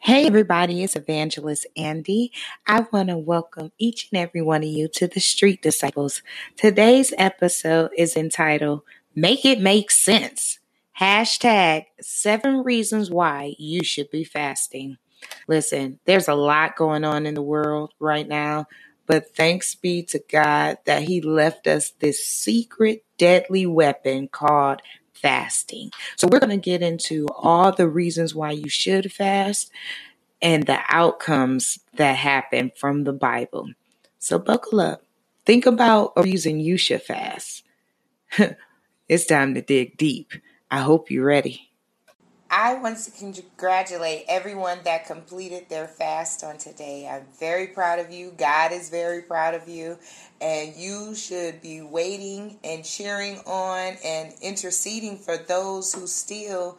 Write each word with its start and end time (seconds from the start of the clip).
Hey, 0.00 0.26
everybody, 0.26 0.84
it's 0.84 0.94
Evangelist 0.94 1.66
Andy. 1.76 2.30
I 2.66 2.86
want 2.92 3.08
to 3.08 3.18
welcome 3.18 3.72
each 3.78 4.08
and 4.10 4.18
every 4.18 4.40
one 4.40 4.62
of 4.62 4.68
you 4.68 4.86
to 4.94 5.08
the 5.08 5.18
Street 5.18 5.60
Disciples. 5.60 6.22
Today's 6.56 7.12
episode 7.18 7.90
is 7.98 8.16
entitled 8.16 8.82
Make 9.16 9.44
It 9.44 9.60
Make 9.60 9.90
Sense. 9.90 10.60
Hashtag 11.00 11.86
seven 12.00 12.62
reasons 12.62 13.10
why 13.10 13.56
you 13.58 13.82
should 13.82 14.08
be 14.08 14.22
fasting. 14.22 14.98
Listen, 15.48 15.98
there's 16.04 16.28
a 16.28 16.34
lot 16.34 16.76
going 16.76 17.04
on 17.04 17.26
in 17.26 17.34
the 17.34 17.42
world 17.42 17.92
right 17.98 18.26
now, 18.26 18.66
but 19.06 19.34
thanks 19.34 19.74
be 19.74 20.04
to 20.04 20.22
God 20.30 20.78
that 20.86 21.02
He 21.02 21.20
left 21.20 21.66
us 21.66 21.90
this 21.90 22.24
secret, 22.24 23.04
deadly 23.18 23.66
weapon 23.66 24.28
called 24.28 24.80
fasting. 25.22 25.90
So, 26.16 26.28
we're 26.28 26.40
going 26.40 26.50
to 26.50 26.56
get 26.56 26.82
into 26.82 27.26
all 27.36 27.72
the 27.72 27.88
reasons 27.88 28.34
why 28.34 28.52
you 28.52 28.68
should 28.68 29.12
fast 29.12 29.70
and 30.40 30.64
the 30.64 30.80
outcomes 30.88 31.78
that 31.94 32.16
happen 32.16 32.72
from 32.76 33.04
the 33.04 33.12
Bible. 33.12 33.70
So, 34.18 34.38
buckle 34.38 34.80
up. 34.80 35.02
Think 35.46 35.66
about 35.66 36.12
a 36.16 36.22
reason 36.22 36.60
you 36.60 36.76
should 36.76 37.02
fast. 37.02 37.64
it's 39.08 39.26
time 39.26 39.54
to 39.54 39.62
dig 39.62 39.96
deep. 39.96 40.32
I 40.70 40.80
hope 40.80 41.10
you're 41.10 41.24
ready. 41.24 41.67
I 42.50 42.74
want 42.74 42.98
to 43.00 43.10
congratulate 43.10 44.24
everyone 44.26 44.78
that 44.84 45.06
completed 45.06 45.68
their 45.68 45.86
fast 45.86 46.42
on 46.42 46.56
today. 46.56 47.06
I'm 47.06 47.26
very 47.38 47.66
proud 47.66 47.98
of 47.98 48.10
you. 48.10 48.32
God 48.38 48.72
is 48.72 48.88
very 48.88 49.20
proud 49.20 49.54
of 49.54 49.68
you. 49.68 49.98
And 50.40 50.74
you 50.74 51.14
should 51.14 51.60
be 51.60 51.82
waiting 51.82 52.58
and 52.64 52.84
cheering 52.84 53.38
on 53.46 53.96
and 54.02 54.32
interceding 54.40 55.18
for 55.18 55.36
those 55.36 55.92
who 55.92 56.06
still 56.06 56.78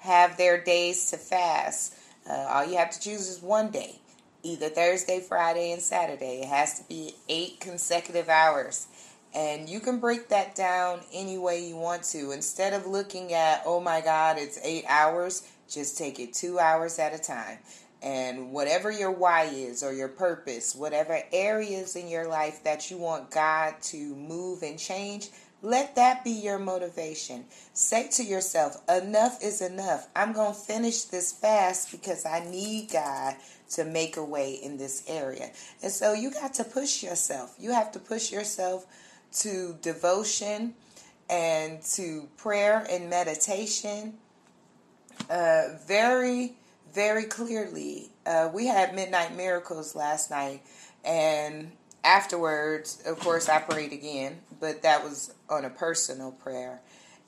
have 0.00 0.36
their 0.36 0.62
days 0.62 1.10
to 1.10 1.16
fast. 1.16 1.94
Uh, 2.28 2.34
all 2.34 2.64
you 2.64 2.76
have 2.76 2.90
to 2.90 3.00
choose 3.00 3.28
is 3.28 3.42
one 3.42 3.70
day, 3.70 3.98
either 4.44 4.68
Thursday, 4.68 5.20
Friday, 5.20 5.72
and 5.72 5.82
Saturday. 5.82 6.42
It 6.42 6.48
has 6.48 6.78
to 6.78 6.88
be 6.88 7.14
eight 7.28 7.58
consecutive 7.58 8.28
hours. 8.28 8.87
And 9.34 9.68
you 9.68 9.80
can 9.80 10.00
break 10.00 10.28
that 10.28 10.54
down 10.54 11.00
any 11.12 11.38
way 11.38 11.66
you 11.66 11.76
want 11.76 12.02
to. 12.04 12.30
Instead 12.30 12.72
of 12.72 12.86
looking 12.86 13.32
at, 13.32 13.62
oh 13.66 13.80
my 13.80 14.00
God, 14.00 14.38
it's 14.38 14.58
eight 14.64 14.84
hours, 14.88 15.46
just 15.68 15.98
take 15.98 16.18
it 16.18 16.32
two 16.32 16.58
hours 16.58 16.98
at 16.98 17.14
a 17.14 17.18
time. 17.18 17.58
And 18.02 18.52
whatever 18.52 18.90
your 18.90 19.10
why 19.10 19.44
is 19.44 19.82
or 19.82 19.92
your 19.92 20.08
purpose, 20.08 20.74
whatever 20.74 21.20
areas 21.32 21.96
in 21.96 22.08
your 22.08 22.28
life 22.28 22.62
that 22.64 22.90
you 22.90 22.96
want 22.96 23.30
God 23.30 23.74
to 23.82 24.14
move 24.14 24.62
and 24.62 24.78
change, 24.78 25.30
let 25.60 25.96
that 25.96 26.22
be 26.22 26.30
your 26.30 26.60
motivation. 26.60 27.44
Say 27.72 28.08
to 28.12 28.22
yourself, 28.22 28.80
enough 28.88 29.42
is 29.42 29.60
enough. 29.60 30.06
I'm 30.14 30.32
going 30.32 30.54
to 30.54 30.58
finish 30.58 31.02
this 31.04 31.32
fast 31.32 31.90
because 31.90 32.24
I 32.24 32.48
need 32.48 32.90
God 32.92 33.34
to 33.70 33.84
make 33.84 34.16
a 34.16 34.24
way 34.24 34.52
in 34.54 34.78
this 34.78 35.04
area. 35.08 35.50
And 35.82 35.90
so 35.90 36.12
you 36.12 36.30
got 36.30 36.54
to 36.54 36.64
push 36.64 37.02
yourself. 37.02 37.56
You 37.58 37.72
have 37.72 37.90
to 37.92 37.98
push 37.98 38.30
yourself 38.30 38.86
to 39.32 39.76
devotion 39.82 40.74
and 41.28 41.82
to 41.82 42.28
prayer 42.36 42.86
and 42.90 43.10
meditation. 43.10 44.14
Uh, 45.28 45.76
very, 45.86 46.54
very 46.94 47.24
clearly, 47.24 48.08
uh, 48.24 48.48
we 48.52 48.66
had 48.66 48.94
Midnight 48.94 49.36
Miracles 49.36 49.94
last 49.94 50.30
night, 50.30 50.62
and 51.04 51.72
afterwards, 52.04 53.02
of 53.04 53.18
course, 53.20 53.48
I 53.48 53.58
prayed 53.58 53.92
again, 53.92 54.38
but 54.60 54.82
that 54.82 55.04
was 55.04 55.34
on 55.50 55.64
a 55.64 55.70
personal 55.70 56.32
prayer. 56.32 56.80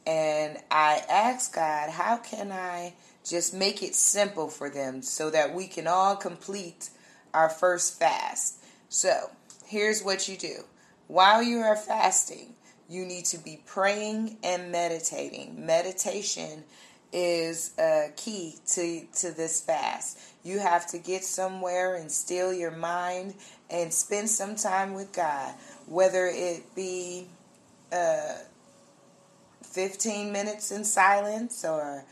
And 0.07 0.57
I 0.71 1.03
asked 1.11 1.55
God, 1.55 1.91
how 1.91 2.17
can 2.17 2.53
I 2.53 2.95
just 3.25 3.53
make 3.53 3.83
it 3.83 3.95
simple 3.95 4.49
for 4.49 4.71
them 4.71 5.03
so 5.03 5.31
that 5.31 5.55
we 5.55 5.67
can 5.67 5.87
all 5.87 6.17
complete 6.17 6.91
our 7.35 7.49
first 7.49 7.99
fast? 7.99 8.65
So, 8.89 9.31
here's 9.67 10.03
what 10.03 10.29
you 10.29 10.37
do 10.37 10.65
while 11.11 11.43
you 11.43 11.59
are 11.59 11.77
fasting, 11.77 12.55
you 12.89 13.05
need 13.05 13.25
to 13.25 13.39
be 13.39 13.61
praying 13.67 14.37
and 14.45 14.71
meditating. 14.71 15.67
Meditation 15.67 16.63
is 17.13 17.73
a 17.81 18.13
key 18.17 18.55
to, 18.69 19.05
to 19.17 19.33
this 19.33 19.61
fast. 19.61 20.21
You 20.45 20.61
have 20.61 20.87
to 20.89 20.99
get 20.99 21.25
somewhere 21.25 21.97
and 21.97 22.13
still 22.13 22.53
your 22.53 22.71
mind 22.71 23.35
and 23.69 23.93
spend 23.93 24.31
some 24.31 24.55
time 24.55 24.95
with 24.95 25.13
God, 25.13 25.53
whether 25.87 26.27
it 26.27 26.77
be 26.77 27.27
uh, 27.93 28.35
15 29.65 30.31
minutes 30.31 30.71
in 30.71 30.85
silence 30.85 31.65
or 31.65 32.05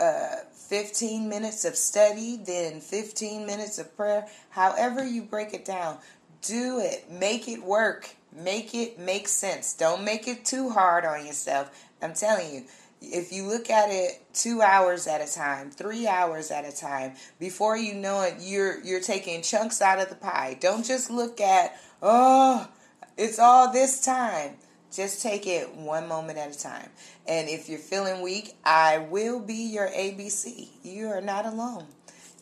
uh, 0.00 0.36
15 0.52 1.28
minutes 1.28 1.64
of 1.64 1.76
study, 1.76 2.40
then 2.44 2.80
15 2.80 3.46
minutes 3.46 3.78
of 3.78 3.96
prayer. 3.96 4.26
However, 4.50 5.04
you 5.06 5.22
break 5.22 5.54
it 5.54 5.64
down, 5.64 5.98
do 6.42 6.80
it, 6.80 7.08
make 7.12 7.46
it 7.46 7.62
work. 7.62 8.16
Make 8.32 8.74
it 8.74 8.98
make 8.98 9.28
sense. 9.28 9.74
Don't 9.74 10.04
make 10.04 10.28
it 10.28 10.44
too 10.44 10.70
hard 10.70 11.04
on 11.04 11.26
yourself. 11.26 11.70
I'm 12.00 12.14
telling 12.14 12.54
you, 12.54 12.64
if 13.00 13.32
you 13.32 13.44
look 13.44 13.70
at 13.70 13.90
it 13.90 14.22
two 14.32 14.62
hours 14.62 15.06
at 15.06 15.20
a 15.20 15.32
time, 15.32 15.70
three 15.70 16.06
hours 16.06 16.50
at 16.50 16.64
a 16.64 16.76
time, 16.76 17.14
before 17.38 17.76
you 17.76 17.94
know 17.94 18.22
it, 18.22 18.34
you're 18.40 18.80
you're 18.82 19.00
taking 19.00 19.42
chunks 19.42 19.82
out 19.82 20.00
of 20.00 20.08
the 20.08 20.14
pie. 20.14 20.56
Don't 20.60 20.84
just 20.84 21.10
look 21.10 21.40
at 21.40 21.74
oh, 22.02 22.68
it's 23.16 23.38
all 23.38 23.72
this 23.72 24.04
time. 24.04 24.56
Just 24.92 25.22
take 25.22 25.46
it 25.46 25.74
one 25.74 26.08
moment 26.08 26.38
at 26.38 26.54
a 26.54 26.58
time. 26.58 26.88
And 27.26 27.48
if 27.48 27.68
you're 27.68 27.78
feeling 27.78 28.22
weak, 28.22 28.56
I 28.64 28.98
will 28.98 29.38
be 29.38 29.54
your 29.54 29.88
ABC. 29.88 30.68
You 30.82 31.08
are 31.08 31.20
not 31.20 31.46
alone. 31.46 31.86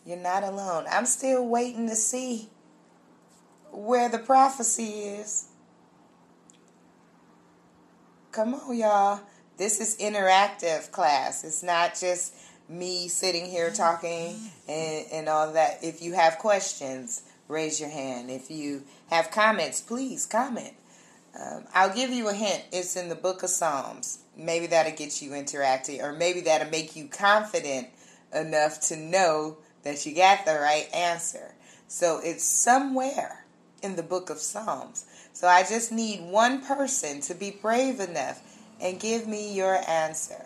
You're 0.05 0.17
not 0.17 0.43
alone. 0.43 0.85
I'm 0.89 1.05
still 1.05 1.47
waiting 1.47 1.87
to 1.89 1.95
see 1.95 2.49
where 3.71 4.09
the 4.09 4.17
prophecy 4.17 5.01
is. 5.01 5.48
Come 8.39 8.53
on, 8.53 8.77
y'all. 8.77 9.19
This 9.57 9.81
is 9.81 9.97
interactive 9.97 10.91
class. 10.91 11.43
It's 11.43 11.61
not 11.61 11.99
just 11.99 12.33
me 12.69 13.09
sitting 13.09 13.45
here 13.45 13.69
talking 13.69 14.33
and, 14.65 15.05
and 15.11 15.27
all 15.27 15.51
that. 15.51 15.83
If 15.83 16.01
you 16.01 16.13
have 16.13 16.37
questions, 16.37 17.23
raise 17.49 17.81
your 17.81 17.89
hand. 17.89 18.31
If 18.31 18.49
you 18.49 18.83
have 19.09 19.29
comments, 19.29 19.81
please 19.81 20.25
comment. 20.25 20.71
Um, 21.37 21.65
I'll 21.73 21.93
give 21.93 22.11
you 22.11 22.29
a 22.29 22.33
hint. 22.33 22.63
It's 22.71 22.95
in 22.95 23.09
the 23.09 23.15
book 23.15 23.43
of 23.43 23.49
Psalms. 23.49 24.19
Maybe 24.37 24.67
that'll 24.67 24.95
get 24.95 25.21
you 25.21 25.33
interacting, 25.33 25.99
or 25.99 26.13
maybe 26.13 26.39
that'll 26.39 26.71
make 26.71 26.95
you 26.95 27.09
confident 27.09 27.89
enough 28.33 28.79
to 28.87 28.95
know 28.95 29.57
that 29.83 30.05
you 30.05 30.15
got 30.15 30.45
the 30.45 30.53
right 30.53 30.87
answer. 30.93 31.55
So 31.89 32.21
it's 32.23 32.45
somewhere 32.45 33.38
in 33.81 33.95
the 33.95 34.03
book 34.03 34.29
of 34.29 34.39
Psalms. 34.39 35.05
So 35.33 35.47
I 35.47 35.63
just 35.63 35.91
need 35.91 36.21
one 36.21 36.61
person 36.61 37.21
to 37.21 37.33
be 37.33 37.51
brave 37.51 37.99
enough 37.99 38.41
and 38.81 38.99
give 38.99 39.27
me 39.27 39.53
your 39.53 39.79
answer. 39.87 40.45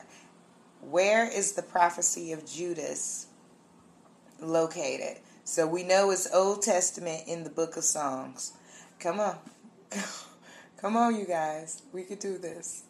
Where 0.81 1.25
is 1.25 1.53
the 1.53 1.61
prophecy 1.61 2.31
of 2.31 2.45
Judas 2.45 3.27
located? 4.39 5.17
So 5.45 5.67
we 5.67 5.83
know 5.83 6.11
it's 6.11 6.33
Old 6.33 6.61
Testament 6.61 7.23
in 7.27 7.43
the 7.43 7.49
book 7.49 7.77
of 7.77 7.83
Psalms. 7.83 8.53
Come 8.99 9.19
on. 9.19 9.37
Come 10.77 10.97
on, 10.97 11.15
you 11.17 11.25
guys. 11.25 11.81
We 11.91 12.03
could 12.03 12.19
do 12.19 12.37
this. 12.37 12.83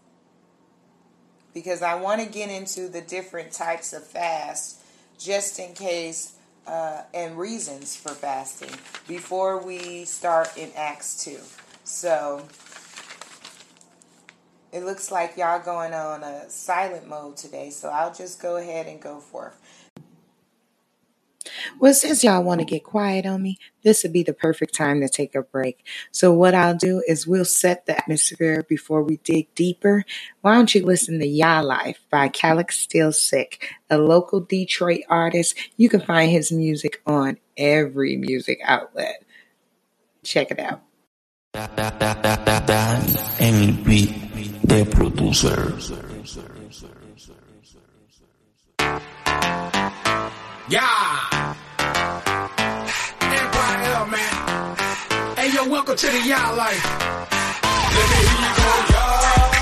Because 1.54 1.82
I 1.82 1.96
want 1.96 2.22
to 2.22 2.28
get 2.28 2.50
into 2.50 2.88
the 2.88 3.02
different 3.02 3.52
types 3.52 3.94
of 3.94 4.06
fast 4.06 4.80
just 5.20 5.60
in 5.60 5.74
case 5.74 6.36
uh, 6.68 7.02
and 7.14 7.38
reasons 7.38 7.96
for 7.96 8.10
fasting 8.10 8.72
before 9.08 9.64
we 9.64 10.06
start 10.06 10.56
in 10.58 10.72
Acts 10.76 11.24
2. 11.24 11.38
So 11.84 12.46
it 14.72 14.84
looks 14.84 15.12
like 15.12 15.38
y'all 15.38 15.64
going 15.64 15.94
on 15.94 16.24
a 16.24 16.50
silent 16.50 17.08
mode 17.08 17.38
today. 17.38 17.70
So 17.70 17.90
I'll 17.90 18.14
just 18.14 18.42
go 18.42 18.56
ahead 18.58 18.88
and 18.88 19.00
go 19.00 19.20
forth. 19.20 19.60
Well, 21.80 21.94
since 21.94 22.24
y'all 22.24 22.44
want 22.44 22.60
to 22.62 22.66
get 22.66 22.84
quiet 22.84 23.26
on 23.26 23.42
me, 23.42 23.58
this 23.84 24.04
would 24.04 24.14
be 24.14 24.24
the 24.24 24.34
perfect 24.34 24.74
time 24.74 25.02
to 25.02 25.10
take 25.10 25.36
a 25.36 25.42
break. 25.42 25.86
So, 26.12 26.32
what 26.34 26.56
I'll 26.56 26.76
do 26.76 27.04
is 27.08 27.28
we'll 27.28 27.46
set 27.46 27.86
the 27.86 27.98
atmosphere 27.98 28.64
before 28.68 29.04
we 29.04 29.18
dig 29.18 29.54
deeper. 29.56 30.06
Why 30.42 30.56
don't 30.56 30.74
you 30.74 30.86
listen 30.86 31.20
to 31.20 31.28
Ya 31.28 31.62
Life 31.62 32.00
by 32.10 32.30
Calix 32.30 32.78
Still 32.78 33.12
Sick, 33.12 33.70
a 33.90 33.98
local 33.98 34.40
Detroit 34.40 35.02
artist? 35.10 35.58
You 35.78 35.90
can 35.90 36.02
find 36.02 36.32
his 36.32 36.52
music 36.52 37.02
on 37.06 37.38
every 37.58 38.18
music 38.18 38.60
outlet. 38.64 39.24
Check 40.24 40.52
it 40.52 40.60
out. 40.60 40.82
beat 43.84 44.14
de 44.66 44.86
producer. 44.86 45.74
Yeah. 50.70 51.33
Welcome 55.70 55.96
to 55.96 56.08
the 56.08 56.22
Y'all 56.28 56.58
Life. 56.58 56.84
Let 56.84 58.10
me 58.10 58.16
hear 58.16 58.40
you 58.42 58.56
go, 58.56 58.94
y'all. 58.94 59.53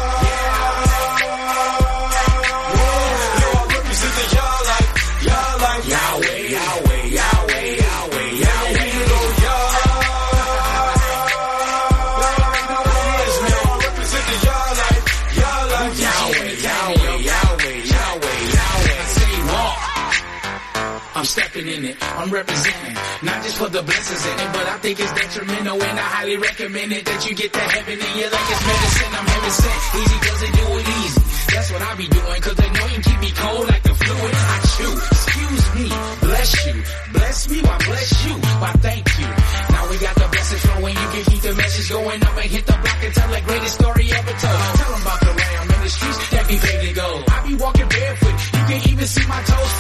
I'm 21.90 22.30
representing. 22.30 22.96
Not 23.26 23.42
just 23.42 23.58
for 23.58 23.70
the 23.70 23.82
blessings 23.82 24.24
in 24.26 24.38
it, 24.38 24.50
but 24.54 24.66
I 24.70 24.78
think 24.78 25.00
it's 25.00 25.14
detrimental 25.14 25.82
and 25.82 25.98
I 25.98 26.08
highly 26.14 26.38
recommend 26.38 26.92
it 26.94 27.06
that 27.06 27.26
you 27.26 27.34
get 27.34 27.54
to 27.54 27.60
heaven 27.60 27.98
in 27.98 28.14
your 28.22 28.30
like 28.30 28.50
it's 28.54 28.64
medicine. 28.70 29.12
I'm 29.18 29.26
heaven 29.26 29.52
sent. 29.52 29.80
Easy 29.98 30.18
does 30.22 30.42
it, 30.46 30.52
do 30.54 30.66
it 30.78 30.88
easy. 31.02 31.22
That's 31.52 31.70
what 31.74 31.82
I 31.82 31.92
be 31.98 32.08
doing, 32.08 32.42
cause 32.42 32.58
you 32.62 33.02
keep 33.02 33.20
me 33.22 33.32
cold 33.34 33.66
like 33.66 33.84
the 33.84 33.96
fluid. 33.98 34.34
I 34.38 34.58
chew. 34.78 34.94
Excuse 34.94 35.66
me. 35.76 35.88
Bless 36.22 36.52
you. 36.66 36.76
Bless 37.14 37.38
me, 37.50 37.58
why 37.66 37.78
bless 37.82 38.10
you? 38.26 38.34
Why 38.62 38.72
thank 38.86 39.06
you. 39.18 39.30
Now 39.74 39.84
we 39.90 39.96
got 39.98 40.16
the 40.22 40.28
blessings 40.30 40.62
flowing. 40.62 40.96
You 41.02 41.08
can 41.18 41.24
keep 41.34 41.42
the 41.42 41.54
message 41.58 41.90
going. 41.90 42.20
I'ma 42.22 42.42
hit 42.46 42.66
the 42.66 42.78
block 42.78 43.00
and 43.02 43.14
tell 43.14 43.30
the 43.34 43.42
greatest 43.42 43.74
story 43.82 44.06
ever 44.12 44.36
told. 44.38 44.62
Tell 44.78 44.92
them 44.94 45.02
about 45.02 45.20
the 45.26 45.34
way 45.34 45.50
I'm 45.58 45.70
in 45.72 45.80
the 45.82 45.90
streets 45.90 46.20
that 46.30 46.46
be 46.46 46.58
paid 46.62 46.80
to 46.86 46.92
go. 46.94 47.10
I 47.26 47.38
be 47.48 47.56
walking 47.58 47.90
barefoot. 47.90 48.38
You 48.54 48.64
can 48.70 48.80
even 48.92 49.08
see 49.08 49.26
my 49.26 49.42
toes 49.42 49.74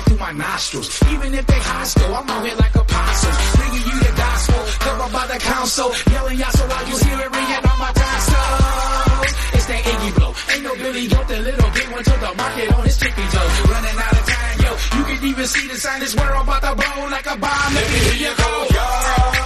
air 0.00 0.04
through 0.06 0.18
my 0.18 0.32
nostrils. 0.32 0.88
Even 1.12 1.34
if 1.34 1.46
they 1.46 1.60
hostile, 1.60 2.14
I'm 2.14 2.28
out 2.28 2.46
here 2.46 2.56
like 2.56 2.74
apostles. 2.74 3.36
Bringing 3.56 3.84
you 3.86 3.96
the 4.00 4.12
gospel. 4.16 4.60
Covered 4.80 5.12
by 5.12 5.26
the 5.26 5.38
council. 5.38 5.88
Yelling 6.12 6.38
y'all 6.38 6.52
so 6.52 6.64
while 6.66 6.86
you 6.88 6.96
hear 7.04 7.18
it 7.20 7.30
ringing 7.30 7.64
on 7.70 7.78
my 7.78 7.92
tonsils. 7.92 9.30
It's 9.56 9.66
that 9.66 9.82
Iggy 9.84 10.10
blow. 10.16 10.32
Ain't 10.52 10.64
no 10.64 10.74
Billy 10.74 11.06
Goat, 11.08 11.28
the 11.28 11.38
little 11.40 11.70
big 11.70 11.88
one 11.92 12.04
to 12.04 12.14
the 12.24 12.32
market 12.36 12.72
on 12.72 12.82
his 12.84 12.96
tippy 12.96 13.26
toe. 13.34 13.48
Running 13.72 13.96
out 14.04 14.12
of 14.12 14.24
time, 14.26 14.56
yo. 14.64 14.70
You 14.96 15.02
can 15.04 15.18
even 15.28 15.46
see 15.46 15.66
the 15.68 15.76
sign 15.76 16.00
this 16.00 16.14
world 16.16 16.42
about 16.44 16.62
to 16.62 16.72
blow 16.74 17.08
like 17.08 17.26
a 17.26 17.36
bomb. 17.36 17.74
Let 17.74 17.86
me 17.90 17.98
hear 18.08 18.18
you 18.28 18.34
go. 18.36 18.50
Yahweh, 18.70 19.39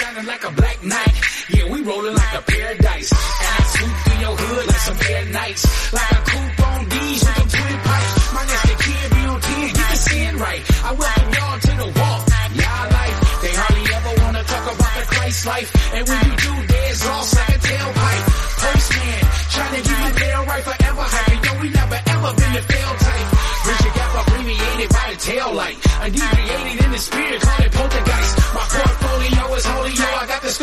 shining 0.00 0.26
like 0.26 0.44
a 0.44 0.52
black 0.52 0.78
night. 0.82 1.14
Yeah, 1.50 1.64
we 1.72 1.78
rolling 1.82 2.14
like 2.14 2.34
a 2.40 2.42
paradise. 2.42 3.10
And 3.12 3.52
I 3.58 3.62
swoop 3.72 3.94
through 4.04 4.20
your 4.24 4.36
hood 4.42 4.66
like 4.66 4.84
some 4.88 5.00
air 5.10 5.24
nights. 5.40 5.62
Like 5.92 6.12
a 6.18 6.20
coupe 6.30 6.60
on 6.70 6.80
D's 6.88 7.20
with 7.24 7.36
them 7.36 7.48
twin 7.54 7.76
pipes. 7.88 8.12
My 8.36 8.44
next 8.50 8.74
kid 8.84 9.06
be 9.14 9.22
on 9.32 9.40
10, 9.40 9.76
get 9.76 9.88
the 9.92 9.98
sin 10.08 10.32
right. 10.38 10.62
I 10.88 10.90
welcome 10.92 11.30
y'all 11.36 11.58
to 11.66 11.72
the 11.82 11.88
walk. 12.00 12.20
Y'all 12.60 12.86
life. 12.98 13.16
They 13.42 13.52
hardly 13.60 13.84
ever 13.98 14.12
wanna 14.22 14.42
talk 14.52 14.66
about 14.74 14.92
the 14.98 15.04
Christ 15.14 15.40
life. 15.46 15.68
And 15.94 16.02
when 16.08 16.20
you 16.26 16.34
do, 16.44 16.52
there's 16.70 17.00
lost 17.06 17.30
like 17.36 17.54
a 17.56 17.60
tailpipe. 17.68 18.24
Postman, 18.60 19.20
trying 19.54 19.74
to 19.76 19.82
give 19.88 20.00
you 20.00 20.12
mail 20.20 20.42
right 20.50 20.64
forever. 20.64 21.04
Hype. 21.14 21.44
Yo, 21.44 21.52
we 21.60 21.68
never 21.70 21.98
ever 22.14 22.30
been 22.40 22.52
the 22.56 22.64
fail 22.72 22.92
type. 23.04 23.28
Bridge 23.64 23.86
gap 23.96 24.12
abbreviated 24.20 24.88
by 24.96 25.06
the 25.12 25.18
tail 25.20 25.50
light. 25.52 25.78
Abbreviated 26.00 26.39
in 26.39 26.39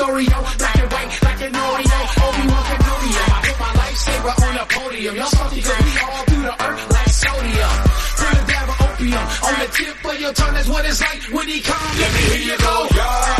Story. 0.08 0.24
Black 0.24 0.80
and 0.80 0.92
white, 0.94 1.22
like 1.22 1.42
an 1.42 1.52
Oreo. 1.52 2.00
Obi-Wan 2.24 2.64
Kenobi. 2.64 3.12
I 3.12 3.40
put 3.44 3.60
my 3.60 3.72
lifesaver 3.76 4.48
on 4.48 4.54
the 4.56 4.66
podium. 4.74 5.16
Y'all 5.18 5.28
salty 5.28 5.56
we 5.58 6.00
all 6.00 6.24
through 6.24 6.44
the 6.44 6.64
earth 6.64 6.92
like 6.92 7.10
sodium. 7.10 7.74
Put 8.16 8.32
a 8.32 8.48
dab 8.48 8.70
of 8.70 8.82
opium 8.88 9.26
on 9.44 9.60
the 9.60 9.68
tip 9.68 10.06
of 10.06 10.22
your 10.22 10.32
tongue. 10.32 10.54
That's 10.54 10.70
what 10.70 10.86
it's 10.86 11.02
like 11.02 11.24
when 11.36 11.48
he 11.50 11.60
come. 11.60 11.98
Let 12.00 12.14
me 12.14 12.20
hear 12.20 12.54
you 12.54 12.58
go. 12.58 13.37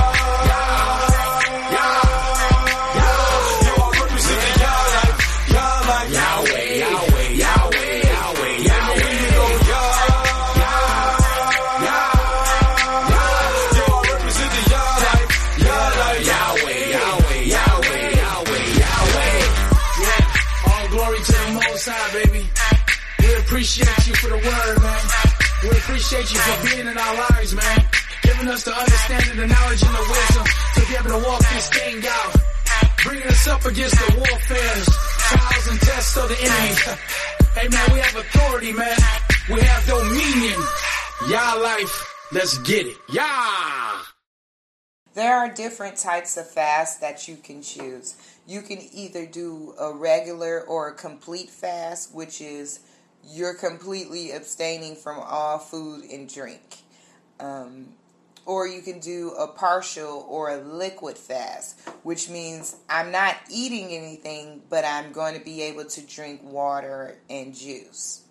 Appreciate 23.48 24.08
you 24.08 24.14
for 24.16 24.28
the 24.28 24.36
word, 24.36 24.76
man. 24.84 25.04
We 25.64 25.70
appreciate 25.70 26.28
you 26.34 26.40
for 26.40 26.68
being 26.68 26.88
in 26.88 26.98
our 26.98 27.16
lives, 27.32 27.56
man. 27.56 27.80
Giving 28.22 28.48
us 28.50 28.64
the 28.64 28.76
understanding, 28.76 29.38
the 29.38 29.48
knowledge, 29.48 29.82
and 29.84 29.96
the 29.96 30.06
wisdom 30.12 30.46
to 30.76 30.82
be 30.84 30.94
able 31.00 31.12
to 31.16 31.28
walk 31.28 31.40
this 31.56 31.70
thing 31.70 32.04
out. 32.04 32.36
Bringing 33.04 33.28
us 33.28 33.48
up 33.48 33.64
against 33.64 33.96
the 33.96 34.20
warfares, 34.20 34.88
trials 35.32 35.68
and 35.72 35.80
tests 35.80 36.18
of 36.18 36.30
the 36.30 36.38
enemy. 36.40 37.00
Hey, 37.58 37.68
man, 37.70 37.90
we 37.92 38.00
have 38.00 38.16
authority, 38.16 38.72
man. 38.72 38.96
We 39.50 39.60
have 39.62 39.84
dominion. 39.88 40.62
Y'all 41.28 41.60
life. 41.60 42.14
Let's 42.32 42.60
get 42.60 42.86
it. 42.86 42.98
Yeah. 43.12 44.00
There 45.16 45.36
are 45.36 45.52
different 45.52 45.98
types 45.98 46.38
of 46.38 46.48
fast 46.48 47.02
that 47.02 47.28
you 47.28 47.36
can 47.36 47.64
choose. 47.64 48.16
You 48.46 48.62
can 48.62 48.78
either 48.94 49.26
do 49.26 49.74
a 49.80 49.92
regular 49.92 50.62
or 50.68 50.90
a 50.90 50.94
complete 50.94 51.50
fast, 51.50 52.14
which 52.14 52.42
is 52.42 52.82
you're 53.28 53.54
completely 53.54 54.32
abstaining 54.32 54.96
from 54.96 55.20
all 55.20 55.60
food 55.60 56.06
and 56.06 56.32
drink. 56.32 56.78
Um, 57.40 57.90
or 58.46 58.66
you 58.66 58.82
can 58.82 59.00
do 59.00 59.32
a 59.32 59.48
partial 59.48 60.26
or 60.30 60.50
a 60.50 60.58
liquid 60.58 61.18
fast, 61.18 61.78
which 62.04 62.30
means 62.30 62.78
I'm 62.90 63.12
not 63.12 63.36
eating 63.52 63.90
anything, 63.90 64.62
but 64.70 64.86
I'm 64.86 65.12
going 65.12 65.38
to 65.38 65.44
be 65.44 65.62
able 65.64 65.84
to 65.84 66.02
drink 66.02 66.42
water 66.44 67.18
and 67.30 67.54
juice. 67.54 68.24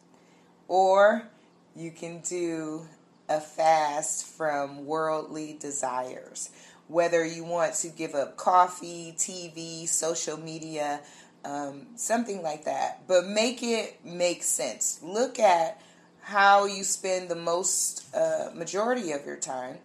Or 0.68 1.28
you 1.76 1.90
can 1.90 2.20
do 2.20 2.88
a 3.28 3.40
fast 3.40 4.26
from 4.26 4.86
worldly 4.86 5.58
desires. 5.60 6.50
Whether 6.88 7.24
you 7.26 7.44
want 7.44 7.74
to 7.74 7.88
give 7.88 8.14
up 8.14 8.36
coffee, 8.36 9.14
TV, 9.18 9.86
social 9.86 10.38
media, 10.38 11.00
um, 11.46 11.86
something 11.96 12.42
like 12.42 12.64
that. 12.64 13.06
But 13.06 13.26
make 13.26 13.62
it 13.62 14.04
make 14.04 14.42
sense. 14.42 15.00
Look 15.02 15.38
at 15.38 15.80
how 16.22 16.66
you 16.66 16.82
spend 16.82 17.28
the 17.28 17.36
most 17.36 18.04
uh, 18.14 18.50
majority 18.54 19.12
of 19.12 19.24
your 19.24 19.36
time 19.36 19.78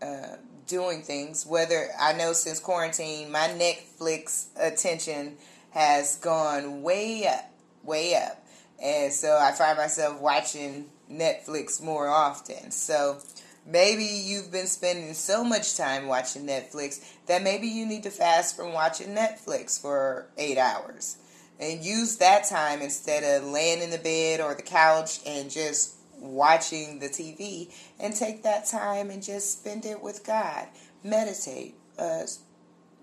uh, 0.00 0.36
doing 0.66 1.02
things. 1.02 1.46
Whether 1.46 1.88
I 2.00 2.14
know 2.14 2.32
since 2.32 2.58
quarantine, 2.58 3.30
my 3.30 3.48
Netflix 3.48 4.46
attention 4.56 5.36
has 5.70 6.16
gone 6.16 6.82
way 6.82 7.26
up, 7.26 7.50
way 7.82 8.14
up, 8.14 8.42
and 8.82 9.12
so 9.12 9.38
I 9.38 9.52
find 9.52 9.76
myself 9.76 10.20
watching 10.20 10.86
Netflix 11.10 11.82
more 11.82 12.08
often. 12.08 12.70
So 12.70 13.18
maybe 13.68 14.04
you've 14.04 14.50
been 14.50 14.66
spending 14.66 15.12
so 15.12 15.44
much 15.44 15.76
time 15.76 16.06
watching 16.06 16.46
Netflix 16.46 17.04
that 17.26 17.42
maybe 17.42 17.68
you 17.68 17.86
need 17.86 18.02
to 18.04 18.10
fast 18.10 18.56
from 18.56 18.72
watching 18.72 19.14
Netflix 19.14 19.80
for 19.80 20.26
eight 20.38 20.58
hours 20.58 21.18
and 21.60 21.84
use 21.84 22.16
that 22.16 22.48
time 22.48 22.80
instead 22.80 23.22
of 23.22 23.48
laying 23.48 23.82
in 23.82 23.90
the 23.90 23.98
bed 23.98 24.40
or 24.40 24.54
the 24.54 24.62
couch 24.62 25.20
and 25.26 25.50
just 25.50 25.96
watching 26.18 26.98
the 26.98 27.08
TV 27.08 27.70
and 28.00 28.14
take 28.14 28.42
that 28.42 28.66
time 28.66 29.10
and 29.10 29.22
just 29.22 29.58
spend 29.60 29.84
it 29.84 30.02
with 30.02 30.24
God. 30.24 30.66
Meditate, 31.04 31.74
uh, 31.98 32.22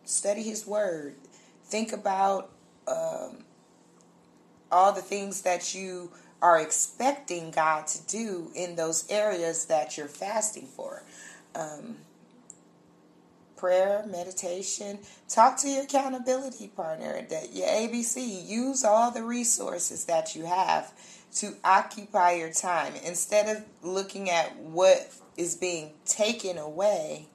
study 0.04 0.42
His 0.42 0.66
Word, 0.66 1.16
think 1.66 1.94
about 1.94 2.52
um, 2.88 3.46
all 4.72 4.92
the 4.92 5.02
things 5.02 5.42
that 5.42 5.76
you 5.76 6.12
are 6.46 6.60
expecting 6.60 7.50
God 7.50 7.88
to 7.88 8.06
do 8.06 8.52
in 8.54 8.76
those 8.76 9.10
areas 9.10 9.66
that 9.66 9.98
you're 9.98 10.08
fasting 10.08 10.68
for. 10.68 11.02
Um, 11.56 11.96
prayer, 13.58 14.06
meditation, 14.08 15.00
talk 15.28 15.58
to 15.58 15.68
your 15.68 15.86
accountability 15.86 16.68
partner, 16.68 17.26
that 17.32 17.56
your 17.56 17.66
ABC, 17.66 18.48
use 18.48 18.84
all 18.84 19.10
the 19.10 19.24
resources 19.24 20.06
that 20.06 20.36
you 20.36 20.46
have 20.46 20.94
to 21.38 21.56
occupy 21.64 22.34
your 22.34 22.52
time 22.52 22.94
instead 23.04 23.58
of 23.58 23.64
looking 23.82 24.30
at 24.30 24.56
what 24.58 25.12
is 25.38 25.56
being 25.56 25.94
taken 26.06 26.60
away. 26.60 27.26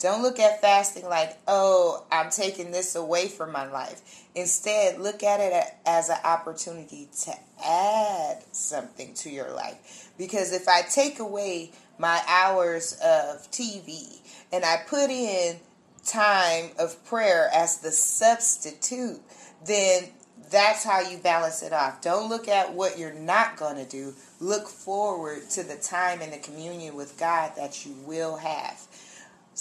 Don't 0.00 0.22
look 0.22 0.38
at 0.38 0.62
fasting 0.62 1.04
like, 1.04 1.38
oh, 1.46 2.04
I'm 2.10 2.30
taking 2.30 2.70
this 2.70 2.96
away 2.96 3.28
from 3.28 3.52
my 3.52 3.70
life. 3.70 4.00
Instead, 4.34 4.98
look 4.98 5.22
at 5.22 5.40
it 5.40 5.64
as 5.84 6.08
an 6.08 6.16
opportunity 6.24 7.08
to 7.24 7.34
add 7.64 8.42
something 8.52 9.12
to 9.14 9.30
your 9.30 9.50
life. 9.52 10.10
Because 10.16 10.54
if 10.54 10.68
I 10.68 10.82
take 10.82 11.18
away 11.18 11.72
my 11.98 12.20
hours 12.26 12.94
of 12.94 13.50
TV 13.50 14.20
and 14.50 14.64
I 14.64 14.78
put 14.88 15.10
in 15.10 15.56
time 16.06 16.70
of 16.78 17.04
prayer 17.04 17.50
as 17.54 17.78
the 17.78 17.92
substitute, 17.92 19.20
then 19.66 20.04
that's 20.50 20.82
how 20.82 21.00
you 21.00 21.18
balance 21.18 21.62
it 21.62 21.72
off. 21.72 22.00
Don't 22.00 22.28
look 22.28 22.48
at 22.48 22.72
what 22.72 22.98
you're 22.98 23.12
not 23.12 23.56
going 23.56 23.76
to 23.76 23.84
do. 23.84 24.14
Look 24.40 24.66
forward 24.66 25.48
to 25.50 25.62
the 25.62 25.76
time 25.76 26.20
and 26.22 26.32
the 26.32 26.38
communion 26.38 26.96
with 26.96 27.18
God 27.18 27.52
that 27.56 27.84
you 27.84 27.92
will 28.04 28.36
have. 28.36 28.80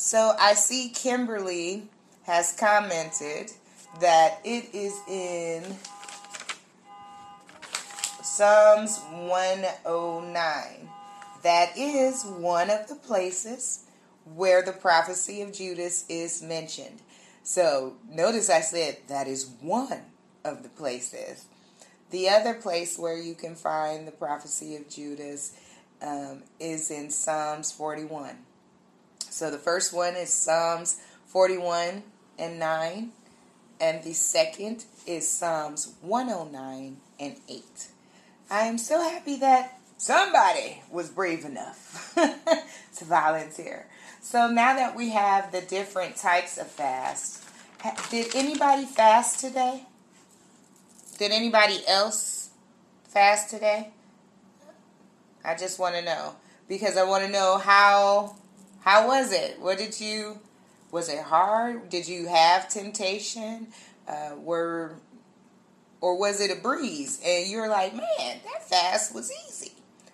So 0.02 0.34
I 0.40 0.54
see 0.54 0.90
Kimberly 0.96 1.90
has 2.24 2.56
commented 2.58 3.52
that 4.00 4.40
it 4.46 4.74
is 4.74 4.98
in 5.10 5.62
Psalms 8.24 8.98
109. 9.12 10.90
That 11.44 11.78
is 11.78 12.24
one 12.24 12.70
of 12.70 12.88
the 12.88 12.96
places 12.96 13.84
where 14.24 14.64
the 14.64 14.72
prophecy 14.72 15.42
of 15.42 15.52
Judas 15.52 16.06
is 16.08 16.42
mentioned. 16.42 17.02
So 17.44 17.98
notice 18.10 18.50
I 18.50 18.62
said 18.62 19.00
that 19.10 19.28
is 19.28 19.52
one 19.60 20.06
of 20.46 20.64
the 20.64 20.70
places. 20.70 21.44
The 22.10 22.30
other 22.30 22.54
place 22.54 22.98
where 22.98 23.18
you 23.18 23.36
can 23.36 23.54
find 23.54 24.08
the 24.08 24.12
prophecy 24.12 24.78
of 24.78 24.90
Judas 24.90 25.58
um, 26.02 26.44
is 26.58 26.90
in 26.90 27.10
Psalms 27.10 27.74
41. 27.74 28.38
So 29.30 29.52
the 29.52 29.58
first 29.58 29.94
one 29.94 30.16
is 30.16 30.34
Psalms 30.34 31.00
41 31.28 32.04
and 32.38 32.60
9, 32.60 33.12
and 33.80 34.04
the 34.04 34.14
second 34.14 34.86
is 35.06 35.28
Psalms 35.28 35.94
109 36.02 36.98
and 37.20 37.36
8. 37.48 37.64
I 38.50 38.62
am 38.62 38.78
so 38.78 39.02
happy 39.02 39.38
that 39.38 39.80
somebody 39.98 40.82
was 40.92 41.10
brave 41.10 41.46
enough 41.46 42.14
to 42.98 43.06
volunteer. 43.06 43.86
So 44.22 44.50
now 44.50 44.76
that 44.76 44.96
we 44.96 45.10
have 45.10 45.52
the 45.52 45.62
different 45.62 46.16
types 46.16 46.58
of 46.58 46.68
fast, 46.68 47.44
did 48.10 48.36
anybody 48.36 48.86
fast 48.86 49.40
today? 49.40 49.86
Did 51.20 51.32
anybody 51.32 51.82
else 51.88 52.50
fast 53.08 53.50
today? 53.50 53.92
I 55.46 55.56
just 55.56 55.80
want 55.80 55.96
to 55.96 56.02
know 56.02 56.36
because 56.68 56.98
I 56.98 57.04
want 57.04 57.24
to 57.26 57.30
know 57.32 57.58
how 57.58 58.36
how 58.82 59.08
was 59.08 59.32
it? 59.32 59.60
What 59.60 59.78
did 59.78 60.00
you 60.00 60.40
was 60.92 61.10
it 61.10 61.22
hard? 61.22 61.90
Did 61.90 62.08
you 62.08 62.28
have 62.28 62.70
temptation? 62.70 63.68
Uh, 64.08 64.32
were 64.38 64.96
or 66.02 66.18
was 66.18 66.42
it 66.42 66.52
a 66.52 66.62
breeze 66.62 67.20
and 67.26 67.48
you're 67.50 67.70
like, 67.70 67.94
man, 67.94 68.40
that 68.44 68.68
fast 68.68 69.14
was 69.14 69.32
easy? 69.48 69.74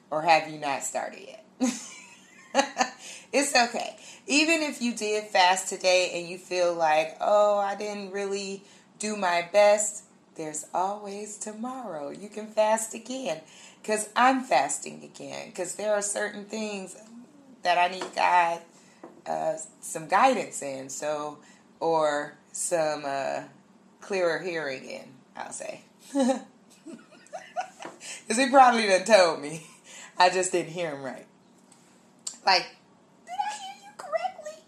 Or 0.09 0.21
have 0.21 0.49
you 0.49 0.59
not 0.59 0.83
started 0.83 1.19
yet? 1.27 1.45
it's 3.33 3.55
okay. 3.55 3.95
Even 4.27 4.61
if 4.61 4.81
you 4.81 4.93
did 4.93 5.25
fast 5.25 5.69
today 5.69 6.11
and 6.15 6.27
you 6.27 6.37
feel 6.37 6.73
like, 6.73 7.15
oh, 7.21 7.57
I 7.59 7.75
didn't 7.75 8.11
really 8.11 8.63
do 8.99 9.15
my 9.15 9.47
best, 9.51 10.03
there's 10.35 10.65
always 10.73 11.37
tomorrow. 11.37 12.09
You 12.09 12.29
can 12.29 12.47
fast 12.47 12.93
again 12.93 13.41
because 13.81 14.09
I'm 14.15 14.43
fasting 14.43 15.03
again 15.03 15.49
because 15.49 15.75
there 15.75 15.93
are 15.93 16.01
certain 16.01 16.45
things 16.45 16.95
that 17.65 17.77
I 17.77 17.89
need 17.89 18.05
God 18.15 18.61
uh, 19.27 19.55
some 19.81 20.07
guidance 20.07 20.61
in, 20.61 20.87
so 20.89 21.39
or 21.79 22.35
some 22.51 23.03
uh, 23.05 23.41
clearer 23.99 24.39
hearing 24.39 24.85
in. 24.85 25.05
I'll 25.35 25.51
say 25.51 25.81
because 26.13 26.41
he 28.37 28.49
probably 28.49 28.87
done 28.87 29.03
told 29.03 29.41
me. 29.41 29.65
I 30.17 30.29
just 30.29 30.53
didn't 30.53 30.71
hear 30.71 30.95
him 30.95 31.03
right. 31.03 31.25
Like, 32.45 32.67
did 33.25 33.33
I 33.33 33.53
hear 33.57 33.75
you 33.83 33.89
correctly? 33.97 34.63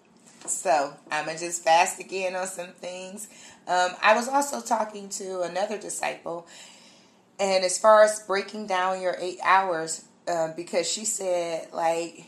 So 0.45 0.93
I'm 1.09 1.25
gonna 1.25 1.39
just 1.39 1.63
fast 1.63 2.01
again 2.01 2.35
on 2.35 2.47
some 2.47 2.71
things. 2.73 3.29
Um, 3.67 3.91
I 4.01 4.13
was 4.15 4.27
also 4.27 4.59
talking 4.59 5.07
to 5.09 5.43
another 5.43 5.77
disciple, 5.77 6.47
and 7.39 7.63
as 7.63 7.77
far 7.77 8.03
as 8.03 8.19
breaking 8.21 8.67
down 8.67 9.01
your 9.01 9.15
eight 9.19 9.39
hours, 9.43 10.03
uh, 10.27 10.49
because 10.53 10.89
she 10.89 11.05
said, 11.05 11.67
like, 11.71 12.26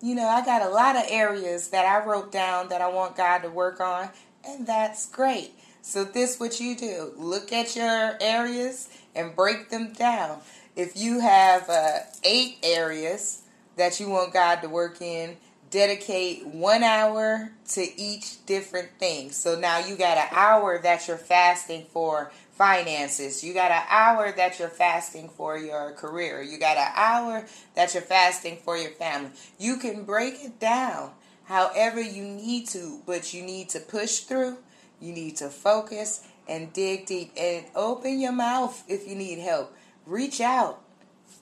you 0.00 0.14
know, 0.14 0.26
I 0.26 0.44
got 0.44 0.62
a 0.62 0.68
lot 0.68 0.96
of 0.96 1.04
areas 1.08 1.68
that 1.68 1.84
I 1.84 2.04
wrote 2.04 2.30
down 2.30 2.68
that 2.68 2.80
I 2.80 2.88
want 2.88 3.16
God 3.16 3.38
to 3.38 3.50
work 3.50 3.80
on, 3.80 4.10
and 4.46 4.66
that's 4.66 5.06
great. 5.06 5.52
So 5.82 6.04
this 6.04 6.38
what 6.38 6.60
you 6.60 6.76
do. 6.76 7.12
Look 7.16 7.52
at 7.52 7.74
your 7.74 8.16
areas 8.20 8.88
and 9.14 9.34
break 9.34 9.70
them 9.70 9.92
down. 9.92 10.40
If 10.76 10.96
you 10.96 11.20
have 11.20 11.68
uh, 11.68 12.00
eight 12.22 12.58
areas 12.62 13.42
that 13.76 13.98
you 13.98 14.08
want 14.08 14.32
God 14.32 14.56
to 14.62 14.68
work 14.68 15.00
in, 15.00 15.36
dedicate 15.70 16.46
one 16.46 16.82
hour 16.82 17.52
to 17.70 18.00
each 18.00 18.44
different 18.46 18.90
thing. 18.98 19.30
So 19.30 19.58
now 19.58 19.78
you 19.78 19.96
got 19.96 20.16
an 20.18 20.28
hour 20.30 20.78
that 20.78 21.08
you're 21.08 21.16
fasting 21.16 21.86
for 21.90 22.30
finances. 22.58 23.44
You 23.44 23.54
got 23.54 23.70
an 23.70 23.84
hour 23.88 24.32
that 24.32 24.58
you're 24.58 24.68
fasting 24.68 25.28
for 25.28 25.56
your 25.56 25.92
career. 25.92 26.42
You 26.42 26.58
got 26.58 26.76
an 26.76 26.92
hour 26.94 27.46
that 27.76 27.94
you're 27.94 28.02
fasting 28.02 28.58
for 28.64 28.76
your 28.76 28.90
family. 28.90 29.30
You 29.58 29.76
can 29.76 30.02
break 30.02 30.44
it 30.44 30.58
down 30.58 31.12
however 31.44 32.00
you 32.00 32.24
need 32.24 32.66
to, 32.68 33.00
but 33.06 33.32
you 33.32 33.42
need 33.42 33.68
to 33.70 33.80
push 33.80 34.18
through. 34.18 34.58
You 35.00 35.12
need 35.12 35.36
to 35.36 35.48
focus 35.48 36.26
and 36.48 36.72
dig 36.72 37.06
deep 37.06 37.32
and 37.38 37.64
open 37.76 38.20
your 38.20 38.32
mouth 38.32 38.82
if 38.88 39.08
you 39.08 39.14
need 39.14 39.38
help. 39.38 39.72
Reach 40.04 40.40
out. 40.40 40.82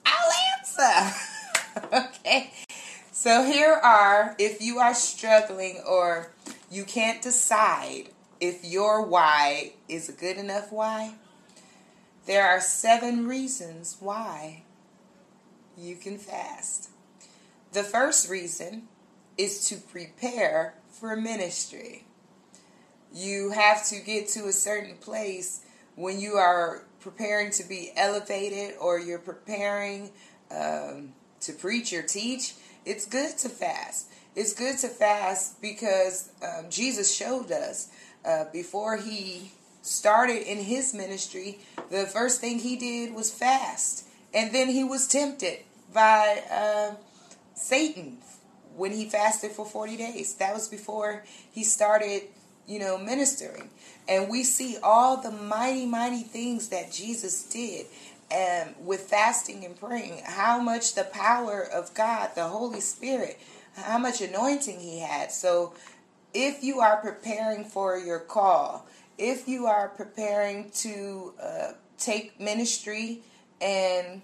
I'll 0.05 0.31
answer. 0.59 1.17
okay. 1.93 2.51
So 3.11 3.43
here 3.43 3.73
are 3.73 4.35
if 4.37 4.61
you 4.61 4.77
are 4.77 4.93
struggling 4.93 5.81
or 5.87 6.31
you 6.69 6.83
can't 6.83 7.21
decide 7.21 8.09
if 8.39 8.63
your 8.63 9.05
why 9.05 9.73
is 9.87 10.09
a 10.09 10.13
good 10.13 10.37
enough 10.37 10.71
why, 10.71 11.15
there 12.25 12.45
are 12.45 12.59
seven 12.59 13.27
reasons 13.27 13.97
why 13.99 14.63
you 15.77 15.95
can 15.95 16.17
fast. 16.17 16.89
The 17.73 17.83
first 17.83 18.29
reason 18.29 18.83
is 19.37 19.67
to 19.69 19.77
prepare 19.77 20.75
for 20.89 21.15
ministry. 21.15 22.05
You 23.13 23.51
have 23.51 23.85
to 23.87 23.99
get 23.99 24.27
to 24.29 24.47
a 24.47 24.51
certain 24.51 24.97
place 24.97 25.63
when 25.95 26.19
you 26.19 26.33
are 26.33 26.83
preparing 26.99 27.51
to 27.51 27.63
be 27.63 27.91
elevated 27.95 28.75
or 28.79 28.99
you're 28.99 29.19
preparing 29.19 30.11
um, 30.51 31.13
to 31.41 31.53
preach 31.53 31.93
or 31.93 32.01
teach. 32.01 32.55
It's 32.85 33.05
good 33.05 33.37
to 33.39 33.49
fast. 33.49 34.07
It's 34.35 34.53
good 34.53 34.77
to 34.79 34.87
fast 34.87 35.61
because 35.61 36.29
um, 36.43 36.65
Jesus 36.69 37.15
showed 37.15 37.51
us 37.51 37.89
uh, 38.25 38.45
before 38.51 38.97
he 38.97 39.51
started 39.81 40.49
in 40.49 40.59
his 40.59 40.93
ministry, 40.93 41.59
the 41.89 42.05
first 42.05 42.41
thing 42.41 42.59
he 42.59 42.75
did 42.75 43.13
was 43.13 43.31
fast. 43.31 44.05
And 44.33 44.53
then 44.53 44.69
he 44.69 44.83
was 44.83 45.07
tempted 45.07 45.59
by 45.93 46.43
uh, 46.51 46.95
Satan 47.55 48.17
when 48.75 48.91
he 48.91 49.09
fasted 49.09 49.51
for 49.51 49.65
40 49.65 49.97
days. 49.97 50.35
That 50.35 50.53
was 50.53 50.67
before 50.67 51.23
he 51.51 51.63
started, 51.63 52.23
you 52.67 52.79
know, 52.79 52.97
ministering. 52.97 53.69
And 54.07 54.29
we 54.29 54.43
see 54.43 54.77
all 54.83 55.17
the 55.17 55.31
mighty, 55.31 55.85
mighty 55.85 56.23
things 56.23 56.69
that 56.69 56.91
Jesus 56.91 57.43
did 57.43 57.87
and 58.29 58.69
um, 58.69 58.85
with 58.85 59.01
fasting 59.01 59.63
and 59.63 59.79
praying, 59.79 60.21
how 60.25 60.59
much 60.59 60.95
the 60.95 61.05
power 61.05 61.63
of 61.63 61.93
God, 61.93 62.31
the 62.35 62.43
Holy 62.43 62.81
Spirit, 62.81 63.39
how 63.75 63.97
much 63.97 64.21
anointing 64.21 64.79
he 64.79 64.99
had. 64.99 65.31
So 65.31 65.73
if 66.33 66.63
you 66.63 66.79
are 66.79 66.97
preparing 66.97 67.63
for 67.63 67.97
your 67.97 68.19
call, 68.19 68.87
if 69.17 69.47
you 69.47 69.65
are 69.65 69.89
preparing 69.89 70.69
to 70.71 71.33
uh, 71.41 71.71
take 71.97 72.39
ministry 72.39 73.21
and 73.59 74.21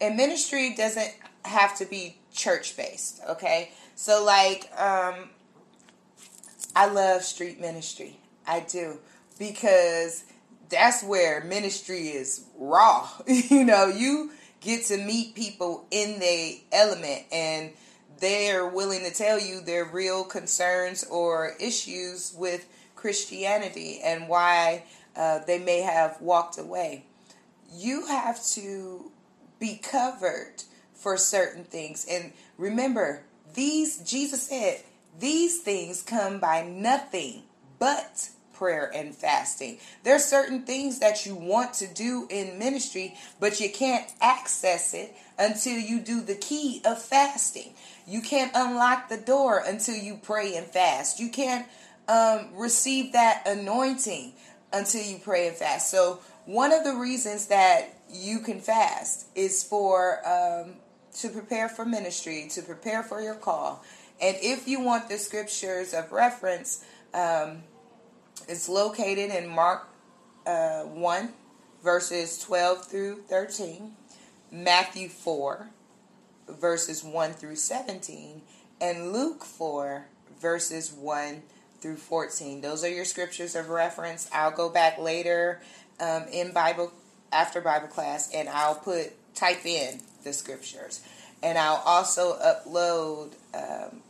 and 0.00 0.16
ministry 0.16 0.74
doesn't 0.76 1.12
have 1.44 1.76
to 1.78 1.84
be 1.84 2.18
church 2.32 2.76
based 2.76 3.20
okay? 3.28 3.70
So 3.94 4.24
like 4.24 4.70
um 4.78 5.30
i 6.76 6.86
love 6.86 7.22
street 7.22 7.60
ministry. 7.60 8.18
I 8.46 8.60
do. 8.60 8.98
Because 9.38 10.24
that's 10.68 11.02
where 11.02 11.42
ministry 11.44 12.08
is 12.08 12.44
raw. 12.56 13.08
You 13.26 13.64
know 13.64 13.86
you 13.86 14.32
get 14.60 14.84
to 14.86 14.98
meet 14.98 15.34
people 15.34 15.86
in 15.90 16.18
the 16.18 16.60
element 16.72 17.22
and 17.32 17.70
they're 18.20 18.66
willing 18.66 19.04
to 19.04 19.12
tell 19.12 19.40
you 19.40 19.60
their 19.60 19.84
real 19.84 20.24
concerns 20.24 21.04
or 21.04 21.54
issues 21.60 22.34
with 22.36 22.66
Christianity 22.96 24.00
and 24.02 24.28
why 24.28 24.84
uh, 25.16 25.40
they 25.46 25.58
may 25.58 25.80
have 25.80 26.20
walked 26.20 26.58
away. 26.58 27.04
You 27.72 28.06
have 28.06 28.44
to 28.48 29.10
be 29.58 29.76
covered 29.76 30.62
for 30.94 31.16
certain 31.16 31.64
things. 31.64 32.06
And 32.10 32.32
remember, 32.56 33.22
these, 33.54 33.98
Jesus 33.98 34.48
said, 34.48 34.82
these 35.18 35.60
things 35.60 36.02
come 36.02 36.38
by 36.38 36.62
nothing 36.62 37.42
but 37.78 38.30
prayer 38.52 38.90
and 38.92 39.14
fasting. 39.14 39.78
There's 40.02 40.24
certain 40.24 40.62
things 40.62 40.98
that 40.98 41.24
you 41.24 41.34
want 41.34 41.74
to 41.74 41.86
do 41.86 42.26
in 42.28 42.58
ministry, 42.58 43.14
but 43.38 43.60
you 43.60 43.70
can't 43.70 44.10
access 44.20 44.94
it 44.94 45.14
until 45.38 45.78
you 45.78 46.00
do 46.00 46.20
the 46.20 46.34
key 46.34 46.82
of 46.84 47.00
fasting. 47.00 47.74
You 48.08 48.22
can't 48.22 48.50
unlock 48.54 49.10
the 49.10 49.18
door 49.18 49.62
until 49.64 49.94
you 49.94 50.18
pray 50.22 50.56
and 50.56 50.66
fast. 50.66 51.20
You 51.20 51.28
can't 51.28 51.66
um, 52.08 52.48
receive 52.54 53.12
that 53.12 53.42
anointing 53.46 54.32
until 54.72 55.02
you 55.02 55.18
pray 55.18 55.46
and 55.48 55.56
fast. 55.56 55.90
So, 55.90 56.20
one 56.46 56.72
of 56.72 56.84
the 56.84 56.94
reasons 56.94 57.48
that 57.48 58.00
you 58.10 58.38
can 58.38 58.60
fast 58.60 59.26
is 59.34 59.62
for 59.62 60.26
um, 60.26 60.76
to 61.18 61.28
prepare 61.28 61.68
for 61.68 61.84
ministry, 61.84 62.48
to 62.52 62.62
prepare 62.62 63.02
for 63.02 63.20
your 63.20 63.34
call, 63.34 63.84
And 64.20 64.36
if 64.40 64.66
you 64.66 64.80
want 64.80 65.08
the 65.08 65.18
scriptures 65.18 65.92
of 65.92 66.10
reference, 66.10 66.84
um, 67.12 67.62
it's 68.48 68.68
located 68.68 69.30
in 69.30 69.48
Mark 69.48 69.88
uh, 70.46 70.82
1, 70.82 71.32
verses 71.84 72.38
12 72.38 72.86
through 72.86 73.22
13, 73.28 73.92
Matthew 74.50 75.08
4, 75.08 75.70
verses 76.48 77.04
1 77.04 77.32
through 77.32 77.56
17, 77.56 78.42
and 78.80 79.12
Luke 79.12 79.44
4, 79.44 80.06
verses 80.40 80.92
1 80.92 81.42
through 81.80 81.96
14. 81.96 82.60
Those 82.60 82.84
are 82.84 82.88
your 82.88 83.04
scriptures 83.04 83.54
of 83.54 83.68
reference. 83.68 84.28
I'll 84.32 84.50
go 84.50 84.68
back 84.68 84.98
later 84.98 85.60
um, 86.00 86.24
in 86.32 86.52
Bible 86.52 86.92
after 87.32 87.60
Bible 87.60 87.88
class 87.88 88.32
and 88.34 88.48
I'll 88.48 88.74
put 88.74 89.12
type 89.34 89.64
in 89.64 90.00
the 90.24 90.32
scriptures. 90.32 91.02
And 91.42 91.56
I'll 91.56 91.82
also 91.84 92.36
upload 92.38 93.32
um, 93.54 94.02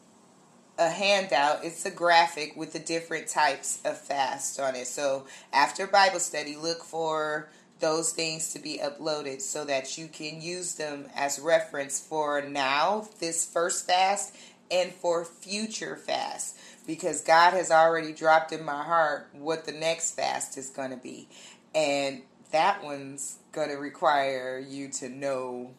a 0.78 0.88
handout. 0.88 1.64
It's 1.64 1.84
a 1.84 1.90
graphic 1.90 2.56
with 2.56 2.72
the 2.72 2.78
different 2.78 3.28
types 3.28 3.80
of 3.84 3.98
fast 3.98 4.58
on 4.60 4.74
it. 4.76 4.86
So 4.86 5.26
after 5.52 5.86
Bible 5.86 6.20
study, 6.20 6.56
look 6.56 6.82
for 6.82 7.48
those 7.80 8.12
things 8.12 8.52
to 8.52 8.58
be 8.58 8.80
uploaded 8.82 9.40
so 9.40 9.64
that 9.64 9.96
you 9.96 10.08
can 10.08 10.40
use 10.40 10.74
them 10.74 11.06
as 11.14 11.38
reference 11.38 12.00
for 12.00 12.42
now, 12.42 13.08
this 13.20 13.46
first 13.46 13.86
fast, 13.86 14.34
and 14.70 14.92
for 14.92 15.24
future 15.24 15.96
fasts. 15.96 16.58
Because 16.86 17.20
God 17.20 17.52
has 17.52 17.70
already 17.70 18.12
dropped 18.12 18.52
in 18.52 18.64
my 18.64 18.82
heart 18.82 19.28
what 19.32 19.64
the 19.66 19.72
next 19.72 20.12
fast 20.16 20.56
is 20.56 20.70
going 20.70 20.90
to 20.90 20.96
be. 20.96 21.28
And 21.74 22.22
that 22.50 22.82
one's 22.82 23.36
going 23.52 23.68
to 23.68 23.76
require 23.76 24.58
you 24.58 24.88
to 24.88 25.08
know 25.08 25.72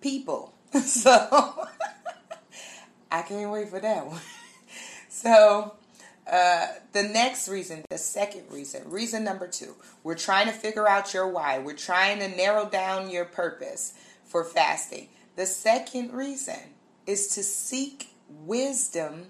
people. 0.00 0.52
So 0.82 1.10
I 3.10 3.22
can't 3.22 3.50
wait 3.50 3.68
for 3.68 3.80
that 3.80 4.06
one. 4.06 4.20
So 5.08 5.72
uh, 6.30 6.66
the 6.92 7.04
next 7.04 7.48
reason, 7.48 7.84
the 7.88 7.98
second 7.98 8.42
reason, 8.50 8.90
reason 8.90 9.22
number 9.22 9.46
two, 9.46 9.74
we're 10.02 10.16
trying 10.16 10.46
to 10.46 10.52
figure 10.52 10.88
out 10.88 11.14
your 11.14 11.28
why. 11.28 11.58
We're 11.58 11.76
trying 11.76 12.18
to 12.18 12.28
narrow 12.28 12.68
down 12.68 13.10
your 13.10 13.24
purpose 13.24 13.94
for 14.24 14.42
fasting. 14.42 15.08
The 15.36 15.46
second 15.46 16.12
reason 16.12 16.58
is 17.06 17.28
to 17.28 17.42
seek 17.42 18.08
wisdom 18.28 19.26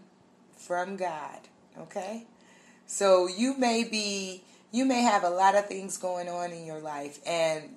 from 0.56 0.96
God. 0.96 1.40
Okay? 1.78 2.26
So 2.86 3.28
you 3.28 3.56
may 3.58 3.84
be 3.84 4.44
you 4.72 4.84
may 4.84 5.02
have 5.02 5.24
a 5.24 5.30
lot 5.30 5.54
of 5.54 5.66
things 5.66 5.96
going 5.96 6.28
on 6.28 6.50
in 6.52 6.66
your 6.66 6.80
life 6.80 7.18
and 7.26 7.76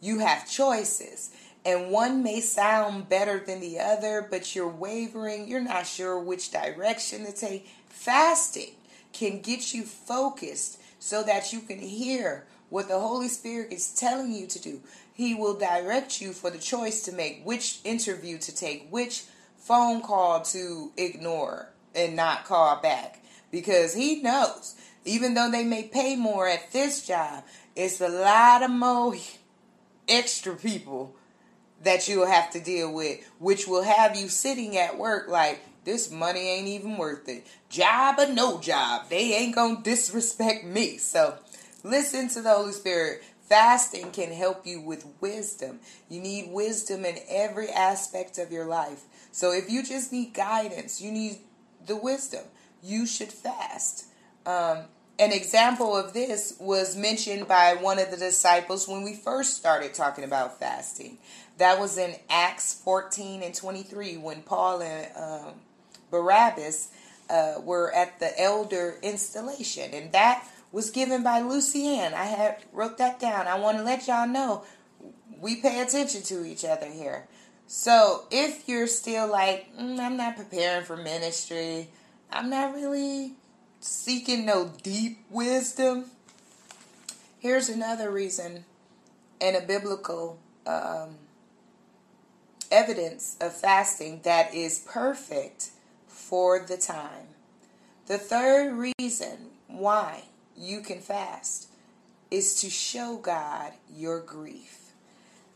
you 0.00 0.18
have 0.18 0.50
choices 0.50 1.30
and 1.64 1.90
one 1.90 2.22
may 2.22 2.40
sound 2.40 3.08
better 3.08 3.38
than 3.38 3.60
the 3.60 3.78
other 3.78 4.26
but 4.28 4.54
you're 4.54 4.68
wavering 4.68 5.46
you're 5.46 5.60
not 5.60 5.86
sure 5.86 6.18
which 6.18 6.50
direction 6.50 7.24
to 7.24 7.32
take 7.32 7.68
fasting 7.92 8.74
can 9.12 9.40
get 9.40 9.72
you 9.72 9.84
focused 9.84 10.80
so 10.98 11.22
that 11.22 11.52
you 11.52 11.60
can 11.60 11.78
hear 11.78 12.46
what 12.70 12.88
the 12.88 12.98
holy 12.98 13.28
spirit 13.28 13.72
is 13.72 13.92
telling 13.92 14.32
you 14.32 14.46
to 14.46 14.58
do. 14.58 14.80
He 15.12 15.34
will 15.34 15.54
direct 15.54 16.20
you 16.20 16.32
for 16.32 16.50
the 16.50 16.58
choice 16.58 17.02
to 17.02 17.12
make 17.12 17.42
which 17.44 17.80
interview 17.84 18.38
to 18.38 18.54
take 18.54 18.88
which 18.90 19.24
phone 19.58 20.00
call 20.00 20.40
to 20.40 20.90
ignore 20.96 21.68
and 21.94 22.16
not 22.16 22.44
call 22.44 22.80
back. 22.80 23.22
Because 23.50 23.94
he 23.94 24.22
knows 24.22 24.74
even 25.04 25.34
though 25.34 25.50
they 25.50 25.64
may 25.64 25.82
pay 25.84 26.16
more 26.16 26.48
at 26.48 26.72
this 26.72 27.06
job, 27.06 27.44
it's 27.74 28.00
a 28.00 28.08
lot 28.08 28.62
of 28.62 28.70
more 28.70 29.14
extra 30.08 30.54
people 30.54 31.14
that 31.82 32.08
you'll 32.08 32.26
have 32.26 32.50
to 32.50 32.60
deal 32.60 32.92
with, 32.92 33.20
which 33.38 33.66
will 33.66 33.82
have 33.82 34.16
you 34.16 34.28
sitting 34.28 34.76
at 34.76 34.96
work 34.98 35.28
like, 35.28 35.60
this 35.84 36.10
money 36.10 36.40
ain't 36.40 36.68
even 36.68 36.96
worth 36.96 37.28
it. 37.28 37.46
Job 37.68 38.16
or 38.18 38.28
no 38.28 38.60
job, 38.60 39.08
they 39.08 39.34
ain't 39.34 39.54
gonna 39.54 39.82
disrespect 39.82 40.64
me. 40.64 40.98
So 40.98 41.36
listen 41.82 42.28
to 42.30 42.42
the 42.42 42.50
Holy 42.50 42.72
Spirit. 42.72 43.22
Fasting 43.48 44.12
can 44.12 44.32
help 44.32 44.66
you 44.66 44.80
with 44.80 45.06
wisdom. 45.20 45.80
You 46.08 46.20
need 46.20 46.50
wisdom 46.50 47.04
in 47.04 47.18
every 47.28 47.68
aspect 47.68 48.38
of 48.38 48.50
your 48.50 48.64
life. 48.64 49.02
So 49.30 49.52
if 49.52 49.70
you 49.70 49.82
just 49.82 50.12
need 50.12 50.32
guidance, 50.32 51.00
you 51.02 51.12
need 51.12 51.38
the 51.86 51.96
wisdom. 51.96 52.44
You 52.82 53.04
should 53.06 53.32
fast. 53.32 54.06
Um, 54.46 54.84
an 55.18 55.32
example 55.32 55.96
of 55.96 56.14
this 56.14 56.56
was 56.58 56.96
mentioned 56.96 57.46
by 57.46 57.76
one 57.78 57.98
of 57.98 58.10
the 58.10 58.16
disciples 58.16 58.88
when 58.88 59.02
we 59.02 59.14
first 59.14 59.56
started 59.56 59.94
talking 59.94 60.24
about 60.24 60.58
fasting. 60.58 61.18
That 61.58 61.78
was 61.78 61.98
in 61.98 62.16
Acts 62.30 62.74
14 62.82 63.42
and 63.42 63.54
23 63.54 64.16
when 64.16 64.42
Paul 64.42 64.82
and 64.82 65.08
um, 65.16 65.54
Barabbas 66.12 66.90
uh, 67.28 67.54
were 67.60 67.92
at 67.92 68.20
the 68.20 68.40
elder 68.40 68.98
installation. 69.02 69.92
And 69.92 70.12
that 70.12 70.46
was 70.70 70.90
given 70.90 71.24
by 71.24 71.40
Lucienne. 71.40 72.14
I 72.14 72.26
had 72.26 72.58
wrote 72.72 72.98
that 72.98 73.18
down. 73.18 73.48
I 73.48 73.58
want 73.58 73.78
to 73.78 73.82
let 73.82 74.06
y'all 74.06 74.28
know 74.28 74.62
we 75.40 75.56
pay 75.56 75.80
attention 75.80 76.22
to 76.22 76.44
each 76.44 76.64
other 76.64 76.86
here. 76.86 77.26
So 77.66 78.24
if 78.30 78.68
you're 78.68 78.86
still 78.86 79.26
like, 79.28 79.74
mm, 79.76 79.98
I'm 79.98 80.16
not 80.16 80.36
preparing 80.36 80.84
for 80.84 80.96
ministry, 80.96 81.88
I'm 82.30 82.48
not 82.48 82.74
really 82.74 83.32
seeking 83.80 84.46
no 84.46 84.70
deep 84.82 85.24
wisdom. 85.30 86.06
Here's 87.40 87.68
another 87.68 88.10
reason 88.10 88.64
and 89.40 89.56
a 89.56 89.60
biblical 89.60 90.38
um, 90.66 91.16
evidence 92.70 93.36
of 93.40 93.56
fasting 93.56 94.20
that 94.22 94.54
is 94.54 94.78
perfect 94.86 95.70
for 96.32 96.58
the 96.60 96.78
time. 96.78 97.26
The 98.06 98.16
third 98.16 98.72
reason 98.72 99.50
why 99.68 100.22
you 100.56 100.80
can 100.80 101.00
fast 101.00 101.68
is 102.30 102.54
to 102.62 102.70
show 102.70 103.18
God 103.18 103.72
your 103.94 104.18
grief. 104.18 104.92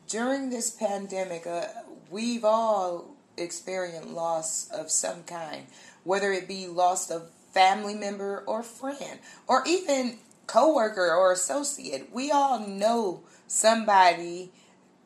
During 0.06 0.50
this 0.50 0.70
pandemic, 0.70 1.46
uh, 1.46 1.68
we've 2.10 2.44
all 2.44 3.06
experienced 3.38 4.10
loss 4.10 4.68
of 4.68 4.90
some 4.90 5.22
kind, 5.22 5.68
whether 6.04 6.30
it 6.30 6.46
be 6.46 6.66
loss 6.66 7.10
of 7.10 7.30
family 7.54 7.94
member 7.94 8.44
or 8.46 8.62
friend 8.62 9.20
or 9.46 9.62
even 9.66 10.18
coworker 10.46 11.10
or 11.10 11.32
associate. 11.32 12.10
We 12.12 12.30
all 12.30 12.58
know 12.58 13.22
somebody 13.46 14.52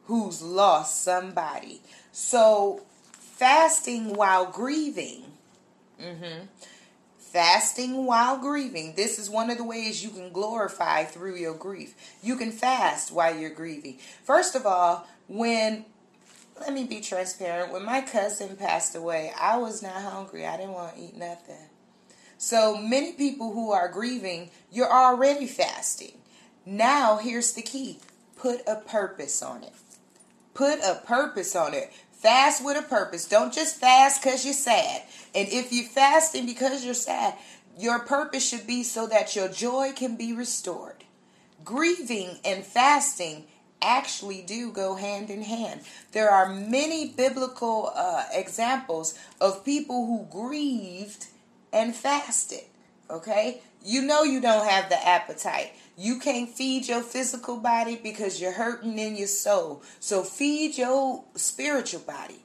who's 0.07 0.43
lost 0.43 1.05
somebody. 1.05 1.81
So 2.11 2.83
fasting 3.21 4.15
while 4.15 4.47
grieving. 4.47 5.30
Mm-hmm. 6.01 6.47
Fasting 7.19 8.07
while 8.07 8.39
grieving. 8.39 8.95
This 8.97 9.19
is 9.19 9.31
one 9.31 9.51
of 9.51 9.59
the 9.59 9.65
ways 9.65 10.03
you 10.03 10.11
can 10.11 10.33
glorify 10.33 11.05
through 11.05 11.37
your 11.37 11.55
grief. 11.55 11.95
You 12.23 12.37
can 12.37 12.51
fast 12.51 13.13
while 13.13 13.37
you're 13.37 13.51
grieving. 13.51 13.99
First 14.25 14.57
of 14.57 14.67
all, 14.67 15.07
when 15.29 15.85
let 16.61 16.75
me 16.75 16.85
be 16.85 17.01
transparent. 17.01 17.73
When 17.73 17.85
my 17.85 18.03
cousin 18.03 18.57
passed 18.57 18.95
away, 18.95 19.33
I 19.39 19.57
was 19.57 19.83
not 19.83 20.03
hungry. 20.03 20.47
I 20.47 20.59
didn't 20.59 20.75
want 20.75 20.95
to 20.95 21.03
eat 21.03 21.17
nothing. 21.17 21.57
So 22.37 22.77
many 22.77 23.13
people 23.13 23.53
who 23.53 23.73
are 23.73 23.89
grieving, 23.89 24.51
you're 24.71 24.93
already 24.93 25.47
fasting. 25.47 26.19
Now, 26.67 27.17
here's 27.17 27.53
the 27.53 27.63
key 27.63 27.99
put 28.37 28.61
a 28.67 28.77
purpose 28.77 29.43
on 29.43 29.63
it. 29.63 29.73
Put 30.53 30.81
a 30.81 31.01
purpose 31.07 31.57
on 31.57 31.75
it. 31.75 31.93
Fast 32.21 32.63
with 32.63 32.77
a 32.77 32.83
purpose. 32.83 33.27
Don't 33.27 33.51
just 33.51 33.77
fast 33.77 34.23
because 34.23 34.45
you're 34.45 34.53
sad. 34.53 35.05
And 35.35 35.49
if 35.49 35.73
you're 35.73 35.89
fasting 35.89 36.45
because 36.45 36.85
you're 36.85 36.93
sad, 36.93 37.35
your 37.79 38.01
purpose 38.01 38.47
should 38.47 38.67
be 38.67 38.83
so 38.83 39.07
that 39.07 39.35
your 39.35 39.49
joy 39.49 39.93
can 39.97 40.17
be 40.17 40.35
restored. 40.35 41.05
Grieving 41.65 42.37
and 42.45 42.63
fasting 42.63 43.45
actually 43.81 44.43
do 44.43 44.71
go 44.71 44.97
hand 44.97 45.31
in 45.31 45.41
hand. 45.41 45.81
There 46.13 46.29
are 46.29 46.55
many 46.55 47.09
biblical 47.09 47.91
uh, 47.95 48.25
examples 48.35 49.19
of 49.41 49.65
people 49.65 50.05
who 50.05 50.27
grieved 50.31 51.29
and 51.73 51.97
fasted. 51.97 52.65
Okay? 53.09 53.63
You 53.83 54.03
know 54.03 54.23
you 54.23 54.41
don't 54.41 54.69
have 54.69 54.89
the 54.89 55.09
appetite. 55.09 55.73
You 55.97 56.19
can't 56.19 56.49
feed 56.49 56.89
your 56.89 57.03
physical 57.03 57.57
body 57.57 57.99
because 58.03 58.41
you're 58.41 58.53
hurting 58.53 58.99
in 58.99 59.17
your 59.17 59.27
soul. 59.27 59.83
So 60.01 60.23
feed 60.23 60.79
your 60.79 61.25
spiritual 61.35 62.01
body. 62.01 62.41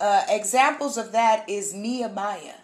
Uh, 0.00 0.22
examples 0.28 0.96
of 0.96 1.12
that 1.12 1.48
is 1.48 1.74
Nehemiah. 1.74 2.54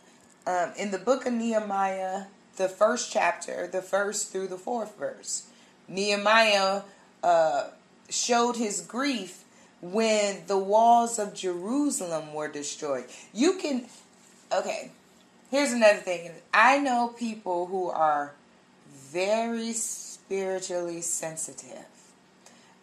Um, 0.46 0.72
in 0.77 0.90
the 0.90 0.98
book 0.98 1.27
of 1.27 1.33
Nehemiah, 1.33 2.24
the 2.57 2.68
first 2.68 3.12
chapter, 3.12 3.66
the 3.66 3.83
first 3.83 4.31
through 4.31 4.48
the 4.48 4.59
fourth 4.59 4.96
verse, 4.98 5.48
Nehemiah 5.88 6.83
uh, 7.22 7.68
showed 8.09 8.57
his 8.57 8.81
grief 8.81 9.44
when 9.81 10.42
the 10.46 10.59
walls 10.59 11.18
of 11.18 11.35
Jerusalem 11.35 12.33
were 12.33 12.48
destroyed. 12.48 13.05
You 13.33 13.59
can, 13.59 13.87
okay, 14.53 14.92
here's 15.55 15.71
another 15.73 16.01
thing. 16.01 16.33
I 16.53 16.79
know 16.79 17.14
people 17.17 17.67
who 17.67 17.88
are 17.88 18.33
very 18.93 19.73
spiritually 19.73 21.01
sensitive. 21.01 21.87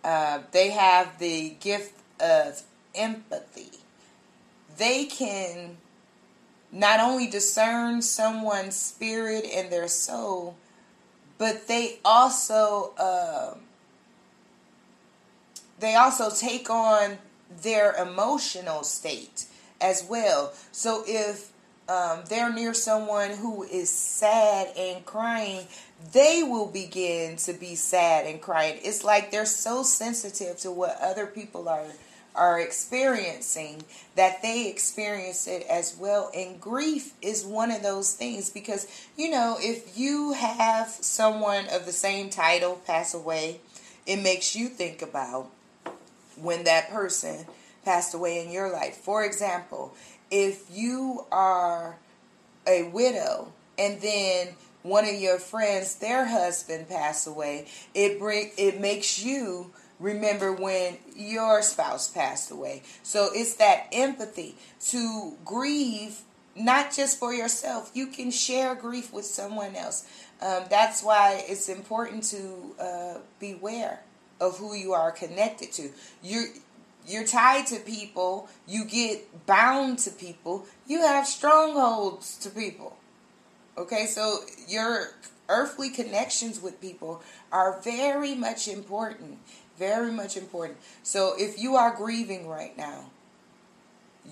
Uh, 0.06 0.40
they 0.54 0.70
have 0.70 1.20
the 1.20 1.50
gift 1.60 2.00
of 2.22 2.62
empathy. 2.96 3.78
They 4.78 5.04
can 5.04 5.76
not 6.72 7.02
only 7.02 7.28
discern 7.28 8.02
someone's 8.02 8.78
spirit 8.78 9.46
and 9.54 9.70
their 9.70 9.90
soul, 9.90 10.56
but 11.38 11.68
they 11.68 12.00
also 12.06 12.94
uh, 12.98 13.56
they 15.78 15.96
also 15.96 16.30
take 16.30 16.70
on 16.70 17.18
their 17.64 17.94
emotional 17.96 18.84
state 18.84 19.48
as 19.82 20.06
well. 20.10 20.54
So 20.72 21.04
if 21.06 21.51
um, 21.90 22.22
they're 22.30 22.54
near 22.54 22.74
someone 22.74 23.32
who 23.32 23.64
is 23.64 23.90
sad 23.90 24.68
and 24.78 25.06
crying, 25.06 25.68
they 26.14 26.44
will 26.44 26.68
begin 26.68 27.36
to 27.38 27.54
be 27.54 27.76
sad 27.76 28.26
and 28.26 28.42
crying. 28.42 28.80
It's 28.84 29.04
like 29.04 29.32
they're 29.32 29.46
so 29.46 29.84
sensitive 29.84 30.58
to 30.60 30.72
what 30.72 30.98
other 31.02 31.26
people 31.26 31.68
are 31.68 31.86
are 32.36 32.60
experiencing 32.60 33.84
that 34.16 34.42
they 34.42 34.70
experience 34.70 35.48
it 35.48 35.66
as 35.70 35.98
well 36.00 36.32
and 36.34 36.62
grief 36.62 37.12
is 37.22 37.44
one 37.44 37.70
of 37.72 37.84
those 37.84 38.14
things 38.14 38.50
because 38.50 38.88
you 39.18 39.30
know 39.30 39.58
if 39.60 39.98
you 39.98 40.32
have 40.32 40.88
someone 40.88 41.66
of 41.72 41.86
the 41.86 41.92
same 41.92 42.30
title 42.30 42.82
pass 42.88 43.14
away 43.14 43.60
it 44.06 44.16
makes 44.16 44.56
you 44.56 44.70
think 44.70 45.02
about 45.02 45.50
when 46.40 46.64
that 46.64 46.90
person 46.90 47.46
passed 47.84 48.14
away 48.14 48.42
in 48.44 48.50
your 48.50 48.72
life 48.72 48.96
for 48.96 49.26
example 49.26 49.94
if 50.32 50.66
you 50.72 51.26
are 51.32 51.98
a 52.66 52.84
widow 52.90 53.52
and 53.78 54.02
then 54.02 54.50
one 54.84 55.06
of 55.06 55.16
your 55.16 55.38
friends 55.38 55.96
their 55.96 56.26
husband 56.26 56.90
passed 56.90 57.28
away 57.28 57.68
it 57.94 58.18
bring 58.18 58.50
it 58.58 58.80
makes 58.82 59.24
you 59.24 59.72
remember 60.02 60.52
when 60.52 60.98
your 61.16 61.62
spouse 61.62 62.10
passed 62.10 62.52
away. 62.52 62.82
So 63.04 63.30
it's 63.34 63.56
that 63.56 63.88
empathy 63.92 64.56
to 64.88 65.38
grieve 65.46 66.22
not 66.56 66.92
just 66.92 67.18
for 67.18 67.34
yourself. 67.34 67.92
You 67.94 68.08
can 68.08 68.30
share 68.30 68.76
grief 68.76 69.14
with 69.14 69.26
someone 69.26 69.76
else. 69.76 70.06
Um, 70.42 70.64
that's 70.70 71.02
why 71.02 71.46
it's 71.48 71.70
important 71.70 72.24
to 72.26 72.76
uh, 72.80 73.18
beware 73.40 74.02
of 74.42 74.58
who 74.58 74.76
you 74.76 74.92
are 74.92 75.12
connected 75.12 75.72
to. 75.74 75.92
You're 76.24 76.48
you're 77.08 77.26
tied 77.26 77.68
to 77.68 77.80
people, 77.80 78.50
you 78.68 78.86
get 78.86 79.46
bound 79.46 80.00
to 80.00 80.12
people, 80.12 80.66
you 80.88 81.02
have 81.02 81.28
strongholds 81.28 82.38
to 82.38 82.50
people. 82.50 82.98
Okay, 83.78 84.06
so 84.06 84.40
your 84.68 85.08
earthly 85.50 85.90
connections 85.90 86.62
with 86.62 86.80
people 86.82 87.22
are 87.52 87.80
very 87.82 88.36
much 88.36 88.68
important. 88.68 89.38
Very 89.78 90.12
much 90.12 90.38
important. 90.38 90.78
So 91.04 91.34
if 91.38 91.60
you 91.60 91.76
are 91.76 91.96
grieving 91.96 92.48
right 92.48 92.78
now, 92.78 93.10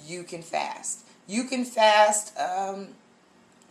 you 0.06 0.24
can 0.24 0.42
fast. 0.42 1.06
You 1.28 1.46
can 1.46 1.66
fast 1.66 2.38
um, 2.38 2.90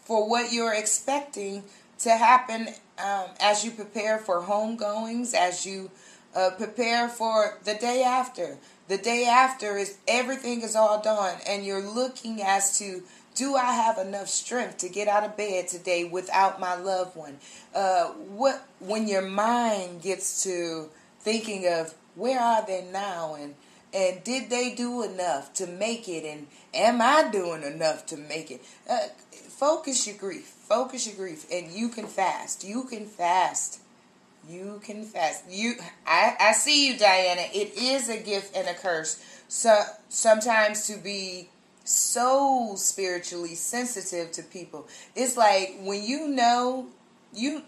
for 0.04 0.28
what 0.28 0.52
you're 0.52 0.74
expecting 0.74 1.62
to 2.00 2.10
happen 2.10 2.68
um, 2.98 3.26
as 3.40 3.64
you 3.64 3.70
prepare 3.70 4.18
for 4.18 4.42
homegoings, 4.42 5.34
as 5.34 5.64
you 5.66 5.90
uh, 6.34 6.50
prepare 6.56 7.08
for 7.08 7.58
the 7.64 7.74
day 7.74 8.02
after 8.02 8.58
the 8.88 8.98
day 8.98 9.26
after 9.26 9.76
is 9.76 9.98
everything 10.08 10.62
is 10.62 10.74
all 10.74 11.00
done, 11.00 11.38
and 11.46 11.64
you're 11.64 11.86
looking 11.86 12.42
as 12.42 12.78
to 12.78 13.02
do 13.34 13.54
I 13.54 13.72
have 13.72 13.98
enough 13.98 14.28
strength 14.28 14.78
to 14.78 14.88
get 14.88 15.06
out 15.06 15.22
of 15.22 15.36
bed 15.36 15.68
today 15.68 16.04
without 16.04 16.58
my 16.58 16.74
loved 16.74 17.14
one? 17.14 17.38
Uh, 17.72 18.06
what 18.06 18.66
when 18.80 19.06
your 19.06 19.22
mind 19.22 20.02
gets 20.02 20.42
to 20.42 20.88
thinking 21.20 21.68
of 21.68 21.94
where 22.16 22.40
are 22.40 22.66
they 22.66 22.88
now 22.92 23.36
and 23.38 23.54
and 23.94 24.22
did 24.24 24.50
they 24.50 24.74
do 24.74 25.02
enough 25.02 25.54
to 25.54 25.66
make 25.66 26.08
it 26.08 26.24
and 26.24 26.48
am 26.74 27.00
I 27.00 27.30
doing 27.30 27.62
enough 27.62 28.06
to 28.06 28.16
make 28.16 28.50
it? 28.50 28.62
Uh, 28.88 29.06
focus 29.32 30.06
your 30.06 30.16
grief. 30.16 30.46
Focus 30.46 31.06
your 31.06 31.16
grief, 31.16 31.46
and 31.50 31.70
you 31.70 31.88
can 31.88 32.06
fast. 32.06 32.64
You 32.64 32.84
can 32.84 33.06
fast 33.06 33.80
you 34.48 34.80
confess. 34.82 35.42
You 35.48 35.74
I, 36.06 36.36
I 36.40 36.52
see 36.52 36.88
you, 36.88 36.98
Diana. 36.98 37.42
It 37.52 37.76
is 37.76 38.08
a 38.08 38.18
gift 38.18 38.56
and 38.56 38.66
a 38.68 38.74
curse. 38.74 39.22
So 39.48 39.82
sometimes 40.08 40.86
to 40.86 40.96
be 40.96 41.48
so 41.84 42.74
spiritually 42.76 43.54
sensitive 43.54 44.32
to 44.32 44.42
people. 44.42 44.88
It's 45.14 45.36
like 45.36 45.78
when 45.80 46.02
you 46.02 46.28
know 46.28 46.86
you 47.32 47.62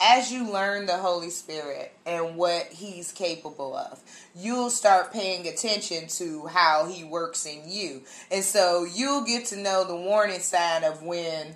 as 0.00 0.32
you 0.32 0.52
learn 0.52 0.86
the 0.86 0.96
Holy 0.96 1.30
Spirit 1.30 1.92
and 2.04 2.36
what 2.36 2.66
He's 2.66 3.12
capable 3.12 3.76
of, 3.76 4.00
you'll 4.34 4.70
start 4.70 5.12
paying 5.12 5.46
attention 5.46 6.08
to 6.08 6.46
how 6.46 6.86
He 6.86 7.04
works 7.04 7.46
in 7.46 7.62
you. 7.66 8.02
And 8.30 8.44
so 8.44 8.84
you'll 8.84 9.24
get 9.24 9.46
to 9.46 9.56
know 9.56 9.84
the 9.84 9.96
warning 9.96 10.40
sign 10.40 10.84
of 10.84 11.02
when 11.02 11.54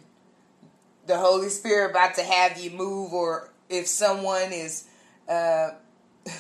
the 1.07 1.19
Holy 1.19 1.49
Spirit 1.49 1.91
about 1.91 2.15
to 2.15 2.23
have 2.23 2.59
you 2.61 2.71
move 2.71 3.13
or 3.13 3.51
if 3.69 3.87
someone 3.87 4.53
is 4.53 4.87
uh, 5.29 5.71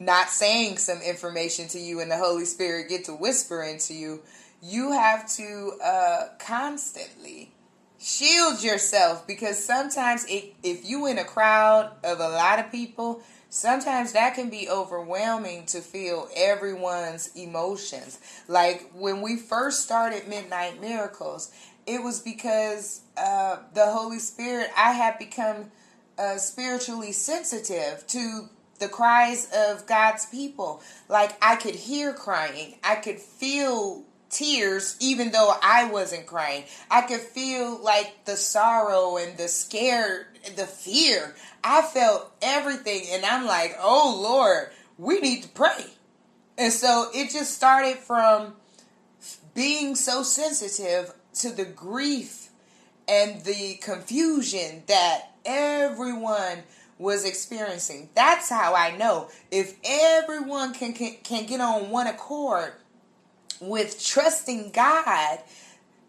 not 0.00 0.28
saying 0.28 0.78
some 0.78 1.00
information 1.02 1.68
to 1.68 1.78
you 1.78 2.00
and 2.00 2.10
the 2.10 2.16
Holy 2.16 2.44
Spirit 2.44 2.88
get 2.88 3.04
to 3.06 3.12
whisper 3.12 3.62
into 3.62 3.94
you, 3.94 4.20
you 4.62 4.92
have 4.92 5.28
to 5.36 5.72
uh, 5.82 6.28
constantly 6.38 7.50
shield 7.98 8.62
yourself 8.62 9.26
because 9.26 9.62
sometimes 9.62 10.24
it, 10.26 10.54
if 10.62 10.88
you 10.88 11.06
in 11.06 11.18
a 11.18 11.24
crowd 11.24 11.92
of 12.02 12.18
a 12.18 12.28
lot 12.28 12.58
of 12.58 12.70
people, 12.70 13.22
sometimes 13.50 14.12
that 14.12 14.34
can 14.34 14.48
be 14.48 14.68
overwhelming 14.68 15.66
to 15.66 15.80
feel 15.80 16.28
everyone's 16.34 17.30
emotions. 17.36 18.18
Like 18.48 18.90
when 18.94 19.20
we 19.20 19.36
first 19.36 19.82
started 19.82 20.28
Midnight 20.28 20.80
Miracles, 20.80 21.52
it 21.86 22.02
was 22.02 22.20
because 22.20 23.02
uh, 23.16 23.58
the 23.74 23.86
Holy 23.86 24.18
Spirit, 24.18 24.70
I 24.76 24.92
had 24.92 25.18
become 25.18 25.70
uh, 26.20 26.36
spiritually 26.36 27.12
sensitive 27.12 28.06
to 28.08 28.48
the 28.78 28.88
cries 28.88 29.50
of 29.56 29.86
God's 29.86 30.26
people. 30.26 30.82
Like 31.08 31.36
I 31.42 31.56
could 31.56 31.74
hear 31.74 32.12
crying, 32.12 32.76
I 32.84 32.96
could 32.96 33.18
feel 33.18 34.04
tears 34.28 34.96
even 35.00 35.32
though 35.32 35.54
I 35.62 35.90
wasn't 35.90 36.26
crying. 36.26 36.64
I 36.90 37.02
could 37.02 37.20
feel 37.20 37.82
like 37.82 38.26
the 38.26 38.36
sorrow 38.36 39.16
and 39.16 39.36
the 39.36 39.48
scare, 39.48 40.28
the 40.56 40.66
fear. 40.66 41.34
I 41.64 41.82
felt 41.82 42.30
everything 42.42 43.06
and 43.10 43.24
I'm 43.24 43.46
like, 43.46 43.76
"Oh 43.80 44.20
Lord, 44.22 44.70
we 44.98 45.20
need 45.20 45.42
to 45.42 45.48
pray." 45.48 45.86
And 46.58 46.72
so 46.72 47.08
it 47.14 47.30
just 47.30 47.54
started 47.54 47.96
from 47.96 48.54
being 49.54 49.96
so 49.96 50.22
sensitive 50.22 51.14
to 51.34 51.50
the 51.50 51.64
grief 51.64 52.50
and 53.08 53.42
the 53.44 53.74
confusion 53.82 54.84
that 54.86 55.29
everyone 55.44 56.62
was 56.98 57.24
experiencing. 57.24 58.10
That's 58.14 58.50
how 58.50 58.74
I 58.74 58.96
know 58.96 59.28
if 59.50 59.76
everyone 59.84 60.74
can, 60.74 60.92
can, 60.92 61.16
can 61.24 61.46
get 61.46 61.60
on 61.60 61.90
one 61.90 62.06
accord 62.06 62.74
with 63.60 64.02
trusting 64.02 64.70
God, 64.72 65.38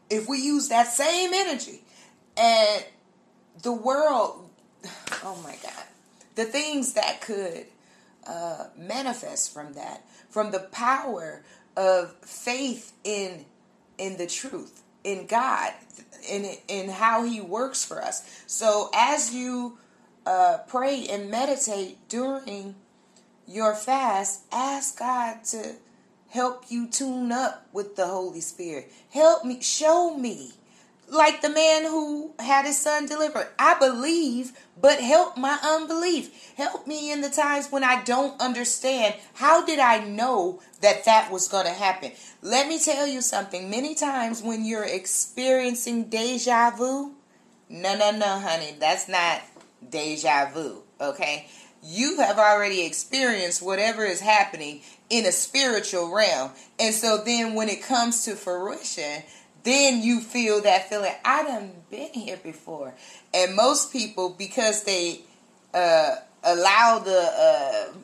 if 0.09 0.27
we 0.27 0.39
use 0.39 0.69
that 0.69 0.87
same 0.87 1.31
energy 1.33 1.81
and 2.37 2.83
the 3.61 3.71
world, 3.71 4.49
oh 5.23 5.39
my 5.43 5.55
God, 5.61 5.83
the 6.35 6.45
things 6.45 6.93
that 6.93 7.21
could 7.21 7.65
uh, 8.27 8.67
manifest 8.77 9.53
from 9.53 9.73
that, 9.73 10.05
from 10.29 10.51
the 10.51 10.59
power 10.59 11.43
of 11.75 12.15
faith 12.21 12.93
in 13.03 13.45
in 13.97 14.17
the 14.17 14.25
truth, 14.25 14.81
in 15.03 15.27
God, 15.27 15.73
in 16.29 16.57
in 16.67 16.89
how 16.89 17.23
He 17.23 17.41
works 17.41 17.83
for 17.83 18.01
us. 18.01 18.43
So 18.47 18.89
as 18.93 19.33
you 19.33 19.77
uh, 20.25 20.59
pray 20.67 21.07
and 21.07 21.29
meditate 21.29 21.97
during 22.09 22.75
your 23.47 23.75
fast, 23.75 24.41
ask 24.51 24.99
God 24.99 25.43
to 25.45 25.75
help 26.29 26.65
you 26.69 26.87
tune 26.87 27.31
up 27.31 27.67
with 27.73 27.95
the 27.95 28.07
Holy 28.07 28.41
Spirit. 28.41 28.91
Help 29.09 29.43
me, 29.43 29.61
show 29.61 30.15
me 30.15 30.53
like 31.11 31.41
the 31.41 31.49
man 31.49 31.83
who 31.83 32.33
had 32.39 32.65
his 32.65 32.79
son 32.79 33.05
delivered. 33.05 33.49
I 33.59 33.77
believe, 33.77 34.53
but 34.79 35.01
help 35.01 35.37
my 35.37 35.59
unbelief. 35.61 36.53
Help 36.55 36.87
me 36.87 37.11
in 37.11 37.19
the 37.19 37.29
times 37.29 37.67
when 37.69 37.83
I 37.83 38.01
don't 38.03 38.41
understand. 38.41 39.15
How 39.33 39.63
did 39.65 39.77
I 39.77 40.05
know 40.05 40.61
that 40.79 41.03
that 41.03 41.29
was 41.29 41.49
going 41.49 41.65
to 41.65 41.73
happen? 41.73 42.13
Let 42.41 42.69
me 42.69 42.79
tell 42.79 43.05
you 43.05 43.21
something. 43.21 43.69
Many 43.69 43.93
times 43.93 44.41
when 44.41 44.63
you're 44.63 44.85
experiencing 44.85 46.05
deja 46.05 46.71
vu, 46.71 47.11
no, 47.69 47.97
no, 47.97 48.11
no, 48.11 48.39
honey, 48.39 48.75
that's 48.79 49.09
not 49.09 49.41
deja 49.87 50.49
vu, 50.53 50.81
okay? 51.01 51.47
You 51.83 52.17
have 52.17 52.39
already 52.39 52.85
experienced 52.85 53.61
whatever 53.61 54.05
is 54.05 54.21
happening 54.21 54.81
in 55.09 55.25
a 55.25 55.31
spiritual 55.33 56.13
realm. 56.13 56.51
And 56.79 56.95
so 56.95 57.17
then 57.17 57.53
when 57.53 57.67
it 57.67 57.83
comes 57.83 58.23
to 58.25 58.35
fruition, 58.35 59.23
then 59.63 60.01
you 60.01 60.19
feel 60.19 60.61
that 60.61 60.89
feeling. 60.89 61.13
I 61.23 61.43
done 61.43 61.71
been 61.89 62.13
here 62.13 62.39
before, 62.41 62.93
and 63.33 63.55
most 63.55 63.91
people 63.91 64.29
because 64.29 64.83
they 64.83 65.21
uh, 65.73 66.15
allow 66.43 66.99
the 66.99 67.19
uh, 67.21 67.97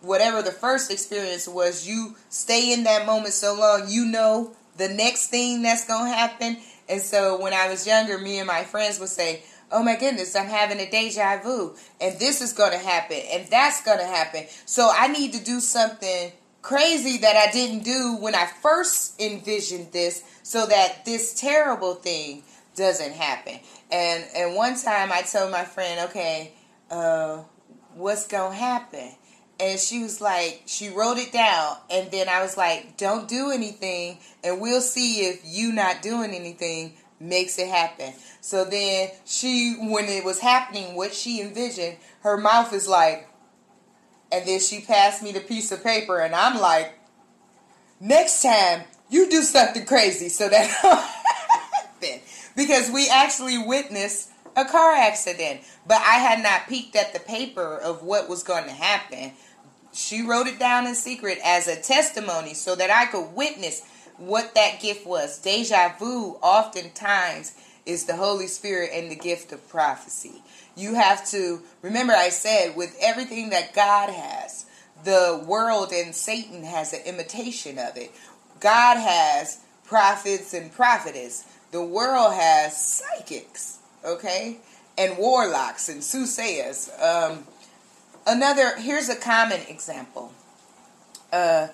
whatever 0.00 0.42
the 0.42 0.52
first 0.52 0.90
experience 0.90 1.48
was, 1.48 1.86
you 1.86 2.16
stay 2.28 2.72
in 2.72 2.84
that 2.84 3.06
moment 3.06 3.34
so 3.34 3.54
long, 3.58 3.88
you 3.88 4.04
know 4.06 4.54
the 4.76 4.88
next 4.88 5.28
thing 5.28 5.62
that's 5.62 5.86
gonna 5.86 6.10
happen. 6.10 6.58
And 6.88 7.00
so 7.00 7.40
when 7.40 7.52
I 7.52 7.68
was 7.68 7.86
younger, 7.86 8.18
me 8.18 8.38
and 8.38 8.46
my 8.46 8.64
friends 8.64 9.00
would 9.00 9.08
say, 9.08 9.42
Oh 9.72 9.82
my 9.82 9.96
goodness, 9.96 10.36
I'm 10.36 10.46
having 10.46 10.78
a 10.78 10.88
deja 10.88 11.40
vu, 11.42 11.74
and 12.00 12.16
this 12.20 12.40
is 12.40 12.52
to 12.70 12.78
happen, 12.78 13.20
and 13.32 13.48
that's 13.48 13.80
to 13.98 14.04
happen. 14.04 14.44
So 14.64 14.92
I 14.94 15.08
need 15.08 15.32
to 15.32 15.42
do 15.42 15.58
something 15.58 16.30
crazy 16.66 17.18
that 17.18 17.36
I 17.36 17.52
didn't 17.52 17.84
do 17.84 18.16
when 18.18 18.34
I 18.34 18.46
first 18.60 19.20
envisioned 19.20 19.92
this 19.92 20.24
so 20.42 20.66
that 20.66 21.04
this 21.04 21.40
terrible 21.40 21.94
thing 21.94 22.42
doesn't 22.74 23.12
happen. 23.12 23.60
And 23.92 24.24
and 24.34 24.56
one 24.56 24.76
time 24.76 25.12
I 25.12 25.22
told 25.22 25.52
my 25.52 25.62
friend, 25.62 26.10
okay, 26.10 26.54
uh, 26.90 27.36
what's 27.94 28.26
gonna 28.26 28.52
happen? 28.52 29.12
And 29.60 29.78
she 29.78 30.02
was 30.02 30.20
like, 30.20 30.62
she 30.66 30.88
wrote 30.88 31.18
it 31.18 31.32
down, 31.32 31.76
and 31.88 32.10
then 32.10 32.28
I 32.28 32.42
was 32.42 32.56
like, 32.56 32.96
don't 32.96 33.28
do 33.28 33.52
anything, 33.52 34.18
and 34.42 34.60
we'll 34.60 34.80
see 34.80 35.20
if 35.20 35.42
you 35.44 35.72
not 35.72 36.02
doing 36.02 36.34
anything 36.34 36.94
makes 37.20 37.60
it 37.60 37.68
happen. 37.68 38.12
So 38.40 38.64
then 38.64 39.10
she, 39.24 39.76
when 39.78 40.06
it 40.06 40.24
was 40.24 40.40
happening, 40.40 40.96
what 40.96 41.14
she 41.14 41.40
envisioned, 41.40 41.96
her 42.20 42.36
mouth 42.36 42.72
is 42.74 42.88
like, 42.88 43.28
and 44.36 44.46
then 44.46 44.60
she 44.60 44.80
passed 44.80 45.22
me 45.22 45.32
the 45.32 45.40
piece 45.40 45.72
of 45.72 45.82
paper, 45.82 46.20
and 46.20 46.34
I'm 46.34 46.60
like, 46.60 46.92
next 48.00 48.42
time 48.42 48.84
you 49.08 49.30
do 49.30 49.42
something 49.42 49.86
crazy 49.86 50.28
so 50.28 50.48
that 50.48 50.66
happen 52.00 52.20
because 52.54 52.90
we 52.90 53.08
actually 53.08 53.58
witnessed 53.58 54.30
a 54.56 54.64
car 54.64 54.92
accident, 54.92 55.60
but 55.86 55.98
I 55.98 56.18
had 56.18 56.42
not 56.42 56.68
peeked 56.68 56.96
at 56.96 57.12
the 57.12 57.20
paper 57.20 57.76
of 57.78 58.02
what 58.02 58.28
was 58.28 58.42
going 58.42 58.64
to 58.64 58.70
happen. 58.70 59.32
She 59.92 60.22
wrote 60.22 60.46
it 60.46 60.58
down 60.58 60.86
in 60.86 60.94
secret 60.94 61.38
as 61.44 61.66
a 61.66 61.80
testimony 61.80 62.54
so 62.54 62.74
that 62.74 62.90
I 62.90 63.06
could 63.06 63.34
witness 63.34 63.82
what 64.18 64.54
that 64.54 64.80
gift 64.80 65.06
was. 65.06 65.38
Deja 65.38 65.94
vu 65.98 66.38
oftentimes 66.42 67.54
is 67.84 68.04
the 68.04 68.16
Holy 68.16 68.46
Spirit 68.46 68.90
and 68.92 69.10
the 69.10 69.16
gift 69.16 69.52
of 69.52 69.66
prophecy. 69.68 70.42
You 70.76 70.94
have 70.94 71.28
to 71.30 71.62
remember, 71.82 72.12
I 72.12 72.28
said, 72.28 72.76
with 72.76 72.96
everything 73.00 73.50
that 73.50 73.74
God 73.74 74.10
has, 74.10 74.66
the 75.04 75.42
world 75.46 75.92
and 75.92 76.14
Satan 76.14 76.64
has 76.64 76.92
an 76.92 77.00
imitation 77.06 77.78
of 77.78 77.96
it. 77.96 78.12
God 78.60 78.96
has 78.98 79.60
prophets 79.84 80.52
and 80.52 80.72
prophetess. 80.72 81.44
The 81.70 81.82
world 81.82 82.34
has 82.34 82.80
psychics, 82.80 83.78
okay, 84.04 84.58
and 84.98 85.16
warlocks 85.16 85.88
and 85.88 86.02
soothsayers. 86.02 86.90
Um, 87.00 87.44
another 88.26 88.76
here's 88.76 89.08
a 89.08 89.16
common 89.16 89.60
example. 89.68 90.32
Uh, 91.32 91.68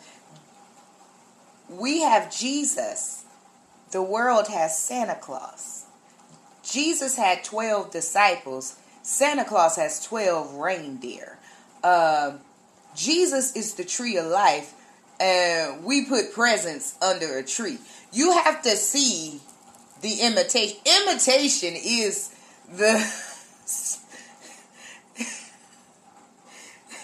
we 1.69 2.03
have 2.03 2.35
Jesus. 2.35 3.25
The 3.91 4.03
world 4.03 4.49
has 4.49 4.79
Santa 4.79 5.15
Claus. 5.15 5.87
Jesus 6.63 7.17
had 7.17 7.45
12 7.45 7.91
disciples. 7.91 8.77
Santa 9.03 9.45
Claus 9.45 9.77
has 9.77 10.05
12 10.05 10.55
reindeer. 10.55 11.39
Uh, 11.83 12.33
Jesus 12.95 13.57
is 13.57 13.75
the 13.75 13.85
tree 13.85 14.17
of 14.17 14.27
life, 14.27 14.75
and 15.21 15.85
we 15.85 16.05
put 16.05 16.33
presents 16.33 16.97
under 17.03 17.39
a 17.39 17.43
tree. 17.43 17.79
You 18.13 18.33
have 18.33 18.63
to 18.63 18.77
see 18.77 19.41
the 20.01 20.21
imitation. 20.21 20.79
Imitation 21.03 21.75
is 21.75 22.35
the 22.71 22.95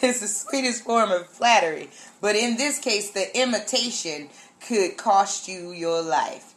it's 0.02 0.20
the 0.20 0.28
sweetest 0.28 0.84
form 0.84 1.10
of 1.10 1.26
flattery. 1.28 1.90
But 2.20 2.36
in 2.36 2.56
this 2.56 2.78
case, 2.78 3.10
the 3.10 3.36
imitation 3.40 4.28
could 4.60 4.96
cost 4.96 5.48
you 5.48 5.72
your 5.72 6.02
life. 6.02 6.47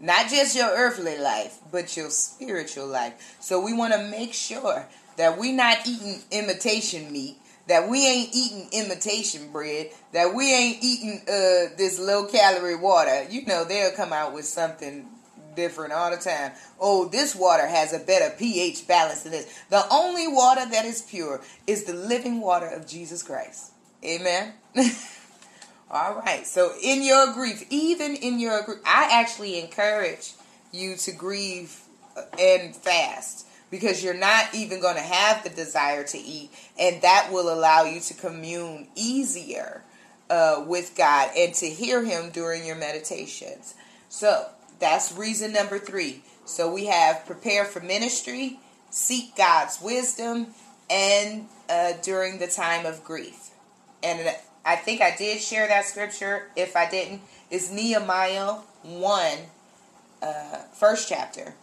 Not 0.00 0.28
just 0.28 0.56
your 0.56 0.68
earthly 0.68 1.18
life, 1.18 1.58
but 1.70 1.96
your 1.96 2.10
spiritual 2.10 2.86
life. 2.86 3.36
So 3.40 3.60
we 3.60 3.72
want 3.72 3.92
to 3.94 4.08
make 4.10 4.34
sure 4.34 4.86
that 5.16 5.38
we're 5.38 5.54
not 5.54 5.86
eating 5.86 6.20
imitation 6.30 7.12
meat, 7.12 7.36
that 7.68 7.88
we 7.88 8.06
ain't 8.06 8.34
eating 8.34 8.68
imitation 8.72 9.50
bread, 9.52 9.90
that 10.12 10.34
we 10.34 10.52
ain't 10.52 10.82
eating 10.82 11.22
uh, 11.22 11.74
this 11.78 11.98
low 11.98 12.26
calorie 12.26 12.76
water. 12.76 13.26
You 13.30 13.46
know, 13.46 13.64
they'll 13.64 13.92
come 13.92 14.12
out 14.12 14.34
with 14.34 14.44
something 14.44 15.06
different 15.54 15.92
all 15.92 16.10
the 16.10 16.16
time. 16.16 16.52
Oh, 16.80 17.08
this 17.08 17.34
water 17.34 17.66
has 17.66 17.92
a 17.92 17.98
better 17.98 18.34
pH 18.36 18.86
balance 18.86 19.22
than 19.22 19.32
this. 19.32 19.62
The 19.70 19.84
only 19.90 20.28
water 20.28 20.66
that 20.70 20.84
is 20.84 21.02
pure 21.02 21.40
is 21.66 21.84
the 21.84 21.94
living 21.94 22.40
water 22.40 22.66
of 22.66 22.86
Jesus 22.86 23.22
Christ. 23.22 23.72
Amen. 24.04 24.54
all 25.94 26.16
right. 26.16 26.44
So 26.44 26.72
in 26.82 27.04
your 27.04 27.32
grief, 27.32 27.64
even 27.70 28.16
in 28.16 28.40
your 28.40 28.62
grief, 28.64 28.80
I 28.84 29.10
actually 29.12 29.60
encourage 29.60 30.32
you 30.72 30.96
to 30.96 31.12
grieve 31.12 31.80
uh, 32.16 32.22
and 32.38 32.74
fast 32.74 33.46
because 33.70 34.02
you're 34.02 34.12
not 34.12 34.52
even 34.54 34.80
going 34.80 34.96
to 34.96 35.02
have 35.02 35.44
the 35.44 35.50
desire 35.50 36.02
to 36.04 36.18
eat 36.18 36.50
and 36.78 37.00
that 37.02 37.28
will 37.30 37.52
allow 37.52 37.84
you 37.84 38.00
to 38.00 38.14
commune 38.14 38.88
easier 38.96 39.82
uh, 40.30 40.64
with 40.66 40.96
God 40.96 41.30
and 41.36 41.54
to 41.54 41.66
hear 41.66 42.04
him 42.04 42.30
during 42.30 42.66
your 42.66 42.76
meditations. 42.76 43.74
So, 44.08 44.46
that's 44.80 45.12
reason 45.12 45.52
number 45.52 45.78
three. 45.78 46.22
So 46.44 46.72
we 46.72 46.86
have 46.86 47.24
prepare 47.24 47.64
for 47.64 47.80
ministry, 47.80 48.58
seek 48.90 49.36
God's 49.36 49.80
wisdom, 49.80 50.48
and 50.90 51.46
uh, 51.68 51.92
during 52.02 52.38
the 52.38 52.48
time 52.48 52.84
of 52.84 53.04
grief. 53.04 53.50
And 54.02 54.34
I 54.64 54.76
think 54.76 55.00
I 55.00 55.14
did 55.14 55.40
share 55.40 55.68
that 55.68 55.84
scripture. 55.84 56.48
If 56.56 56.76
I 56.76 56.88
didn't, 56.88 57.20
it's 57.50 57.70
Nehemiah 57.70 58.54
1, 58.82 59.32
uh, 60.22 60.26
first 60.72 61.08
chapter, 61.08 61.54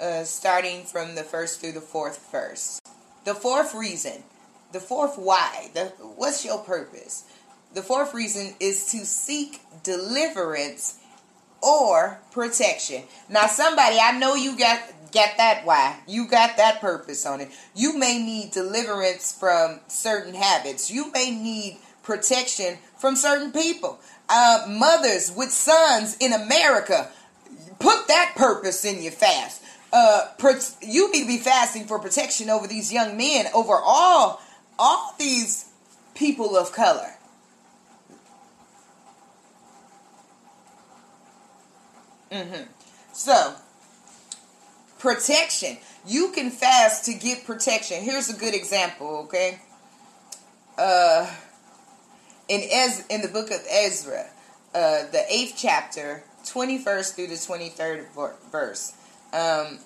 uh, 0.00 0.24
starting 0.24 0.84
from 0.84 1.14
the 1.14 1.22
first 1.22 1.60
through 1.60 1.72
the 1.72 1.80
fourth 1.80 2.30
verse. 2.30 2.80
The 3.24 3.34
fourth 3.34 3.74
reason, 3.74 4.24
the 4.72 4.80
fourth 4.80 5.16
why, 5.16 5.70
the, 5.72 5.86
what's 6.16 6.44
your 6.44 6.58
purpose? 6.58 7.24
The 7.72 7.82
fourth 7.82 8.12
reason 8.12 8.54
is 8.60 8.90
to 8.92 9.06
seek 9.06 9.60
deliverance 9.82 10.98
or 11.62 12.18
protection. 12.32 13.04
Now, 13.30 13.46
somebody, 13.46 13.96
I 13.98 14.18
know 14.18 14.34
you 14.34 14.58
got 14.58 14.82
get 15.12 15.36
that 15.36 15.64
why 15.66 16.00
you 16.06 16.26
got 16.26 16.56
that 16.56 16.80
purpose 16.80 17.26
on 17.26 17.40
it. 17.40 17.50
You 17.74 17.98
may 17.98 18.18
need 18.18 18.50
deliverance 18.50 19.36
from 19.38 19.80
certain 19.86 20.34
habits. 20.34 20.90
You 20.90 21.12
may 21.12 21.30
need 21.30 21.78
protection 22.02 22.78
from 22.98 23.16
certain 23.16 23.52
people. 23.52 23.98
Uh, 24.28 24.66
mothers 24.68 25.32
with 25.36 25.50
sons 25.50 26.16
in 26.18 26.32
America, 26.32 27.10
put 27.78 28.08
that 28.08 28.32
purpose 28.36 28.84
in 28.84 29.02
your 29.02 29.12
fast. 29.12 29.62
Uh, 29.92 30.28
you 30.80 31.12
need 31.12 31.22
to 31.22 31.26
be 31.26 31.38
fasting 31.38 31.84
for 31.84 31.98
protection 31.98 32.48
over 32.48 32.66
these 32.66 32.92
young 32.92 33.16
men, 33.16 33.46
over 33.54 33.74
all 33.74 34.40
all 34.78 35.14
these 35.18 35.66
people 36.14 36.56
of 36.56 36.72
color. 36.72 37.10
Mm-hmm. 42.30 42.62
So, 43.12 43.54
protection. 44.98 45.76
You 46.06 46.32
can 46.32 46.50
fast 46.50 47.04
to 47.04 47.14
get 47.14 47.44
protection. 47.44 48.02
Here's 48.02 48.30
a 48.30 48.36
good 48.36 48.54
example, 48.54 49.24
okay? 49.24 49.60
Uh, 50.78 51.30
in 52.48 52.60
Ez 52.70 53.04
in 53.08 53.22
the 53.22 53.28
book 53.28 53.50
of 53.50 53.60
Ezra, 53.70 54.26
uh, 54.74 55.10
the 55.10 55.24
eighth 55.28 55.54
chapter, 55.56 56.24
twenty 56.46 56.78
first 56.78 57.16
through 57.16 57.28
the 57.28 57.36
twenty 57.36 57.68
third 57.68 58.06
verse. 58.50 58.94
Um, 59.32 59.78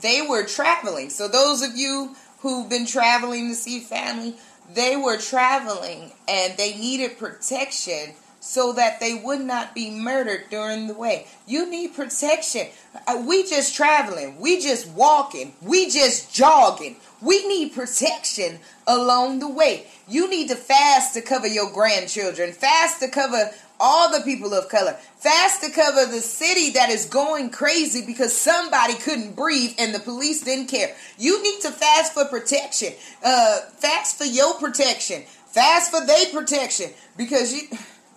they 0.00 0.22
were 0.22 0.44
traveling. 0.44 1.10
So 1.10 1.26
those 1.28 1.62
of 1.62 1.76
you 1.76 2.14
who've 2.40 2.68
been 2.68 2.86
traveling 2.86 3.48
to 3.48 3.54
see 3.54 3.80
family, 3.80 4.36
they 4.72 4.96
were 4.96 5.18
traveling 5.18 6.12
and 6.28 6.56
they 6.56 6.76
needed 6.76 7.18
protection 7.18 8.14
so 8.40 8.72
that 8.74 9.00
they 9.00 9.14
would 9.14 9.40
not 9.40 9.74
be 9.74 9.90
murdered 9.90 10.44
during 10.48 10.86
the 10.86 10.94
way. 10.94 11.26
You 11.48 11.68
need 11.68 11.94
protection. 11.94 12.68
Uh, 13.08 13.24
we 13.26 13.42
just 13.42 13.74
traveling, 13.74 14.38
we 14.38 14.60
just 14.60 14.88
walking, 14.90 15.54
we 15.60 15.90
just 15.90 16.32
jogging. 16.32 16.96
We 17.20 17.46
need 17.48 17.74
protection 17.74 18.60
along 18.86 19.40
the 19.40 19.50
way. 19.50 19.86
You 20.08 20.30
need 20.30 20.48
to 20.48 20.54
fast 20.54 21.14
to 21.14 21.20
cover 21.20 21.46
your 21.46 21.70
grandchildren, 21.72 22.52
fast 22.52 23.00
to 23.00 23.08
cover 23.08 23.50
all 23.80 24.10
the 24.10 24.24
people 24.24 24.54
of 24.54 24.68
color, 24.68 24.92
fast 24.92 25.62
to 25.62 25.70
cover 25.70 26.06
the 26.06 26.20
city 26.20 26.70
that 26.70 26.90
is 26.90 27.06
going 27.06 27.50
crazy 27.50 28.04
because 28.04 28.36
somebody 28.36 28.94
couldn't 28.94 29.36
breathe 29.36 29.74
and 29.78 29.94
the 29.94 30.00
police 30.00 30.42
didn't 30.42 30.66
care. 30.66 30.94
You 31.18 31.42
need 31.42 31.60
to 31.60 31.70
fast 31.70 32.12
for 32.12 32.24
protection, 32.24 32.92
uh, 33.24 33.60
fast 33.78 34.18
for 34.18 34.24
your 34.24 34.54
protection, 34.54 35.22
fast 35.46 35.90
for 35.90 36.04
their 36.04 36.26
protection 36.32 36.90
because 37.16 37.52
you 37.52 37.68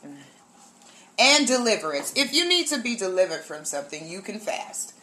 and 1.19 1.47
deliverance. 1.47 2.13
If 2.15 2.33
you 2.33 2.47
need 2.47 2.67
to 2.67 2.79
be 2.79 2.95
delivered 2.95 3.41
from 3.41 3.65
something, 3.65 4.07
you 4.07 4.21
can 4.21 4.39
fast. 4.39 4.93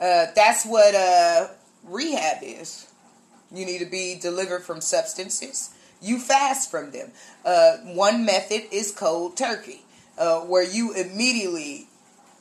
Uh, 0.00 0.26
that's 0.34 0.66
what 0.66 0.94
uh, 0.94 1.48
rehab 1.84 2.42
is. 2.42 2.90
You 3.54 3.64
need 3.64 3.78
to 3.78 3.86
be 3.86 4.18
delivered 4.20 4.62
from 4.62 4.80
substances. 4.80 5.70
You 6.00 6.18
fast 6.18 6.70
from 6.70 6.90
them. 6.90 7.12
Uh, 7.44 7.76
one 7.78 8.24
method 8.24 8.62
is 8.72 8.90
cold 8.90 9.36
turkey, 9.36 9.82
uh, 10.18 10.40
where 10.40 10.62
you 10.62 10.92
immediately, 10.92 11.86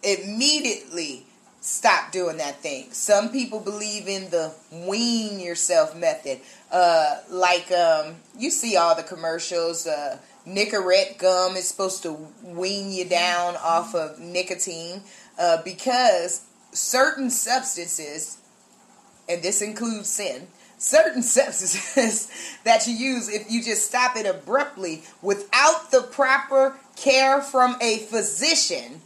immediately 0.04 1.26
stop 1.62 2.12
doing 2.12 2.38
that 2.38 2.58
thing. 2.58 2.92
Some 2.92 3.30
people 3.30 3.60
believe 3.60 4.08
in 4.08 4.30
the 4.32 4.54
wean 4.70 5.40
yourself 5.40 5.96
method. 5.96 6.42
Uh, 6.70 7.20
like 7.30 7.72
um, 7.72 8.16
you 8.38 8.50
see 8.50 8.76
all 8.76 8.96
the 8.96 9.04
commercials. 9.04 9.88
Uh, 9.88 10.18
Nicorette 10.46 11.18
gum 11.20 11.56
is 11.56 11.68
supposed 11.68 12.04
to 12.04 12.28
wean 12.44 12.92
you 12.92 13.06
down 13.06 13.56
off 13.56 13.96
of 13.96 14.20
nicotine 14.20 15.02
uh, 15.40 15.62
because 15.64 16.44
certain 16.74 17.30
substances, 17.30 18.40
and 19.30 19.42
this 19.42 19.62
includes 19.62 20.10
sin, 20.10 20.48
certain 20.84 21.24
substances 21.24 22.30
that 22.66 22.86
you 22.88 22.94
use 22.94 23.30
if 23.30 23.50
you 23.50 23.64
just 23.64 23.86
stop 23.88 24.18
it 24.18 24.26
abruptly 24.26 25.02
without 25.22 25.92
the 25.92 26.02
proper 26.02 26.78
care 26.98 27.42
from 27.42 27.78
a 27.82 28.00
physician, 28.00 29.02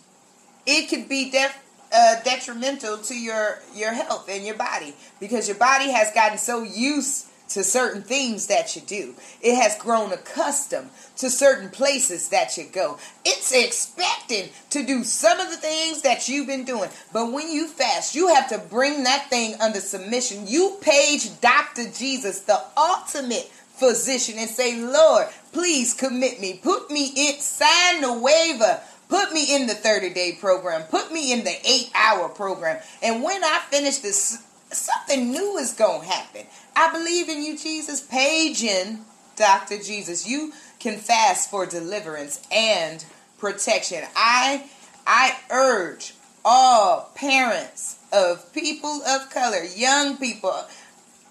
it 0.66 0.90
could 0.90 1.08
be 1.08 1.30
def- 1.30 1.64
uh, 1.94 2.16
detrimental 2.24 2.98
to 2.98 3.18
your 3.18 3.60
your 3.74 3.94
health 3.94 4.28
and 4.30 4.46
your 4.46 4.56
body 4.56 4.94
because 5.20 5.48
your 5.48 5.58
body 5.58 5.90
has 5.92 6.12
gotten 6.14 6.38
so 6.38 6.64
used 6.64 7.27
to 7.50 7.64
certain 7.64 8.02
things 8.02 8.48
that 8.48 8.76
you 8.76 8.82
do. 8.82 9.16
It 9.42 9.56
has 9.56 9.78
grown 9.78 10.12
accustomed 10.12 10.90
to 11.18 11.30
certain 11.30 11.70
places 11.70 12.30
that 12.30 12.58
you 12.58 12.66
go. 12.72 12.98
It's 13.26 13.52
expecting 13.54 14.50
to 14.72 14.86
do 14.86 15.04
some 15.04 15.40
of 15.40 15.50
the 15.50 15.58
things 15.58 16.02
that 16.02 16.28
you've 16.28 16.48
been 16.48 16.66
doing. 16.66 16.90
But 17.14 17.32
when 17.32 17.52
you 17.52 17.68
fast, 17.68 18.16
you 18.16 18.34
have 18.34 18.50
to 18.50 18.58
bring 18.58 19.04
that 19.04 19.30
thing 19.30 19.56
under 19.60 19.80
submission. 19.80 20.48
You 20.48 20.78
page 20.82 21.40
Dr. 21.42 21.90
Jesus, 21.92 22.42
the 22.42 22.62
ultimate 22.76 23.50
physician, 23.76 24.36
and 24.38 24.50
say, 24.50 24.82
Lord, 24.82 25.28
please 25.52 25.94
commit 25.94 26.40
me. 26.40 26.60
Put 26.62 26.92
me 26.92 27.12
in, 27.16 27.40
sign 27.40 28.02
the 28.02 28.14
waiver. 28.14 28.82
Put 29.10 29.32
me 29.32 29.56
in 29.56 29.68
the 29.68 29.74
30 29.74 30.14
day 30.14 30.38
program. 30.40 30.84
Put 30.84 31.12
me 31.14 31.32
in 31.32 31.44
the 31.44 31.56
eight 31.66 31.90
hour 31.96 32.28
program. 32.30 32.82
And 33.02 33.24
when 33.24 33.44
I 33.44 33.62
finish 33.70 34.00
this, 34.00 34.44
something 34.72 35.32
new 35.32 35.58
is 35.58 35.74
going 35.74 36.02
to 36.02 36.08
happen. 36.08 36.46
I 36.76 36.92
believe 36.92 37.30
in 37.30 37.44
you, 37.44 37.58
Jesus. 37.58 38.02
Paging 38.02 39.00
Dr. 39.36 39.78
Jesus. 39.78 40.28
You 40.28 40.54
can 40.80 40.98
fast 40.98 41.50
for 41.50 41.66
deliverance 41.66 42.46
and 42.52 43.04
protection. 43.38 44.04
I 44.16 44.70
I 45.06 45.38
urge 45.50 46.14
all 46.44 47.12
parents 47.16 47.98
of 48.12 48.52
people 48.54 49.02
of 49.04 49.30
color, 49.30 49.64
young 49.64 50.18
people, 50.18 50.56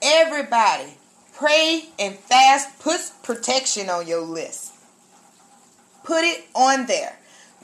everybody, 0.03 0.95
pray 1.35 1.89
and 1.99 2.17
fast. 2.17 2.79
Put 2.79 3.01
protection 3.23 3.91
on 3.91 4.07
your 4.07 4.23
list. 4.23 4.73
Put 6.05 6.25
it 6.25 6.47
on 6.55 6.87
there. 6.87 7.19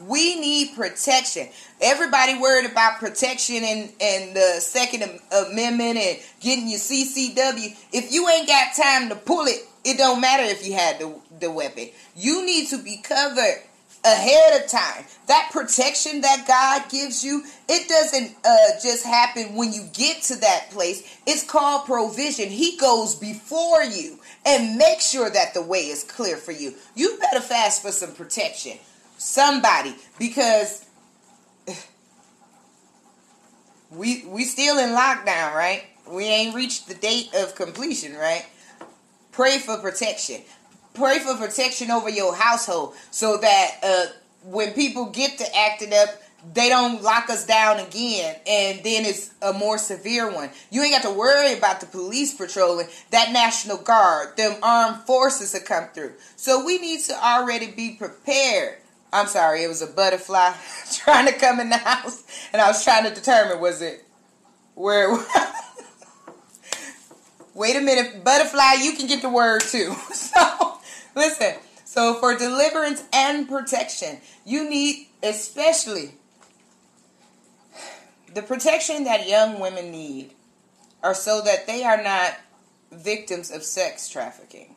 We 0.07 0.41
need 0.41 0.75
protection. 0.75 1.49
Everybody 1.81 2.39
worried 2.39 2.71
about 2.71 2.99
protection 2.99 3.57
and, 3.57 3.93
and 4.01 4.37
the 4.37 4.61
Second 4.61 5.21
Amendment 5.31 5.99
and 5.99 6.19
getting 6.41 6.69
your 6.69 6.81
CCW. 6.81 7.77
If 7.93 8.13
you 8.13 8.29
ain't 8.29 8.49
got 8.49 8.75
time 8.75 9.09
to 9.11 9.15
pull 9.15 9.47
it, 9.47 9.61
it 9.85 9.99
don't 9.99 10.21
matter 10.21 10.45
if 10.45 10.67
you 10.67 10.75
had 10.75 10.99
the, 10.99 11.15
the 11.41 11.51
weapon. 11.51 11.89
You 12.17 12.45
need 12.47 12.69
to 12.69 12.79
be 12.79 12.99
covered 13.03 13.63
ahead 14.05 14.61
of 14.61 14.69
time. 14.69 15.05
That 15.29 15.51
protection 15.53 16.23
that 16.23 16.45
God 16.47 16.91
gives 16.91 17.25
you, 17.25 17.45
it 17.69 17.89
doesn't 17.89 18.35
uh, 18.45 18.81
just 18.83 19.05
happen 19.05 19.55
when 19.55 19.73
you 19.73 19.85
get 19.93 20.23
to 20.25 20.37
that 20.37 20.71
place. 20.71 21.19
It's 21.27 21.45
called 21.45 21.87
provision. 21.87 22.49
He 22.49 22.77
goes 22.77 23.15
before 23.15 23.83
you 23.83 24.19
and 24.45 24.77
make 24.77 25.01
sure 25.01 25.31
that 25.31 25.55
the 25.55 25.63
way 25.63 25.81
is 25.81 26.05
clear 26.05 26.37
for 26.37 26.53
you. 26.53 26.75
You 26.95 27.19
better 27.19 27.41
fast 27.41 27.83
for 27.83 27.93
some 27.93 28.13
protection. 28.13 28.79
Somebody, 29.23 29.95
because 30.19 30.85
we 33.89 34.25
we 34.27 34.43
still 34.43 34.79
in 34.79 34.91
lockdown, 34.91 35.55
right? 35.55 35.85
We 36.11 36.25
ain't 36.25 36.57
reached 36.57 36.89
the 36.89 36.95
date 36.95 37.33
of 37.33 37.55
completion, 37.55 38.17
right? 38.17 38.45
Pray 39.31 39.61
for 39.61 39.79
protection. 39.79 40.43
Pray 40.95 41.21
for 41.21 41.37
protection 41.37 41.93
over 41.93 42.11
your 42.11 42.35
household 42.35 42.95
so 43.13 43.37
that 43.37 43.71
uh, 43.85 44.07
when 44.45 44.73
people 44.73 45.07
get 45.07 45.39
to 45.39 45.57
acting 45.57 45.95
up, 45.95 46.09
they 46.53 46.69
don't 46.69 47.01
lock 47.01 47.31
us 47.31 47.47
down 47.47 47.79
again 47.79 48.35
and 48.45 48.83
then 48.83 49.05
it's 49.05 49.31
a 49.41 49.53
more 49.53 49.79
severe 49.79 50.35
one. 50.35 50.51
You 50.73 50.83
ain't 50.83 51.01
got 51.01 51.09
to 51.09 51.17
worry 51.17 51.57
about 51.57 51.79
the 51.79 51.87
police 51.87 52.35
patrolling, 52.35 52.89
that 53.13 53.31
National 53.33 53.77
Guard, 53.77 54.37
them 54.37 54.57
armed 54.65 55.03
forces 55.03 55.53
to 55.53 55.61
come 55.61 55.87
through. 55.95 56.15
So 56.35 56.67
we 56.67 56.79
need 56.79 57.03
to 57.03 57.15
already 57.15 57.71
be 57.71 57.95
prepared. 57.95 58.79
I'm 59.13 59.27
sorry, 59.27 59.63
it 59.63 59.69
was 59.69 59.83
a 59.83 59.87
butterfly 59.87 60.53
trying 60.93 61.27
to 61.27 61.33
come 61.33 61.61
in 61.61 61.69
the 61.69 61.77
house 61.77 62.25
and 62.53 62.63
I 62.63 62.69
was 62.69 62.83
trying 62.83 63.05
to 63.05 63.15
determine 63.15 63.61
was 63.61 63.83
it 63.83 64.05
where 64.75 65.09
it 65.09 65.13
was. 65.13 65.27
Wait 67.55 67.77
a 67.77 67.81
minute, 67.81 68.25
butterfly, 68.25 68.77
you 68.83 68.95
can 68.95 69.07
get 69.07 69.21
the 69.21 69.29
word 69.29 69.61
too. 69.61 69.95
So, 70.13 70.79
listen. 71.15 71.55
So, 71.85 72.15
for 72.15 72.35
deliverance 72.35 73.05
and 73.13 73.47
protection, 73.47 74.19
you 74.47 74.69
need 74.69 75.09
especially 75.23 76.15
the 78.33 78.41
protection 78.41 79.05
that 79.05 79.29
young 79.29 79.61
women 79.61 79.91
need 79.91 80.31
are 81.03 81.13
so 81.13 81.43
that 81.43 81.67
they 81.67 81.85
are 81.85 82.03
not 82.03 82.39
victims 82.91 83.51
of 83.51 83.63
sex 83.63 84.09
trafficking. 84.09 84.75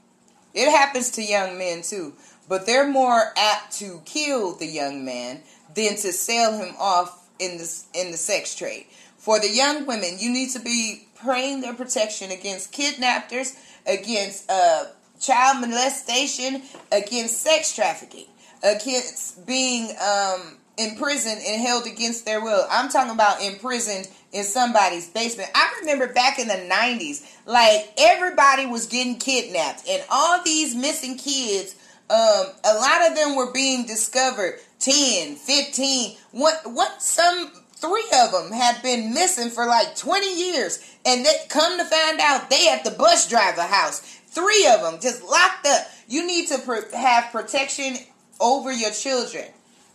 It 0.54 0.69
happens 0.69 1.12
to 1.12 1.24
young 1.24 1.58
men 1.58 1.82
too, 1.82 2.13
but 2.47 2.65
they're 2.65 2.88
more 2.88 3.34
apt 3.38 3.77
to 3.79 4.01
kill 4.05 4.55
the 4.55 4.67
young 4.67 5.03
man 5.03 5.41
than 5.73 5.95
to 5.95 6.12
sell 6.12 6.58
him 6.58 6.75
off 6.79 7.27
in 7.39 7.58
the 7.58 7.84
in 7.93 8.12
the 8.12 8.17
sex 8.17 8.55
trade. 8.55 8.86
For 9.17 9.39
the 9.39 9.49
young 9.49 9.86
women, 9.86 10.17
you 10.19 10.29
need 10.29 10.51
to 10.51 10.60
be 10.60 11.08
praying 11.15 11.62
their 11.62 11.73
protection 11.73 12.31
against 12.31 12.71
kidnappers, 12.71 13.55
against 13.88 14.49
uh, 14.49 14.86
child 15.19 15.62
molestation, 15.62 16.62
against 16.91 17.41
sex 17.41 17.75
trafficking, 17.75 18.27
against 18.63 19.45
being 19.45 19.95
um, 19.99 20.58
imprisoned 20.77 21.41
and 21.45 21.62
held 21.62 21.88
against 21.88 22.25
their 22.25 22.41
will. 22.41 22.65
I'm 22.69 22.89
talking 22.89 23.13
about 23.13 23.41
imprisoned 23.41 24.08
in 24.31 24.43
somebody's 24.43 25.10
basement. 25.10 25.49
I 25.55 25.73
remember 25.79 26.12
back 26.13 26.38
in 26.38 26.47
the 26.47 26.53
90s, 26.53 27.25
like 27.45 27.93
everybody 27.97 28.65
was 28.65 28.86
getting 28.86 29.17
kidnapped, 29.17 29.88
and 29.89 30.03
all 30.10 30.43
these 30.43 30.75
missing 30.75 31.17
kids. 31.17 31.75
Um, 32.10 32.46
a 32.63 32.76
lot 32.76 33.10
of 33.10 33.15
them 33.15 33.36
were 33.36 33.52
being 33.52 33.86
discovered 33.86 34.60
10, 34.80 35.36
15. 35.36 36.18
What 36.32 36.62
what 36.65 37.02
some 37.02 37.52
three 37.76 38.08
of 38.24 38.32
them 38.32 38.52
had 38.52 38.82
been 38.82 39.13
missing 39.13 39.50
for 39.50 39.65
like 39.65 39.96
20 39.96 40.52
years. 40.52 40.80
And 41.06 41.26
they 41.26 41.34
come 41.50 41.78
to 41.78 41.86
find 41.86 42.20
out 42.20 42.50
they 42.50 42.70
at 42.70 42.84
the 42.84 42.91
bus 42.91 43.28
driver 43.28 43.62
house. 43.62 44.00
Three 44.28 44.68
of 44.68 44.82
them 44.82 45.00
just 45.02 45.24
locked 45.24 45.68
up. 45.68 45.88
You 46.08 46.26
need 46.26 46.48
to 46.50 46.58
pr- 46.60 46.96
have 46.96 47.32
protection 47.32 47.98
over 48.39 48.72
your 48.72 48.91
children. 48.91 49.46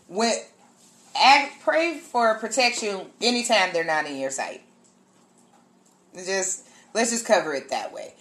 When 0.08 0.32
act, 1.20 1.60
pray 1.62 1.98
for 1.98 2.34
protection 2.38 3.06
anytime 3.20 3.72
they're 3.72 3.84
not 3.84 4.06
in 4.06 4.18
your 4.18 4.30
sight. 4.30 4.62
Just 6.14 6.66
let's 6.94 7.10
just 7.10 7.26
cover 7.26 7.54
it 7.54 7.70
that 7.70 7.92
way 7.92 8.14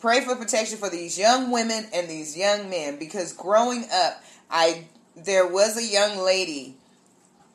pray 0.00 0.22
for 0.22 0.34
protection 0.34 0.78
for 0.78 0.90
these 0.90 1.18
young 1.18 1.50
women 1.50 1.86
and 1.94 2.08
these 2.08 2.36
young 2.36 2.68
men 2.70 2.98
because 2.98 3.32
growing 3.32 3.84
up 3.92 4.22
i 4.50 4.84
there 5.16 5.46
was 5.46 5.76
a 5.76 5.84
young 5.84 6.18
lady 6.18 6.76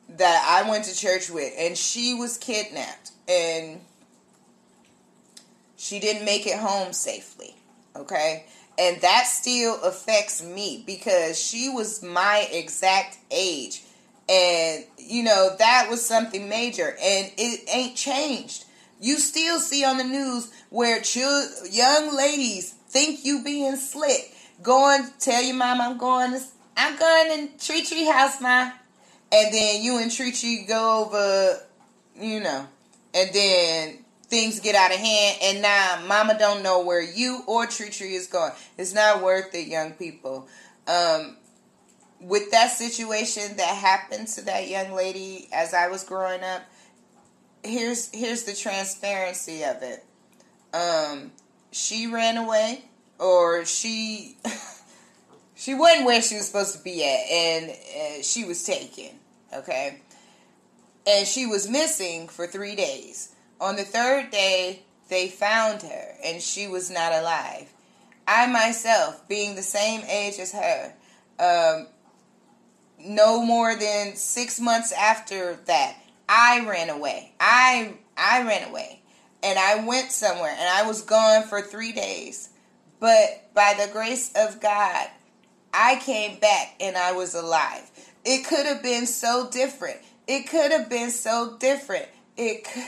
that 0.08 0.62
I 0.64 0.68
went 0.68 0.84
to 0.84 0.94
church 0.94 1.30
with, 1.30 1.52
and 1.58 1.76
she 1.76 2.14
was 2.14 2.38
kidnapped, 2.38 3.10
and 3.28 3.80
she 5.76 6.00
didn't 6.00 6.24
make 6.24 6.46
it 6.46 6.58
home 6.58 6.92
safely. 6.92 7.54
Okay, 7.94 8.46
and 8.78 9.00
that 9.00 9.26
still 9.26 9.82
affects 9.82 10.42
me 10.42 10.82
because 10.86 11.40
she 11.40 11.70
was 11.70 12.02
my 12.02 12.46
exact 12.52 13.18
age, 13.30 13.82
and 14.28 14.84
you 14.98 15.22
know 15.22 15.56
that 15.58 15.88
was 15.90 16.04
something 16.04 16.48
major, 16.48 16.90
and 17.00 17.32
it 17.36 17.68
ain't 17.72 17.96
changed. 17.96 18.64
You 19.00 19.18
still 19.18 19.58
see 19.58 19.84
on 19.84 19.98
the 19.98 20.04
news 20.04 20.50
where 20.70 21.00
children, 21.00 21.50
young 21.70 22.16
ladies 22.16 22.72
think 22.88 23.24
you 23.24 23.42
being 23.44 23.76
slick, 23.76 24.34
going 24.62 25.06
tell 25.18 25.42
your 25.42 25.56
mom 25.56 25.80
I'm 25.80 25.98
going 25.98 26.32
to 26.32 26.40
I'm 26.76 26.98
going 26.98 27.48
to 27.48 27.66
Tree 27.66 27.82
Tree 27.82 28.04
House, 28.06 28.40
ma 28.40 28.70
and 29.32 29.52
then 29.52 29.82
you 29.82 29.98
and 29.98 30.10
Tree 30.10 30.32
Tree 30.32 30.64
go 30.68 31.04
over, 31.06 31.60
you 32.18 32.40
know, 32.40 32.66
and 33.14 33.30
then 33.32 33.98
things 34.24 34.60
get 34.60 34.74
out 34.74 34.92
of 34.92 34.98
hand, 34.98 35.38
and 35.42 35.62
now 35.62 36.02
Mama 36.06 36.38
don't 36.38 36.62
know 36.62 36.84
where 36.84 37.02
you 37.02 37.42
or 37.46 37.66
Tree 37.66 37.90
Tree 37.90 38.14
is 38.14 38.26
going. 38.26 38.52
It's 38.76 38.94
not 38.94 39.22
worth 39.22 39.54
it, 39.54 39.68
young 39.68 39.92
people. 39.92 40.48
Um, 40.86 41.36
with 42.20 42.50
that 42.50 42.70
situation 42.70 43.56
that 43.56 43.76
happened 43.76 44.28
to 44.28 44.44
that 44.46 44.68
young 44.68 44.92
lady 44.92 45.48
as 45.52 45.74
I 45.74 45.88
was 45.88 46.04
growing 46.04 46.42
up, 46.42 46.62
here's 47.66 48.10
here's 48.12 48.44
the 48.44 48.54
transparency 48.54 49.62
of 49.64 49.82
it. 49.82 50.04
Um, 50.74 51.32
she 51.72 52.06
ran 52.06 52.36
away, 52.36 52.84
or 53.18 53.64
she. 53.64 54.36
she 55.54 55.74
wasn't 55.74 56.06
where 56.06 56.22
she 56.22 56.36
was 56.36 56.46
supposed 56.46 56.76
to 56.76 56.82
be 56.84 57.04
at, 57.04 57.30
and 57.30 57.70
uh, 57.70 58.22
she 58.22 58.44
was 58.44 58.62
taken. 58.64 59.10
Okay. 59.54 60.00
and 61.06 61.26
she 61.26 61.46
was 61.46 61.68
missing 61.68 62.28
for 62.28 62.46
three 62.46 62.74
days. 62.74 63.34
On 63.60 63.76
the 63.76 63.84
third 63.84 64.30
day, 64.30 64.82
they 65.08 65.28
found 65.28 65.82
her, 65.82 66.14
and 66.24 66.42
she 66.42 66.66
was 66.66 66.90
not 66.90 67.12
alive. 67.12 67.72
I 68.26 68.46
myself, 68.48 69.26
being 69.28 69.54
the 69.54 69.62
same 69.62 70.02
age 70.02 70.38
as 70.38 70.52
her, 70.52 70.92
um, 71.38 71.86
no 73.00 73.40
more 73.44 73.76
than 73.76 74.16
six 74.16 74.58
months 74.60 74.92
after 74.92 75.54
that, 75.66 75.96
I 76.28 76.66
ran 76.66 76.90
away. 76.90 77.32
I 77.40 77.94
I 78.16 78.42
ran 78.42 78.68
away, 78.68 79.02
and 79.42 79.58
I 79.58 79.84
went 79.84 80.10
somewhere, 80.10 80.54
and 80.58 80.68
I 80.68 80.86
was 80.86 81.02
gone 81.02 81.44
for 81.44 81.62
three 81.62 81.92
days. 81.92 82.50
But 82.98 83.52
by 83.54 83.74
the 83.78 83.92
grace 83.92 84.32
of 84.34 84.60
God, 84.60 85.08
I 85.72 85.96
came 85.96 86.38
back 86.38 86.74
and 86.80 86.96
I 86.96 87.12
was 87.12 87.34
alive. 87.34 87.90
It 88.24 88.46
could 88.46 88.66
have 88.66 88.82
been 88.82 89.06
so 89.06 89.48
different. 89.50 89.98
It 90.26 90.48
could 90.48 90.72
have 90.72 90.88
been 90.88 91.10
so 91.10 91.56
different. 91.60 92.06
It 92.36 92.64
could. 92.64 92.82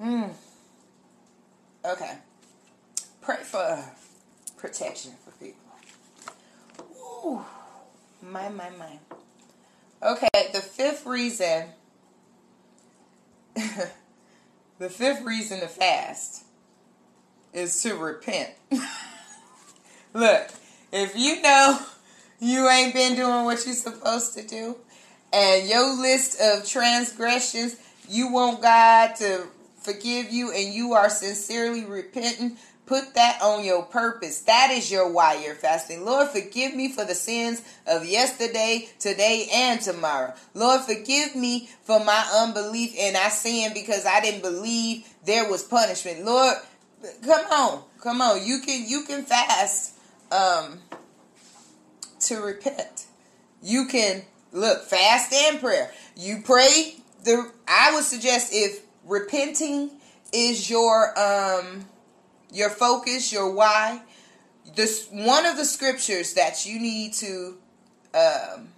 Hmm. 0.00 0.24
Okay. 1.84 2.16
Pray 3.20 3.42
for 3.42 3.84
protection 4.56 5.12
for 5.22 5.30
people. 5.32 5.60
Ooh. 7.24 7.44
My, 8.30 8.48
my, 8.48 8.70
my. 8.78 8.98
Okay, 10.02 10.28
the 10.52 10.60
fifth 10.60 11.04
reason. 11.04 11.64
the 14.78 14.88
fifth 14.88 15.22
reason 15.22 15.58
to 15.58 15.66
fast 15.66 16.44
is 17.52 17.82
to 17.82 17.96
repent. 17.96 18.50
Look, 20.14 20.48
if 20.92 21.16
you 21.16 21.42
know 21.42 21.80
you 22.38 22.68
ain't 22.68 22.94
been 22.94 23.16
doing 23.16 23.44
what 23.44 23.66
you're 23.66 23.74
supposed 23.74 24.34
to 24.34 24.46
do, 24.46 24.76
and 25.32 25.68
your 25.68 26.00
list 26.00 26.40
of 26.40 26.64
transgressions, 26.64 27.76
you 28.08 28.30
want 28.30 28.62
God 28.62 29.16
to 29.16 29.48
forgive 29.80 30.30
you, 30.30 30.52
and 30.52 30.72
you 30.72 30.92
are 30.92 31.10
sincerely 31.10 31.84
repentant, 31.84 32.58
put 32.90 33.14
that 33.14 33.40
on 33.40 33.64
your 33.64 33.84
purpose. 33.84 34.40
That 34.40 34.70
is 34.72 34.90
your 34.90 35.10
why 35.10 35.42
you're 35.44 35.54
fasting. 35.54 36.04
Lord, 36.04 36.28
forgive 36.28 36.74
me 36.74 36.90
for 36.90 37.04
the 37.04 37.14
sins 37.14 37.62
of 37.86 38.04
yesterday, 38.04 38.88
today, 38.98 39.48
and 39.52 39.80
tomorrow. 39.80 40.34
Lord, 40.54 40.80
forgive 40.80 41.36
me 41.36 41.70
for 41.82 42.04
my 42.04 42.28
unbelief 42.34 42.94
and 42.98 43.16
I 43.16 43.28
sin 43.28 43.72
because 43.74 44.06
I 44.06 44.20
didn't 44.20 44.42
believe 44.42 45.06
there 45.24 45.48
was 45.48 45.62
punishment. 45.62 46.24
Lord, 46.24 46.56
come 47.24 47.46
on, 47.46 47.82
come 48.00 48.20
on. 48.20 48.44
You 48.44 48.60
can 48.60 48.88
you 48.88 49.04
can 49.04 49.24
fast 49.24 49.94
um, 50.32 50.80
to 52.22 52.40
repent. 52.40 53.06
You 53.62 53.86
can 53.86 54.22
look 54.52 54.82
fast 54.82 55.32
and 55.32 55.60
prayer. 55.60 55.92
You 56.16 56.42
pray. 56.44 56.96
The 57.22 57.50
I 57.68 57.94
would 57.94 58.04
suggest 58.04 58.50
if 58.52 58.80
repenting 59.04 59.90
is 60.32 60.70
your 60.70 61.18
um 61.18 61.86
your 62.52 62.70
focus, 62.70 63.32
your 63.32 63.50
why. 63.52 64.02
This 64.74 65.08
one 65.10 65.46
of 65.46 65.56
the 65.56 65.64
scriptures 65.64 66.34
that 66.34 66.66
you 66.66 66.80
need 66.80 67.12
to 67.14 67.56
um 68.14 68.68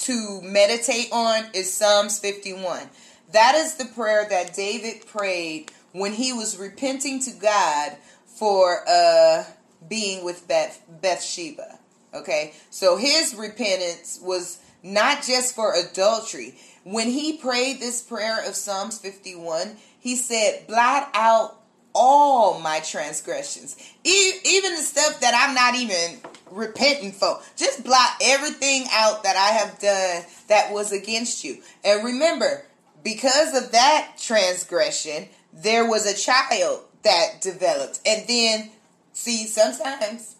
to 0.00 0.40
meditate 0.42 1.08
on 1.12 1.44
is 1.54 1.72
Psalms 1.72 2.18
51. 2.20 2.88
That 3.32 3.54
is 3.56 3.74
the 3.74 3.84
prayer 3.84 4.26
that 4.30 4.54
David 4.54 5.06
prayed 5.06 5.72
when 5.92 6.12
he 6.12 6.32
was 6.32 6.56
repenting 6.56 7.20
to 7.20 7.32
God 7.32 7.96
for 8.26 8.84
uh 8.88 9.44
being 9.88 10.24
with 10.24 10.46
Beth 10.48 10.82
Bathsheba. 11.00 11.78
Okay? 12.14 12.54
So 12.70 12.96
his 12.96 13.34
repentance 13.34 14.18
was 14.22 14.58
not 14.82 15.22
just 15.22 15.54
for 15.54 15.74
adultery. 15.74 16.56
When 16.90 17.08
he 17.08 17.36
prayed 17.36 17.80
this 17.80 18.00
prayer 18.00 18.42
of 18.46 18.54
Psalms 18.54 18.98
51, 18.98 19.76
he 20.00 20.16
said, 20.16 20.66
blot 20.66 21.10
out 21.12 21.60
all 21.94 22.60
my 22.60 22.80
transgressions. 22.80 23.76
even 24.04 24.74
the 24.74 24.80
stuff 24.80 25.20
that 25.20 25.34
I'm 25.34 25.54
not 25.54 25.74
even 25.74 26.20
repenting 26.50 27.12
for. 27.12 27.40
Just 27.56 27.84
blot 27.84 28.10
everything 28.22 28.86
out 28.92 29.22
that 29.24 29.36
I 29.36 29.58
have 29.58 29.78
done 29.78 30.24
that 30.48 30.72
was 30.72 30.92
against 30.92 31.44
you. 31.44 31.58
And 31.84 32.04
remember, 32.04 32.64
because 33.04 33.54
of 33.54 33.72
that 33.72 34.14
transgression, 34.18 35.28
there 35.52 35.86
was 35.86 36.06
a 36.06 36.16
child 36.16 36.84
that 37.02 37.42
developed. 37.42 38.00
And 38.06 38.26
then, 38.26 38.70
see, 39.12 39.46
sometimes 39.46 40.36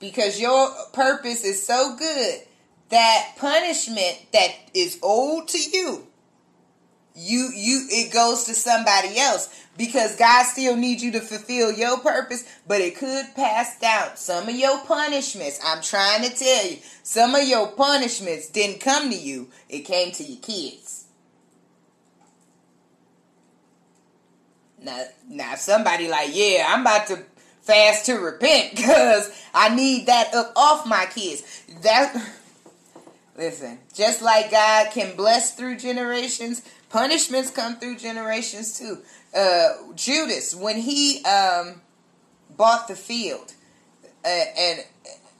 because 0.00 0.40
your 0.40 0.70
purpose 0.92 1.44
is 1.44 1.64
so 1.64 1.96
good, 1.98 2.40
that 2.90 3.34
punishment 3.38 4.18
that 4.32 4.50
is 4.74 4.98
owed 5.02 5.48
to 5.48 5.58
you 5.58 6.06
you 7.14 7.50
you 7.54 7.86
it 7.90 8.12
goes 8.12 8.44
to 8.44 8.54
somebody 8.54 9.18
else 9.18 9.64
because 9.76 10.16
God 10.16 10.44
still 10.44 10.76
needs 10.76 11.02
you 11.02 11.12
to 11.12 11.20
fulfill 11.20 11.72
your 11.72 11.98
purpose, 11.98 12.44
but 12.66 12.80
it 12.80 12.96
could 12.96 13.26
pass 13.34 13.78
down. 13.78 14.16
Some 14.16 14.48
of 14.48 14.54
your 14.54 14.78
punishments, 14.84 15.60
I'm 15.64 15.82
trying 15.82 16.28
to 16.28 16.34
tell 16.34 16.66
you, 16.66 16.78
some 17.02 17.34
of 17.34 17.42
your 17.42 17.68
punishments 17.68 18.48
didn't 18.48 18.80
come 18.80 19.10
to 19.10 19.16
you, 19.16 19.48
it 19.68 19.80
came 19.80 20.12
to 20.12 20.22
your 20.22 20.40
kids. 20.40 21.06
Now, 24.82 25.04
now 25.28 25.54
somebody 25.54 26.08
like, 26.08 26.30
yeah, 26.32 26.66
I'm 26.68 26.82
about 26.82 27.06
to 27.08 27.24
fast 27.62 28.06
to 28.06 28.14
repent 28.14 28.70
because 28.76 29.30
I 29.54 29.74
need 29.74 30.06
that 30.06 30.34
up 30.34 30.52
off 30.56 30.86
my 30.86 31.06
kids. 31.06 31.42
That 31.82 32.14
listen, 33.36 33.78
just 33.94 34.22
like 34.22 34.50
God 34.50 34.90
can 34.90 35.16
bless 35.16 35.54
through 35.54 35.76
generations, 35.76 36.62
punishments 36.90 37.50
come 37.50 37.76
through 37.76 37.96
generations 37.96 38.78
too. 38.78 38.98
Uh, 39.36 39.68
Judas, 39.94 40.54
when 40.54 40.78
he 40.78 41.24
um, 41.24 41.80
bought 42.56 42.88
the 42.88 42.96
field 42.96 43.52
uh, 44.24 44.28
and 44.28 44.84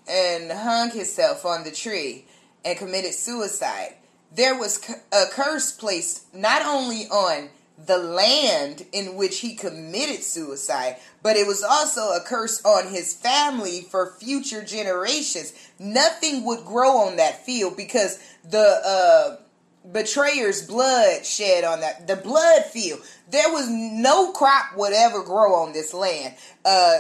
and 0.07 0.53
hung 0.53 0.91
himself 0.91 1.47
on 1.47 1.65
the 1.65 1.71
tree 1.71 2.27
and 2.65 2.77
committed 2.77 3.15
suicide, 3.15 3.95
there 4.35 4.59
was 4.59 4.81
a 5.13 5.25
curse 5.31 5.73
placed 5.73 6.35
not 6.35 6.63
only 6.63 7.07
on 7.07 7.49
the 7.77 7.99
land 7.99 8.87
in 8.93 9.17
which 9.17 9.41
he 9.41 9.55
committed 9.55 10.23
suicide, 10.23 10.97
but 11.23 11.37
it 11.37 11.47
was 11.47 11.63
also 11.63 12.13
a 12.13 12.21
curse 12.25 12.65
on 12.65 12.89
his 12.89 13.15
family 13.15 13.83
for 13.91 14.15
future 14.19 14.65
generations. 14.65 15.53
Nothing 15.79 16.45
would 16.45 16.65
grow 16.65 16.99
on 16.99 17.17
that 17.17 17.45
field 17.45 17.77
because 17.77 18.19
the 18.49 18.81
uh, 18.85 19.37
betrayer's 19.91 20.67
blood 20.67 21.27
shed 21.27 21.65
on 21.65 21.81
that 21.81 22.07
the 22.07 22.17
blood 22.17 22.65
field. 22.65 23.01
There 23.31 23.53
was 23.53 23.69
no 23.69 24.33
crop 24.33 24.77
would 24.77 24.93
ever 24.93 25.23
grow 25.23 25.55
on 25.55 25.73
this 25.73 25.93
land. 25.93 26.35
Uh, 26.65 26.99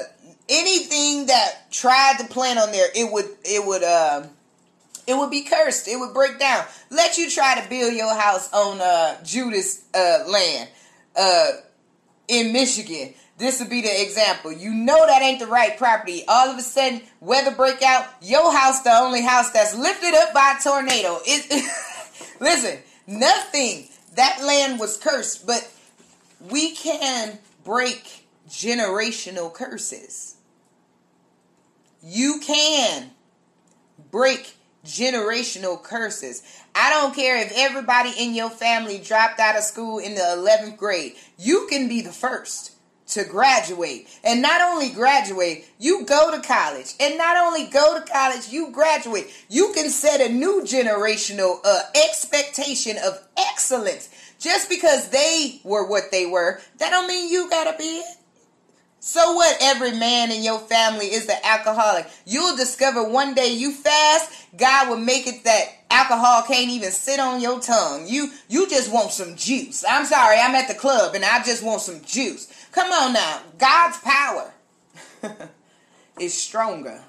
anything 0.49 1.27
that 1.27 1.71
tried 1.71 2.17
to 2.19 2.27
plant 2.27 2.59
on 2.59 2.73
there, 2.73 2.89
it 2.95 3.11
would 3.13 3.27
it 3.45 3.65
would 3.65 3.83
uh, 3.83 4.25
it 5.07 5.15
would 5.15 5.31
be 5.31 5.43
cursed. 5.43 5.89
It 5.89 5.99
would 5.99 6.15
break 6.15 6.39
down. 6.39 6.65
Let 6.91 7.19
you 7.19 7.31
try 7.31 7.61
to 7.61 7.69
build 7.69 7.95
your 7.95 8.15
house 8.15 8.53
on 8.53 8.81
uh, 8.81 9.23
Judas 9.23 9.85
uh, 9.95 10.25
land 10.29 10.69
uh, 11.17 11.49
in 12.29 12.53
Michigan. 12.53 13.15
This 13.37 13.59
would 13.61 13.69
be 13.69 13.83
the 13.83 14.03
example. 14.03 14.53
You 14.53 14.73
know 14.73 15.07
that 15.07 15.21
ain't 15.21 15.41
the 15.41 15.47
right 15.47 15.77
property. 15.77 16.25
All 16.29 16.49
of 16.49 16.59
a 16.59 16.63
sudden, 16.63 17.03
weather 17.21 17.51
break 17.51 17.83
out. 17.83 18.07
Your 18.23 18.57
house, 18.57 18.83
the 18.83 18.93
only 18.93 19.23
house 19.23 19.51
that's 19.51 19.77
lifted 19.77 20.15
up 20.15 20.33
by 20.33 20.57
a 20.59 20.63
tornado. 20.63 21.19
It, 21.27 21.51
listen, 22.41 22.79
nothing. 23.07 23.89
That 24.15 24.41
land 24.45 24.79
was 24.79 24.97
cursed, 24.97 25.45
but 25.47 25.69
we 26.49 26.77
can 26.77 27.39
break 27.65 28.27
generational 28.49 29.53
curses. 29.53 30.37
You 32.03 32.41
can 32.41 33.11
break 34.13 34.55
generational 34.85 35.83
curses. 35.83 36.43
I 36.75 36.91
don't 36.91 37.15
care 37.15 37.37
if 37.39 37.53
everybody 37.55 38.13
in 38.19 38.35
your 38.35 38.51
family 38.51 38.99
dropped 38.99 39.41
out 39.41 39.57
of 39.57 39.63
school 39.63 39.99
in 39.99 40.15
the 40.15 40.21
11th 40.21 40.77
grade. 40.77 41.15
You 41.39 41.67
can 41.69 41.89
be 41.89 42.01
the 42.01 42.13
first 42.13 42.73
to 43.07 43.25
graduate. 43.25 44.09
And 44.25 44.41
not 44.41 44.61
only 44.61 44.91
graduate, 44.91 45.67
you 45.79 46.05
go 46.05 46.35
to 46.35 46.47
college. 46.47 46.95
And 47.01 47.19
not 47.19 47.37
only 47.37 47.67
go 47.67 47.99
to 47.99 48.11
college, 48.11 48.49
you 48.49 48.71
graduate. 48.71 49.31
You 49.49 49.73
can 49.75 49.91
set 49.91 50.21
a 50.21 50.33
new 50.33 50.63
generational 50.63 51.59
uh, 51.65 51.83
expectation 52.09 52.97
of 53.05 53.21
excellence. 53.37 54.09
Just 54.39 54.69
because 54.69 55.09
they 55.09 55.61
were 55.65 55.87
what 55.87 56.11
they 56.11 56.27
were, 56.27 56.61
that 56.79 56.91
don't 56.91 57.09
mean 57.09 57.33
you 57.33 57.49
gotta 57.49 57.77
be 57.79 57.85
it. 57.85 58.17
So 59.07 59.35
what? 59.35 59.59
Every 59.61 59.93
man 59.93 60.33
in 60.33 60.43
your 60.43 60.59
family 60.59 61.13
is 61.13 61.27
the 61.27 61.47
alcoholic. 61.47 62.09
You'll 62.25 62.57
discover 62.57 63.07
one 63.07 63.35
day 63.35 63.53
you 63.53 63.71
fast, 63.71 64.33
God 64.57 64.89
will 64.89 64.97
make 64.97 65.27
it 65.27 65.45
that 65.45 65.67
alcohol 65.91 66.43
can't 66.49 66.71
even 66.71 66.91
sit 66.91 67.21
on 67.21 67.43
your 67.43 67.61
tongue. 67.61 68.07
You 68.09 68.31
you 68.49 68.67
just 68.67 68.91
want 68.91 69.11
some 69.11 69.37
juice. 69.37 69.85
I'm 69.87 70.07
sorry, 70.07 70.39
I'm 70.39 70.55
at 70.55 70.69
the 70.69 70.75
club 70.75 71.15
and 71.15 71.23
I 71.23 71.43
just 71.43 71.63
want 71.63 71.83
some 71.83 72.01
juice. 72.03 72.51
Come 72.73 72.91
on 72.93 73.13
now. 73.13 73.43
God's 73.59 73.99
power 73.99 74.55
is 76.19 76.33
stronger 76.33 77.03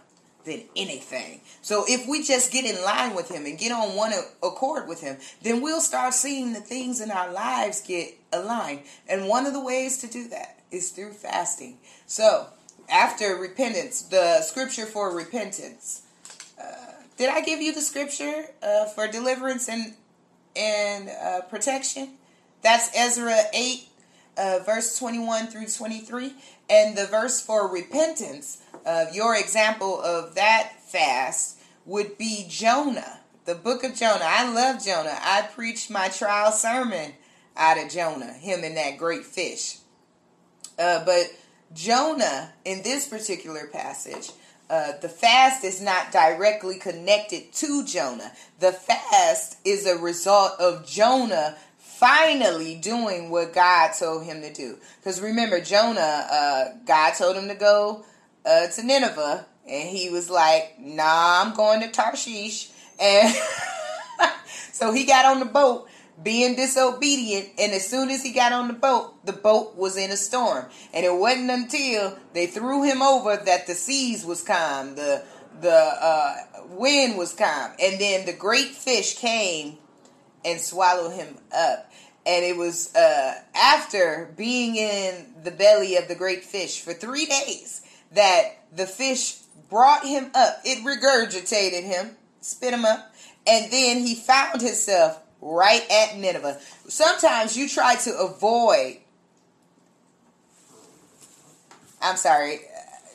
than 0.43 0.63
anything. 0.75 1.39
So 1.61 1.85
if 1.87 2.09
we 2.09 2.23
just 2.23 2.51
get 2.51 2.65
in 2.65 2.83
line 2.83 3.15
with 3.15 3.31
him 3.31 3.45
and 3.45 3.57
get 3.57 3.71
on 3.71 3.95
one 3.95 4.11
accord 4.43 4.89
with 4.89 4.99
him, 4.99 5.15
then 5.43 5.61
we'll 5.61 5.79
start 5.79 6.13
seeing 6.13 6.51
the 6.51 6.59
things 6.59 6.99
in 6.99 7.09
our 7.09 7.31
lives 7.31 7.79
get 7.79 8.15
aligned. 8.33 8.81
And 9.07 9.29
one 9.29 9.45
of 9.45 9.53
the 9.53 9.63
ways 9.63 9.97
to 9.99 10.07
do 10.07 10.27
that 10.27 10.55
is 10.75 10.91
through 10.91 11.13
fasting. 11.13 11.77
So 12.05 12.47
after 12.89 13.35
repentance, 13.35 14.03
the 14.03 14.41
scripture 14.41 14.85
for 14.85 15.15
repentance. 15.15 16.03
Uh, 16.61 16.91
did 17.17 17.29
I 17.29 17.41
give 17.41 17.61
you 17.61 17.73
the 17.73 17.81
scripture 17.81 18.45
uh, 18.61 18.85
for 18.85 19.07
deliverance 19.07 19.67
and 19.69 19.93
and 20.55 21.09
uh, 21.09 21.41
protection? 21.41 22.17
That's 22.61 22.89
Ezra 22.95 23.43
eight, 23.53 23.87
uh, 24.37 24.59
verse 24.65 24.99
twenty 24.99 25.19
one 25.19 25.47
through 25.47 25.67
twenty 25.67 25.99
three, 25.99 26.33
and 26.69 26.97
the 26.97 27.07
verse 27.07 27.41
for 27.41 27.71
repentance. 27.71 28.61
Uh, 28.85 29.05
your 29.11 29.35
example 29.35 29.99
of 30.01 30.35
that 30.35 30.73
fast 30.85 31.57
would 31.85 32.17
be 32.19 32.45
Jonah, 32.47 33.19
the 33.45 33.55
book 33.55 33.83
of 33.83 33.95
Jonah. 33.95 34.23
I 34.23 34.51
love 34.53 34.83
Jonah. 34.83 35.17
I 35.21 35.41
preached 35.41 35.89
my 35.89 36.09
trial 36.09 36.51
sermon 36.51 37.13
out 37.57 37.81
of 37.81 37.89
Jonah, 37.89 38.33
him 38.33 38.63
and 38.63 38.77
that 38.77 38.97
great 38.97 39.25
fish. 39.25 39.79
Uh, 40.77 41.03
but 41.05 41.33
Jonah, 41.73 42.53
in 42.63 42.83
this 42.83 43.07
particular 43.07 43.67
passage, 43.67 44.31
uh, 44.69 44.93
the 45.01 45.09
fast 45.09 45.63
is 45.63 45.81
not 45.81 46.11
directly 46.11 46.77
connected 46.79 47.53
to 47.53 47.85
Jonah. 47.85 48.31
The 48.59 48.71
fast 48.71 49.57
is 49.63 49.85
a 49.85 49.97
result 49.97 50.59
of 50.59 50.87
Jonah 50.87 51.55
finally 51.77 52.75
doing 52.75 53.29
what 53.29 53.53
God 53.53 53.91
told 53.97 54.25
him 54.25 54.41
to 54.41 54.51
do. 54.51 54.77
Because 54.97 55.21
remember, 55.21 55.61
Jonah, 55.61 56.27
uh, 56.31 56.65
God 56.85 57.11
told 57.11 57.35
him 57.37 57.47
to 57.47 57.55
go 57.55 58.03
uh, 58.45 58.67
to 58.67 58.83
Nineveh, 58.83 59.45
and 59.67 59.89
he 59.89 60.09
was 60.09 60.29
like, 60.29 60.75
"Nah, 60.79 61.43
I'm 61.43 61.55
going 61.55 61.81
to 61.81 61.91
Tarshish." 61.91 62.69
And 62.99 63.35
so 64.71 64.91
he 64.91 65.05
got 65.05 65.25
on 65.25 65.39
the 65.39 65.45
boat 65.45 65.87
being 66.21 66.55
disobedient, 66.55 67.49
and 67.59 67.73
as 67.73 67.87
soon 67.87 68.09
as 68.09 68.23
he 68.23 68.31
got 68.31 68.53
on 68.53 68.67
the 68.67 68.73
boat, 68.73 69.25
the 69.25 69.33
boat 69.33 69.75
was 69.75 69.97
in 69.97 70.11
a 70.11 70.17
storm. 70.17 70.65
And 70.93 71.05
it 71.05 71.13
wasn't 71.13 71.51
until 71.51 72.17
they 72.33 72.47
threw 72.47 72.83
him 72.83 73.01
over 73.01 73.35
that 73.35 73.67
the 73.67 73.73
seas 73.73 74.25
was 74.25 74.41
calm, 74.41 74.95
the 74.95 75.23
the 75.61 75.71
uh, 75.71 76.35
wind 76.69 77.17
was 77.17 77.33
calm, 77.33 77.71
and 77.81 77.99
then 77.99 78.25
the 78.25 78.33
great 78.33 78.69
fish 78.69 79.17
came 79.17 79.77
and 80.43 80.59
swallowed 80.59 81.13
him 81.13 81.37
up. 81.55 81.91
And 82.25 82.43
it 82.43 82.57
was 82.57 82.93
uh, 82.95 83.35
after 83.55 84.33
being 84.35 84.75
in 84.75 85.33
the 85.43 85.51
belly 85.51 85.95
of 85.95 86.07
the 86.07 86.15
great 86.15 86.43
fish 86.43 86.81
for 86.81 86.93
three 86.93 87.25
days 87.25 87.81
that 88.11 88.65
the 88.75 88.85
fish 88.85 89.37
brought 89.69 90.05
him 90.05 90.31
up. 90.35 90.59
It 90.65 90.83
regurgitated 90.83 91.83
him, 91.83 92.17
spit 92.41 92.73
him 92.73 92.83
up, 92.83 93.13
and 93.47 93.71
then 93.71 93.99
he 93.99 94.15
found 94.15 94.61
himself 94.61 95.21
right 95.45 95.83
at 95.91 96.17
Nineveh. 96.17 96.59
Sometimes 96.87 97.55
you 97.55 97.69
try 97.69 97.95
to 97.95 98.17
avoid. 98.17 98.97
I'm 102.01 102.17
sorry, 102.17 102.61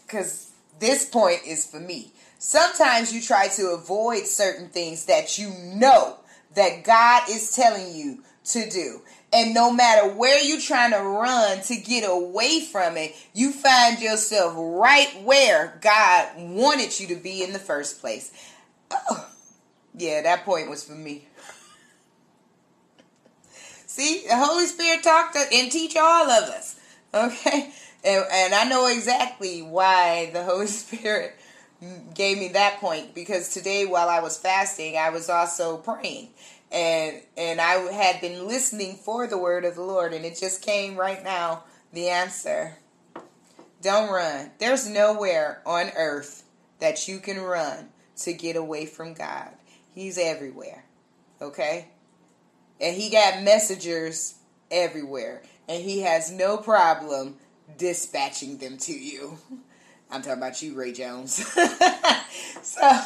because 0.07 0.53
this 0.79 1.05
point 1.05 1.41
is 1.47 1.67
for 1.67 1.81
me. 1.81 2.13
Sometimes 2.39 3.13
you 3.13 3.21
try 3.21 3.49
to 3.49 3.69
avoid 3.69 4.27
certain 4.27 4.69
things 4.69 5.05
that 5.07 5.39
you 5.39 5.51
know 5.75 6.17
that 6.55 6.85
God 6.85 7.29
is 7.29 7.53
telling 7.55 7.95
you 7.95 8.23
to 8.45 8.69
do. 8.71 9.03
And 9.33 9.55
no 9.55 9.71
matter 9.71 10.09
where 10.09 10.43
you're 10.43 10.61
trying 10.61 10.91
to 10.93 10.99
run 10.99 11.61
to 11.63 11.77
get 11.77 12.03
away 12.09 12.61
from 12.61 12.97
it, 12.97 13.15
you 13.35 13.53
find 13.53 14.01
yourself 14.01 14.55
right 14.57 15.23
where 15.23 15.79
God 15.81 16.29
wanted 16.39 16.99
you 16.99 17.07
to 17.09 17.17
be 17.17 17.45
in 17.45 17.53
the 17.53 17.61
first 17.61 18.01
place. 18.01 18.33
Oh, 18.91 19.29
yeah, 19.95 20.23
that 20.23 20.45
point 20.45 20.71
was 20.71 20.83
for 20.83 20.95
me. 20.95 21.29
See, 23.91 24.23
the 24.29 24.37
Holy 24.37 24.67
Spirit 24.67 25.03
talked 25.03 25.35
to, 25.35 25.45
and 25.53 25.73
teach 25.73 25.97
all 25.97 26.31
of 26.31 26.49
us. 26.49 26.77
Okay? 27.13 27.73
And, 28.05 28.25
and 28.31 28.55
I 28.55 28.63
know 28.69 28.87
exactly 28.87 29.63
why 29.63 30.31
the 30.33 30.45
Holy 30.45 30.67
Spirit 30.69 31.35
gave 32.15 32.39
me 32.39 32.51
that 32.51 32.79
point 32.79 33.17
because 33.17 33.53
today 33.53 33.87
while 33.87 34.09
I 34.09 34.21
was 34.21 34.39
fasting, 34.39 34.97
I 34.97 35.11
was 35.11 35.29
also 35.29 35.79
praying. 35.79 36.29
And 36.71 37.21
and 37.37 37.61
I 37.61 37.73
had 37.93 38.21
been 38.21 38.47
listening 38.47 38.95
for 38.95 39.27
the 39.27 39.37
word 39.37 39.65
of 39.65 39.75
the 39.75 39.83
Lord 39.83 40.13
and 40.13 40.25
it 40.25 40.39
just 40.39 40.63
came 40.63 40.97
right 40.97 41.25
now 41.25 41.65
the 41.93 42.11
answer. 42.11 42.77
Don't 43.83 44.13
run. 44.13 44.53
There's 44.61 44.89
nowhere 44.89 45.63
on 45.67 45.91
earth 45.97 46.45
that 46.79 47.09
you 47.09 47.19
can 47.19 47.41
run 47.41 47.89
to 48.19 48.33
get 48.33 48.55
away 48.55 48.87
from 48.87 49.15
God. 49.15 49.51
He's 49.93 50.17
everywhere. 50.17 50.85
Okay? 51.43 51.89
And 52.81 52.97
he 52.97 53.11
got 53.11 53.43
messengers 53.43 54.35
everywhere. 54.71 55.43
And 55.69 55.83
he 55.83 56.01
has 56.01 56.31
no 56.31 56.57
problem 56.57 57.37
dispatching 57.77 58.59
them 58.59 58.77
to 58.79 58.93
you. 58.93 59.39
I'm 60.11 60.23
talking 60.23 60.39
about 60.39 60.61
you, 60.61 60.75
Ray 60.75 60.93
Jones. 60.93 61.35
so 62.63 63.01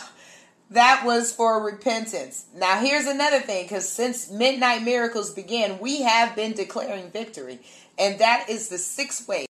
that 0.71 1.03
was 1.05 1.33
for 1.33 1.63
repentance. 1.63 2.47
Now, 2.57 2.81
here's 2.81 3.07
another 3.07 3.41
thing 3.41 3.65
because 3.65 3.89
since 3.89 4.31
Midnight 4.31 4.83
Miracles 4.83 5.33
began, 5.33 5.79
we 5.79 6.03
have 6.03 6.35
been 6.35 6.53
declaring 6.53 7.11
victory. 7.11 7.61
And 7.99 8.19
that 8.19 8.47
is 8.49 8.69
the 8.69 8.79
sixth 8.79 9.29
way, 9.29 9.47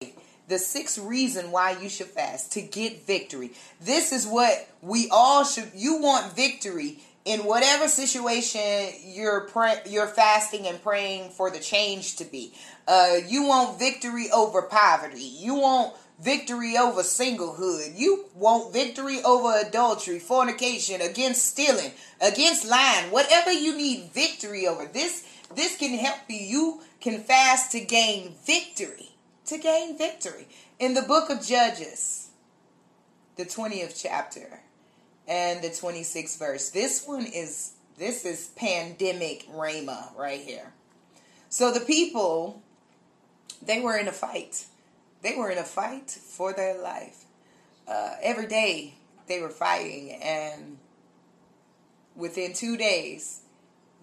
the 0.48 0.58
sixth 0.58 0.98
reason 0.98 1.50
why 1.50 1.78
you 1.80 1.88
should 1.88 2.08
fast 2.08 2.52
to 2.52 2.62
get 2.62 3.06
victory. 3.06 3.52
This 3.80 4.12
is 4.12 4.26
what 4.26 4.68
we 4.82 5.08
all 5.10 5.44
should, 5.44 5.70
you 5.74 6.00
want 6.00 6.34
victory 6.34 6.98
in 7.24 7.40
whatever 7.40 7.88
situation 7.88 8.88
you're 9.02 9.42
pray, 9.42 9.80
you're 9.86 10.06
fasting 10.06 10.66
and 10.66 10.82
praying 10.82 11.30
for 11.30 11.50
the 11.50 11.58
change 11.58 12.16
to 12.16 12.24
be. 12.24 12.52
Uh, 12.86 13.16
you 13.26 13.44
want 13.44 13.78
victory 13.78 14.30
over 14.30 14.62
poverty. 14.62 15.22
You 15.22 15.54
want 15.54 15.96
victory 16.20 16.76
over 16.76 17.00
singlehood. 17.00 17.98
You 17.98 18.26
want 18.34 18.72
victory 18.74 19.22
over 19.24 19.54
adultery, 19.66 20.18
fornication, 20.18 21.00
against 21.00 21.46
stealing, 21.46 21.92
against 22.20 22.66
lying. 22.66 23.10
Whatever 23.10 23.52
you 23.52 23.76
need 23.76 24.10
victory 24.12 24.66
over, 24.66 24.84
this 24.84 25.26
this 25.54 25.78
can 25.78 25.98
help 25.98 26.18
you. 26.28 26.36
You 26.36 26.80
can 27.00 27.20
fast 27.20 27.72
to 27.72 27.80
gain 27.80 28.34
victory. 28.44 29.10
To 29.46 29.58
gain 29.58 29.96
victory. 29.96 30.48
In 30.78 30.94
the 30.94 31.02
book 31.02 31.30
of 31.30 31.44
Judges, 31.44 32.28
the 33.36 33.44
20th 33.44 34.00
chapter 34.00 34.60
and 35.26 35.62
the 35.62 35.68
26th 35.68 36.38
verse. 36.38 36.70
This 36.70 37.06
one 37.06 37.26
is 37.26 37.72
this 37.96 38.24
is 38.24 38.48
pandemic 38.56 39.46
Rama 39.50 40.10
right 40.16 40.40
here. 40.40 40.72
So 41.48 41.72
the 41.72 41.80
people 41.80 42.62
they 43.64 43.80
were 43.80 43.96
in 43.96 44.08
a 44.08 44.12
fight. 44.12 44.66
They 45.22 45.36
were 45.36 45.50
in 45.50 45.58
a 45.58 45.64
fight 45.64 46.10
for 46.10 46.52
their 46.52 46.80
life. 46.80 47.24
Uh, 47.88 48.16
every 48.22 48.46
day 48.46 48.94
they 49.26 49.40
were 49.40 49.50
fighting, 49.50 50.12
and 50.22 50.78
within 52.14 52.52
two 52.52 52.76
days, 52.76 53.40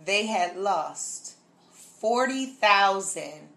they 0.04 0.26
had 0.26 0.58
lost 0.58 1.36
40,000 1.74 3.50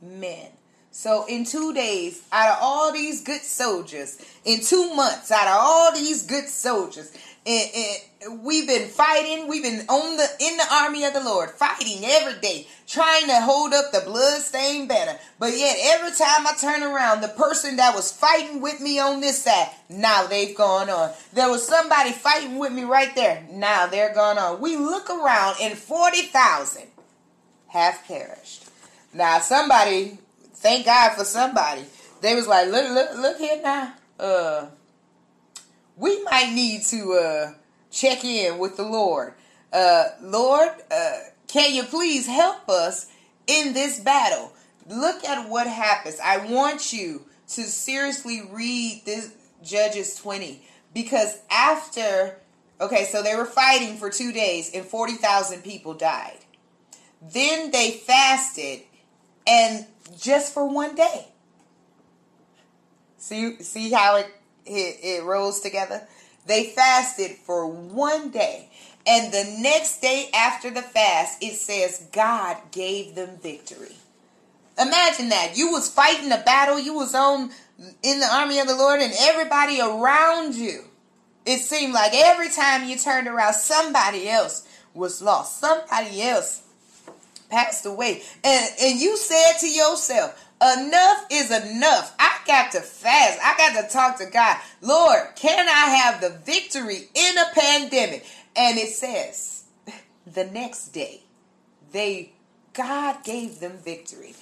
men. 0.00 0.50
So 0.96 1.26
in 1.26 1.44
two 1.44 1.74
days, 1.74 2.22
out 2.32 2.56
of 2.56 2.58
all 2.62 2.90
these 2.90 3.20
good 3.20 3.42
soldiers, 3.42 4.18
in 4.46 4.62
two 4.62 4.94
months, 4.94 5.30
out 5.30 5.46
of 5.46 5.58
all 5.58 5.92
these 5.92 6.22
good 6.22 6.48
soldiers, 6.48 7.12
and, 7.44 7.70
and 8.24 8.42
we've 8.42 8.66
been 8.66 8.88
fighting. 8.88 9.46
We've 9.46 9.62
been 9.62 9.84
on 9.90 10.16
the 10.16 10.26
in 10.40 10.56
the 10.56 10.64
army 10.72 11.04
of 11.04 11.12
the 11.12 11.22
Lord, 11.22 11.50
fighting 11.50 12.02
every 12.02 12.40
day, 12.40 12.66
trying 12.86 13.26
to 13.26 13.42
hold 13.42 13.74
up 13.74 13.92
the 13.92 14.00
bloodstained 14.06 14.88
banner. 14.88 15.18
But 15.38 15.52
yet, 15.58 15.76
every 15.82 16.12
time 16.12 16.46
I 16.46 16.54
turn 16.58 16.82
around, 16.82 17.20
the 17.20 17.28
person 17.28 17.76
that 17.76 17.94
was 17.94 18.10
fighting 18.10 18.62
with 18.62 18.80
me 18.80 18.98
on 18.98 19.20
this 19.20 19.44
side, 19.44 19.68
now 19.90 20.26
they've 20.26 20.56
gone 20.56 20.88
on. 20.88 21.12
There 21.34 21.50
was 21.50 21.68
somebody 21.68 22.12
fighting 22.12 22.58
with 22.58 22.72
me 22.72 22.84
right 22.84 23.14
there. 23.14 23.46
Now 23.52 23.86
they're 23.86 24.14
gone 24.14 24.38
on. 24.38 24.62
We 24.62 24.78
look 24.78 25.10
around, 25.10 25.56
and 25.60 25.76
forty 25.76 26.22
thousand 26.22 26.86
have 27.68 28.02
perished. 28.08 28.64
Now 29.12 29.40
somebody 29.40 30.20
thank 30.56 30.86
God 30.86 31.14
for 31.14 31.24
somebody. 31.24 31.84
They 32.20 32.34
was 32.34 32.46
like, 32.46 32.68
look, 32.68 32.90
look, 32.90 33.16
look 33.16 33.38
here 33.38 33.60
now. 33.62 33.94
Uh, 34.18 34.66
we 35.96 36.22
might 36.24 36.52
need 36.52 36.82
to 36.84 37.12
uh 37.14 37.52
check 37.90 38.24
in 38.24 38.58
with 38.58 38.76
the 38.76 38.82
Lord. 38.82 39.34
Uh, 39.72 40.04
Lord, 40.20 40.70
uh, 40.90 41.18
can 41.48 41.74
you 41.74 41.82
please 41.84 42.26
help 42.26 42.68
us 42.68 43.06
in 43.46 43.72
this 43.72 43.98
battle? 44.00 44.52
Look 44.88 45.24
at 45.24 45.48
what 45.48 45.66
happens. 45.66 46.18
I 46.22 46.46
want 46.46 46.92
you 46.92 47.22
to 47.48 47.62
seriously 47.62 48.42
read 48.50 49.02
this 49.04 49.32
Judges 49.62 50.16
20 50.16 50.62
because 50.94 51.38
after 51.50 52.38
okay, 52.80 53.04
so 53.04 53.22
they 53.22 53.34
were 53.34 53.46
fighting 53.46 53.96
for 53.96 54.10
2 54.10 54.32
days 54.32 54.70
and 54.74 54.84
40,000 54.84 55.62
people 55.62 55.94
died. 55.94 56.38
Then 57.22 57.70
they 57.70 57.92
fasted 57.92 58.82
and 59.46 59.86
just 60.18 60.52
for 60.52 60.66
one 60.68 60.94
day. 60.94 61.28
See 63.18 63.60
see 63.62 63.90
how 63.90 64.16
it 64.16 64.28
it, 64.64 64.98
it 65.02 65.24
rolls 65.24 65.60
together. 65.60 66.06
They 66.46 66.64
fasted 66.64 67.32
for 67.32 67.66
one 67.66 68.30
day. 68.30 68.70
And 69.06 69.32
the 69.32 69.58
next 69.60 70.00
day 70.00 70.30
after 70.34 70.70
the 70.70 70.82
fast, 70.82 71.42
it 71.42 71.54
says 71.54 72.08
God 72.12 72.56
gave 72.72 73.14
them 73.14 73.38
victory. 73.40 73.96
Imagine 74.78 75.28
that. 75.30 75.56
You 75.56 75.70
was 75.70 75.88
fighting 75.88 76.30
a 76.32 76.38
battle, 76.38 76.78
you 76.78 76.94
was 76.94 77.14
on 77.14 77.50
in 78.02 78.20
the 78.20 78.26
army 78.26 78.58
of 78.58 78.66
the 78.66 78.76
Lord, 78.76 79.00
and 79.00 79.12
everybody 79.20 79.80
around 79.80 80.54
you. 80.54 80.84
It 81.46 81.58
seemed 81.58 81.94
like 81.94 82.12
every 82.14 82.50
time 82.50 82.88
you 82.88 82.96
turned 82.96 83.28
around, 83.28 83.54
somebody 83.54 84.28
else 84.28 84.66
was 84.92 85.22
lost. 85.22 85.60
Somebody 85.60 86.22
else 86.22 86.62
passed 87.48 87.86
away. 87.86 88.22
And 88.44 88.70
and 88.80 89.00
you 89.00 89.16
said 89.16 89.58
to 89.60 89.68
yourself, 89.68 90.42
enough 90.60 91.26
is 91.30 91.50
enough. 91.50 92.14
I 92.18 92.38
got 92.46 92.72
to 92.72 92.80
fast. 92.80 93.38
I 93.42 93.56
got 93.56 93.82
to 93.82 93.92
talk 93.92 94.18
to 94.18 94.26
God. 94.26 94.56
Lord, 94.80 95.20
can 95.36 95.68
I 95.68 95.94
have 95.96 96.20
the 96.20 96.30
victory 96.30 97.08
in 97.14 97.38
a 97.38 97.46
pandemic? 97.54 98.26
And 98.54 98.78
it 98.78 98.90
says 98.90 99.64
the 100.26 100.44
next 100.44 100.88
day, 100.88 101.22
they 101.92 102.32
God 102.72 103.24
gave 103.24 103.60
them 103.60 103.78
victory. 103.78 104.34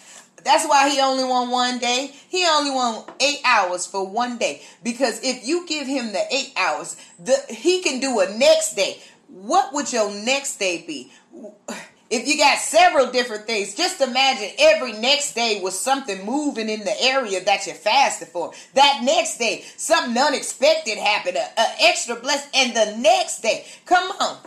That's 0.44 0.66
why 0.66 0.90
he 0.90 1.00
only 1.00 1.24
won 1.24 1.50
one 1.50 1.78
day. 1.78 2.12
He 2.28 2.46
only 2.46 2.70
won 2.70 3.04
eight 3.18 3.40
hours 3.44 3.86
for 3.86 4.06
one 4.06 4.36
day. 4.36 4.62
Because 4.82 5.20
if 5.22 5.46
you 5.46 5.66
give 5.66 5.86
him 5.86 6.12
the 6.12 6.22
eight 6.30 6.52
hours, 6.56 6.96
the 7.18 7.36
he 7.48 7.80
can 7.80 7.98
do 8.00 8.20
a 8.20 8.28
next 8.36 8.74
day. 8.74 9.00
What 9.28 9.72
would 9.72 9.92
your 9.92 10.10
next 10.10 10.58
day 10.58 10.84
be? 10.86 11.10
If 12.14 12.28
you 12.28 12.38
got 12.38 12.58
several 12.58 13.10
different 13.10 13.44
things, 13.44 13.74
just 13.74 14.00
imagine 14.00 14.50
every 14.56 14.92
next 14.92 15.34
day 15.34 15.60
was 15.60 15.76
something 15.76 16.24
moving 16.24 16.68
in 16.68 16.84
the 16.84 17.02
area 17.02 17.42
that 17.42 17.66
you 17.66 17.72
fasted 17.72 18.28
for. 18.28 18.52
That 18.74 19.00
next 19.02 19.38
day, 19.38 19.64
something 19.76 20.16
unexpected 20.16 20.96
happened, 20.96 21.38
an 21.38 21.66
extra 21.80 22.14
blessing, 22.14 22.52
and 22.54 22.76
the 22.76 22.96
next 22.98 23.40
day, 23.40 23.66
come 23.84 24.12
on, 24.20 24.38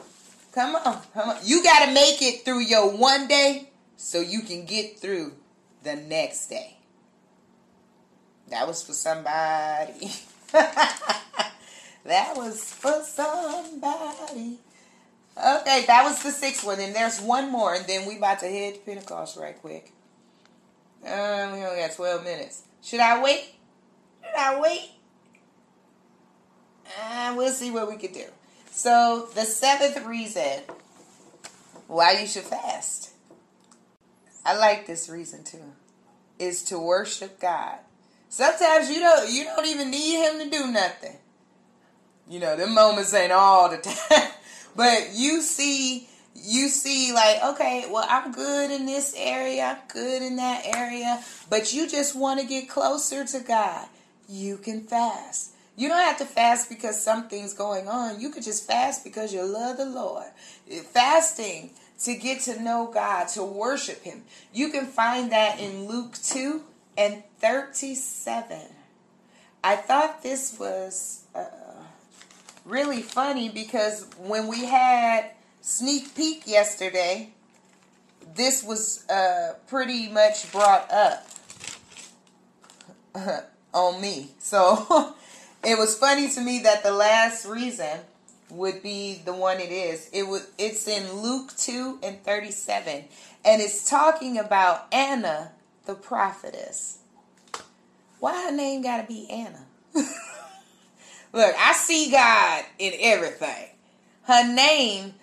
come 0.54 0.76
on, 0.78 1.02
come 1.14 1.28
on. 1.28 1.40
You 1.44 1.62
got 1.62 1.84
to 1.84 1.92
make 1.92 2.22
it 2.22 2.46
through 2.46 2.62
your 2.62 2.90
one 2.90 3.28
day 3.28 3.68
so 3.98 4.22
you 4.22 4.44
can 4.44 4.64
get 4.64 5.00
through 5.00 5.34
the 5.84 5.98
next 5.98 6.48
day. 6.48 6.78
That 8.48 8.66
was 8.66 8.82
for 8.82 8.94
somebody. 8.94 10.10
that 10.54 12.32
was 12.38 12.64
for 12.64 13.04
somebody. 13.04 14.60
Okay, 15.38 15.86
that 15.86 16.04
was 16.04 16.24
the 16.24 16.32
sixth 16.32 16.66
one, 16.66 16.80
and 16.80 16.96
there's 16.96 17.22
one 17.22 17.52
more, 17.52 17.76
and 17.76 17.86
then 17.86 18.08
we 18.08 18.18
about 18.18 18.40
to 18.40 18.48
head 18.48 18.74
to 18.74 18.80
Pentecost 18.80 19.38
right 19.38 19.60
quick. 19.60 19.92
Um, 21.06 21.54
we 21.54 21.64
only 21.64 21.80
got 21.80 21.92
twelve 21.96 22.24
minutes. 22.24 22.64
Should 22.82 23.02
I 23.02 23.22
wait? 23.22 23.54
Should 24.24 24.36
I 24.36 24.60
wait? 24.60 24.92
Uh, 27.00 27.36
we'll 27.38 27.52
see 27.52 27.70
what 27.70 27.88
we 27.88 27.98
could 27.98 28.14
do. 28.14 28.26
So 28.72 29.30
the 29.36 29.44
seventh 29.44 30.04
reason 30.06 30.62
why 31.88 32.20
you 32.20 32.26
should 32.26 32.44
fast. 32.44 33.12
I 34.44 34.58
like 34.58 34.88
this 34.88 35.08
reason 35.08 35.44
too. 35.44 35.74
Is 36.40 36.64
to 36.64 36.80
worship 36.80 37.40
God. 37.40 37.80
Sometimes 38.30 38.90
you 38.90 39.00
don't 39.00 39.32
you 39.32 39.44
don't 39.44 39.68
even 39.68 39.92
need 39.92 40.18
him 40.18 40.40
to 40.40 40.50
do 40.50 40.72
nothing. 40.72 41.18
You 42.30 42.40
know, 42.40 42.56
them 42.56 42.74
moments 42.74 43.14
ain't 43.14 43.32
all 43.32 43.70
the 43.70 43.78
time. 44.10 44.32
But 44.78 45.16
you 45.16 45.42
see, 45.42 46.08
you 46.36 46.70
see, 46.70 47.12
like, 47.12 47.44
okay, 47.44 47.88
well, 47.90 48.06
I'm 48.08 48.32
good 48.32 48.70
in 48.70 48.86
this 48.86 49.16
area, 49.18 49.66
I'm 49.66 49.88
good 49.92 50.22
in 50.22 50.36
that 50.36 50.66
area, 50.68 51.24
but 51.50 51.74
you 51.74 51.90
just 51.90 52.16
want 52.16 52.40
to 52.40 52.46
get 52.46 52.70
closer 52.70 53.26
to 53.26 53.40
God. 53.40 53.88
You 54.30 54.58
can 54.58 54.82
fast. 54.82 55.54
You 55.76 55.90
don't 55.90 55.98
have 55.98 56.20
to 56.20 56.26
fast 56.26 56.70
because 56.70 57.02
something's 57.02 57.56
going 57.56 57.88
on. 57.88 58.22
You 58.22 58.30
could 58.30 58.44
just 58.44 58.68
fast 58.68 59.04
because 59.04 59.34
you 59.34 59.44
love 59.44 59.78
the 59.78 59.86
Lord. 59.86 60.28
Fasting 60.92 61.72
to 62.04 62.16
get 62.16 62.42
to 62.42 62.62
know 62.62 62.92
God, 62.94 63.30
to 63.30 63.44
worship 63.44 64.04
Him. 64.04 64.24
You 64.54 64.70
can 64.70 64.86
find 64.86 65.32
that 65.32 65.60
in 65.60 65.88
Luke 65.88 66.18
2 66.22 66.62
and 66.96 67.24
37. 67.40 68.60
I 69.64 69.76
thought 69.76 70.22
this 70.22 70.56
was. 70.60 71.24
Uh, 71.34 71.46
really 72.68 73.02
funny 73.02 73.50
because 73.50 74.08
when 74.18 74.48
we 74.48 74.66
had 74.66 75.32
sneak 75.62 76.14
peek 76.16 76.48
yesterday, 76.48 77.30
this 78.36 78.64
was 78.64 79.08
uh, 79.10 79.54
pretty 79.68 80.10
much 80.10 80.52
brought 80.52 80.92
up 80.92 81.28
on 83.74 84.02
me. 84.02 84.32
So 84.40 85.16
it 85.64 85.78
was 85.78 85.98
funny 85.98 86.30
to 86.30 86.42
me 86.42 86.60
that 86.60 86.84
the 86.84 86.92
last 86.92 87.46
reason 87.46 88.00
would 88.50 88.82
be 88.82 89.22
the 89.26 89.34
one 89.34 89.60
it 89.60 89.72
is. 89.72 90.10
It 90.14 90.24
was 90.24 90.48
it's 90.58 90.88
in 90.88 91.12
Luke 91.22 91.54
2 91.58 92.00
and 92.04 92.24
37 92.24 93.06
and 93.44 93.62
it's 93.62 93.90
talking 93.90 94.38
about 94.38 94.88
Anna 94.92 95.52
the 95.86 95.96
prophetess. 95.96 97.00
Why 98.20 98.46
her 98.46 98.52
name 98.52 98.82
got 98.82 99.02
to 99.02 99.08
be 99.08 99.30
Anna? 99.30 99.66
Look, 101.34 101.56
I 101.58 101.74
see 101.74 102.10
God 102.12 102.64
in 102.80 102.94
everything. 103.00 103.68
Her 104.24 104.54
name 104.54 105.14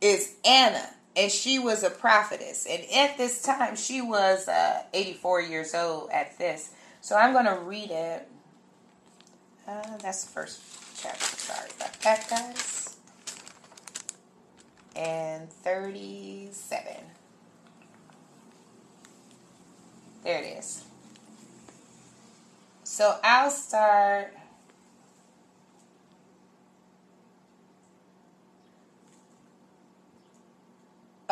is 0.00 0.34
Anna, 0.44 0.88
and 1.16 1.30
she 1.30 1.58
was 1.58 1.82
a 1.82 1.90
prophetess. 1.90 2.66
And 2.68 2.82
at 2.94 3.16
this 3.16 3.42
time, 3.42 3.76
she 3.76 4.00
was 4.00 4.48
uh, 4.48 4.82
84 4.92 5.40
years 5.42 5.74
old 5.74 6.10
at 6.10 6.36
this. 6.38 6.70
So 7.00 7.16
I'm 7.16 7.32
going 7.32 7.46
to 7.46 7.60
read 7.62 7.90
it. 7.90 8.28
Uh, 9.66 9.96
that's 9.98 10.24
the 10.24 10.30
first 10.30 10.60
chapter. 11.00 11.24
Sorry 11.24 11.70
about 11.76 12.00
that, 12.00 12.28
guys. 12.28 12.96
And 14.94 15.50
37. 15.50 16.86
There 20.24 20.38
it 20.38 20.58
is. 20.58 20.84
So 22.84 23.18
I'll 23.24 23.50
start 23.50 24.34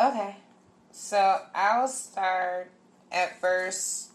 Okay. 0.01 0.35
So 0.91 1.41
I'll 1.53 1.87
start 1.87 2.71
at 3.11 3.39
verse 3.39 4.09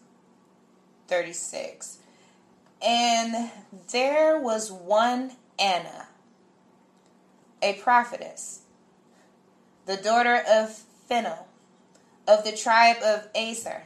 36. 1.07 1.99
And 2.83 3.51
there 3.93 4.39
was 4.39 4.73
one 4.73 5.33
Anna, 5.59 6.09
a 7.63 7.75
prophetess, 7.75 8.63
the 9.87 9.97
daughter 9.97 10.43
of 10.49 10.71
Phanuel, 11.09 11.47
of 12.27 12.45
the 12.45 12.57
tribe 12.57 12.97
of 13.03 13.29
Aser. 13.35 13.85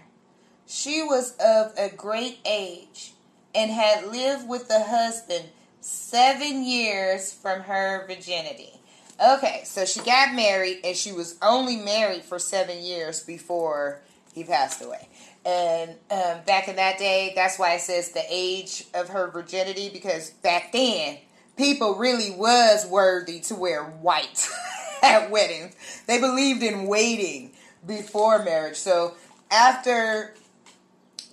She 0.66 1.02
was 1.02 1.36
of 1.36 1.74
a 1.76 1.94
great 1.94 2.38
age 2.46 3.12
and 3.54 3.70
had 3.70 4.06
lived 4.06 4.48
with 4.48 4.68
the 4.68 4.84
husband 4.84 5.50
seven 5.80 6.64
years 6.64 7.32
from 7.32 7.62
her 7.62 8.06
virginity. 8.06 8.79
Okay, 9.22 9.62
so 9.64 9.84
she 9.84 10.00
got 10.00 10.34
married 10.34 10.80
and 10.82 10.96
she 10.96 11.12
was 11.12 11.36
only 11.42 11.76
married 11.76 12.22
for 12.22 12.38
seven 12.38 12.82
years 12.82 13.22
before 13.22 14.00
he 14.32 14.44
passed 14.44 14.82
away. 14.82 15.08
And 15.44 15.90
um, 16.10 16.38
back 16.46 16.68
in 16.68 16.76
that 16.76 16.96
day, 16.98 17.32
that's 17.36 17.58
why 17.58 17.74
it 17.74 17.82
says 17.82 18.12
the 18.12 18.24
age 18.30 18.86
of 18.94 19.10
her 19.10 19.30
virginity 19.30 19.90
because 19.90 20.30
back 20.30 20.72
then 20.72 21.18
people 21.58 21.96
really 21.96 22.30
was 22.30 22.86
worthy 22.86 23.40
to 23.40 23.54
wear 23.54 23.84
white 23.84 24.48
at 25.02 25.30
weddings. 25.30 25.74
They 26.06 26.18
believed 26.18 26.62
in 26.62 26.86
waiting 26.86 27.52
before 27.86 28.42
marriage. 28.42 28.76
So 28.76 29.16
after 29.50 30.34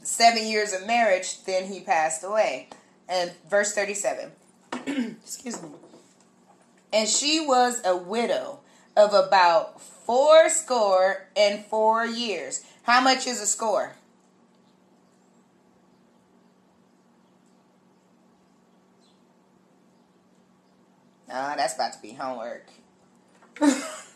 seven 0.03 0.45
years 0.45 0.73
of 0.73 0.85
marriage, 0.85 1.41
then 1.45 1.67
he 1.67 1.79
passed 1.79 2.21
away. 2.25 2.67
And 3.07 3.31
verse 3.49 3.73
37. 3.73 4.31
Excuse 5.23 5.61
me 5.63 5.69
and 6.97 7.07
she 7.07 7.39
was 7.39 7.79
a 7.85 7.95
widow 7.95 8.59
of 8.95 9.13
about 9.13 9.79
four 9.79 10.49
score 10.49 11.27
and 11.37 11.63
four 11.63 12.07
years. 12.07 12.65
How 12.81 13.01
much 13.01 13.27
is 13.27 13.39
a 13.39 13.45
score? 13.45 13.93
Ah, 21.29 21.53
that's 21.55 21.75
about 21.75 21.93
to 21.93 22.01
be 22.01 22.13
homework. 22.13 22.65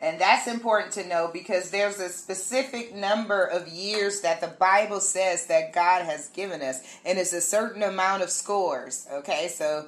And 0.00 0.20
that's 0.20 0.46
important 0.46 0.92
to 0.94 1.06
know 1.06 1.30
because 1.32 1.70
there's 1.70 2.00
a 2.00 2.10
specific 2.10 2.94
number 2.94 3.44
of 3.44 3.66
years 3.68 4.20
that 4.20 4.40
the 4.40 4.48
Bible 4.48 5.00
says 5.00 5.46
that 5.46 5.72
God 5.72 6.04
has 6.04 6.28
given 6.28 6.60
us, 6.60 6.80
and 7.04 7.18
it's 7.18 7.32
a 7.32 7.40
certain 7.40 7.82
amount 7.82 8.22
of 8.22 8.30
scores. 8.30 9.08
Okay, 9.10 9.48
so 9.48 9.86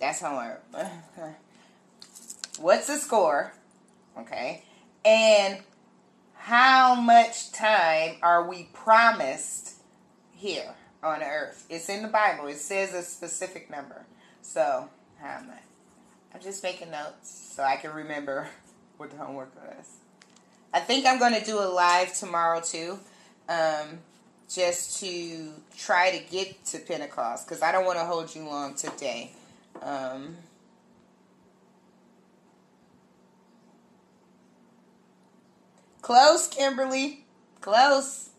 that's 0.00 0.20
homework. 0.20 0.64
What's 2.58 2.88
a 2.88 2.96
score? 2.96 3.52
Okay, 4.18 4.62
and 5.04 5.58
how 6.34 6.94
much 6.94 7.52
time 7.52 8.16
are 8.22 8.48
we 8.48 8.70
promised 8.72 9.74
here? 10.32 10.74
on 11.04 11.22
earth. 11.22 11.66
It's 11.68 11.88
in 11.88 12.02
the 12.02 12.08
Bible. 12.08 12.46
It 12.46 12.56
says 12.56 12.94
a 12.94 13.02
specific 13.02 13.70
number. 13.70 14.06
So, 14.42 14.88
how 15.20 15.26
I? 15.26 15.58
I'm 16.34 16.40
just 16.40 16.62
making 16.62 16.90
notes 16.90 17.52
so 17.54 17.62
I 17.62 17.76
can 17.76 17.92
remember 17.92 18.48
what 18.96 19.10
the 19.10 19.16
homework 19.16 19.54
was. 19.56 19.86
I 20.72 20.80
think 20.80 21.06
I'm 21.06 21.18
going 21.18 21.34
to 21.34 21.44
do 21.44 21.58
a 21.58 21.68
live 21.68 22.14
tomorrow 22.14 22.60
too, 22.60 22.98
um, 23.48 23.98
just 24.48 25.00
to 25.00 25.52
try 25.76 26.16
to 26.18 26.30
get 26.30 26.64
to 26.66 26.78
Pentecost 26.78 27.46
because 27.46 27.62
I 27.62 27.72
don't 27.72 27.84
want 27.84 27.98
to 27.98 28.04
hold 28.04 28.34
you 28.34 28.42
long 28.44 28.74
today. 28.74 29.30
Um, 29.82 30.36
close, 36.02 36.48
Kimberly. 36.48 37.24
Close. 37.60 38.30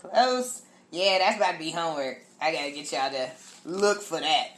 Close. 0.00 0.62
Yeah, 0.90 1.18
that's 1.18 1.36
about 1.36 1.52
to 1.52 1.58
be 1.58 1.70
homework. 1.70 2.18
I 2.40 2.52
gotta 2.52 2.70
get 2.70 2.92
y'all 2.92 3.10
to 3.10 3.30
look 3.64 4.02
for 4.02 4.20
that. 4.20 4.48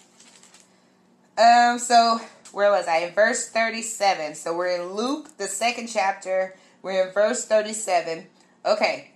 Um, 1.38 1.78
so 1.78 2.20
where 2.53 2.70
was 2.70 2.86
I? 2.86 2.98
In 2.98 3.14
verse 3.14 3.48
37. 3.48 4.34
So 4.34 4.55
we're 4.55 4.80
in 4.80 4.92
Luke, 4.92 5.36
the 5.38 5.46
second 5.46 5.88
chapter. 5.88 6.57
We're 6.82 7.07
in 7.07 7.12
verse 7.12 7.44
37. 7.44 8.26
Okay. 8.64 9.11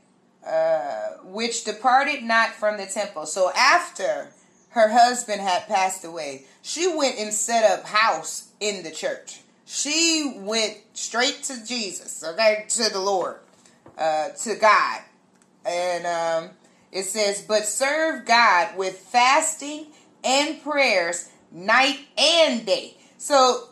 Uh, 0.47 1.09
which 1.25 1.65
departed 1.65 2.23
not 2.23 2.51
from 2.51 2.77
the 2.77 2.87
temple. 2.87 3.27
So 3.27 3.51
after 3.57 4.29
her 4.71 4.91
husband 4.91 5.41
had 5.41 5.67
passed 5.67 6.05
away, 6.05 6.45
she 6.63 6.87
went 6.87 7.19
and 7.19 7.33
set 7.33 7.65
up 7.65 7.87
house 7.87 8.49
in 8.61 8.83
the 8.83 8.91
church. 8.91 9.41
She 9.65 10.35
went 10.37 10.77
straight 10.95 11.43
to 11.45 11.65
Jesus, 11.67 12.23
okay, 12.23 12.67
to 12.69 12.93
the 12.93 13.01
Lord, 13.01 13.39
uh, 13.99 14.29
to 14.29 14.55
God. 14.55 15.01
And 15.65 16.07
um, 16.07 16.51
it 16.93 17.03
says, 17.03 17.43
but 17.43 17.65
serve 17.65 18.25
God 18.25 18.77
with 18.77 18.97
fasting 18.99 19.87
and 20.23 20.63
prayers 20.63 21.31
night 21.51 22.01
and 22.17 22.65
day. 22.65 22.96
So, 23.19 23.69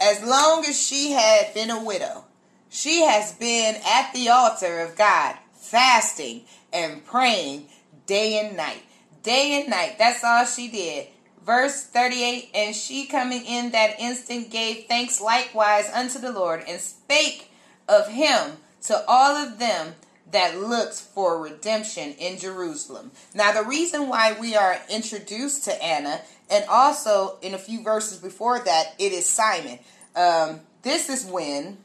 as 0.00 0.22
long 0.22 0.64
as 0.64 0.80
she 0.80 1.12
had 1.12 1.54
been 1.54 1.70
a 1.70 1.82
widow, 1.82 2.24
she 2.68 3.02
has 3.02 3.32
been 3.32 3.76
at 3.86 4.12
the 4.12 4.28
altar 4.30 4.80
of 4.80 4.96
God, 4.96 5.36
fasting 5.52 6.42
and 6.72 7.04
praying 7.04 7.66
day 8.06 8.38
and 8.38 8.56
night. 8.56 8.82
Day 9.22 9.60
and 9.60 9.70
night. 9.70 9.96
That's 9.98 10.24
all 10.24 10.44
she 10.44 10.68
did. 10.68 11.08
Verse 11.44 11.84
38 11.84 12.50
And 12.54 12.74
she 12.74 13.06
coming 13.06 13.44
in 13.44 13.70
that 13.72 14.00
instant 14.00 14.50
gave 14.50 14.86
thanks 14.86 15.20
likewise 15.20 15.88
unto 15.92 16.18
the 16.18 16.32
Lord, 16.32 16.64
and 16.66 16.80
spake 16.80 17.50
of 17.88 18.08
him 18.08 18.56
to 18.82 19.04
all 19.06 19.36
of 19.36 19.58
them 19.58 19.94
that 20.32 20.58
looks 20.58 21.00
for 21.00 21.40
redemption 21.42 22.14
in 22.18 22.38
Jerusalem. 22.38 23.10
Now, 23.34 23.52
the 23.52 23.68
reason 23.68 24.08
why 24.08 24.36
we 24.38 24.56
are 24.56 24.76
introduced 24.90 25.64
to 25.64 25.84
Anna, 25.84 26.20
and 26.50 26.64
also 26.68 27.38
in 27.42 27.54
a 27.54 27.58
few 27.58 27.82
verses 27.82 28.18
before 28.18 28.58
that, 28.58 28.94
it 28.98 29.12
is 29.12 29.26
Simon. 29.26 29.78
Um, 30.16 30.60
this 30.82 31.08
is 31.08 31.24
when 31.24 31.78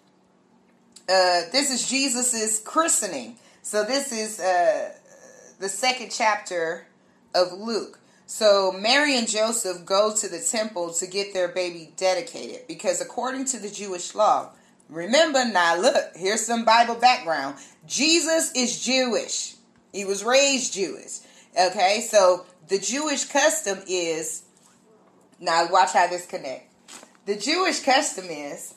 uh, 1.10 1.48
this 1.54 1.72
is 1.72 1.88
Jesus's 1.90 2.60
christening. 2.60 3.38
So 3.62 3.84
this 3.84 4.12
is 4.12 4.40
uh, 4.40 4.94
the 5.60 5.70
second 5.70 6.12
chapter 6.12 6.88
of 7.34 7.54
Luke. 7.54 8.00
So 8.26 8.74
Mary 8.78 9.18
and 9.18 9.28
Joseph 9.28 9.86
go 9.86 10.14
to 10.14 10.28
the 10.28 10.40
temple 10.40 10.92
to 10.96 11.08
get 11.08 11.34
their 11.34 11.48
baby 11.48 11.94
dedicated 11.96 12.68
because 12.68 13.00
according 13.00 13.46
to 13.46 13.60
the 13.60 13.70
Jewish 13.70 14.14
law, 14.16 14.50
remember 14.90 15.46
now 15.46 15.78
look, 15.80 16.16
here's 16.16 16.46
some 16.46 16.66
Bible 16.66 16.96
background. 16.96 17.58
Jesus 17.86 18.52
is 18.56 18.84
Jewish. 18.84 19.56
He 19.92 20.06
was 20.06 20.24
raised 20.24 20.74
Jewish. 20.74 21.20
Okay? 21.60 22.06
So 22.10 22.46
the 22.68 22.80
Jewish 22.80 23.26
custom 23.26 23.80
is 23.88 24.44
now 25.40 25.68
watch 25.72 25.94
how 25.94 26.08
this 26.08 26.26
connect. 26.26 26.72
The 27.26 27.36
Jewish 27.36 27.82
custom 27.82 28.26
is 28.26 28.74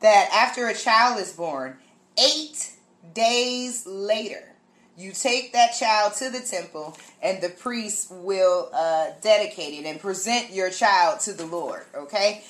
that 0.00 0.28
after 0.32 0.68
a 0.68 0.74
child 0.74 1.20
is 1.20 1.32
born, 1.32 1.76
8 2.18 2.70
days 3.14 3.86
later 3.86 4.52
you 4.96 5.12
take 5.12 5.52
that 5.52 5.72
child 5.72 6.14
to 6.14 6.30
the 6.30 6.40
temple, 6.40 6.96
and 7.22 7.42
the 7.42 7.48
priest 7.48 8.10
will 8.10 8.68
uh, 8.74 9.08
dedicate 9.22 9.74
it 9.74 9.86
and 9.86 9.98
present 9.98 10.52
your 10.52 10.70
child 10.70 11.20
to 11.20 11.32
the 11.32 11.46
Lord. 11.46 11.84
Okay? 11.94 12.44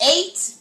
Eight 0.00 0.54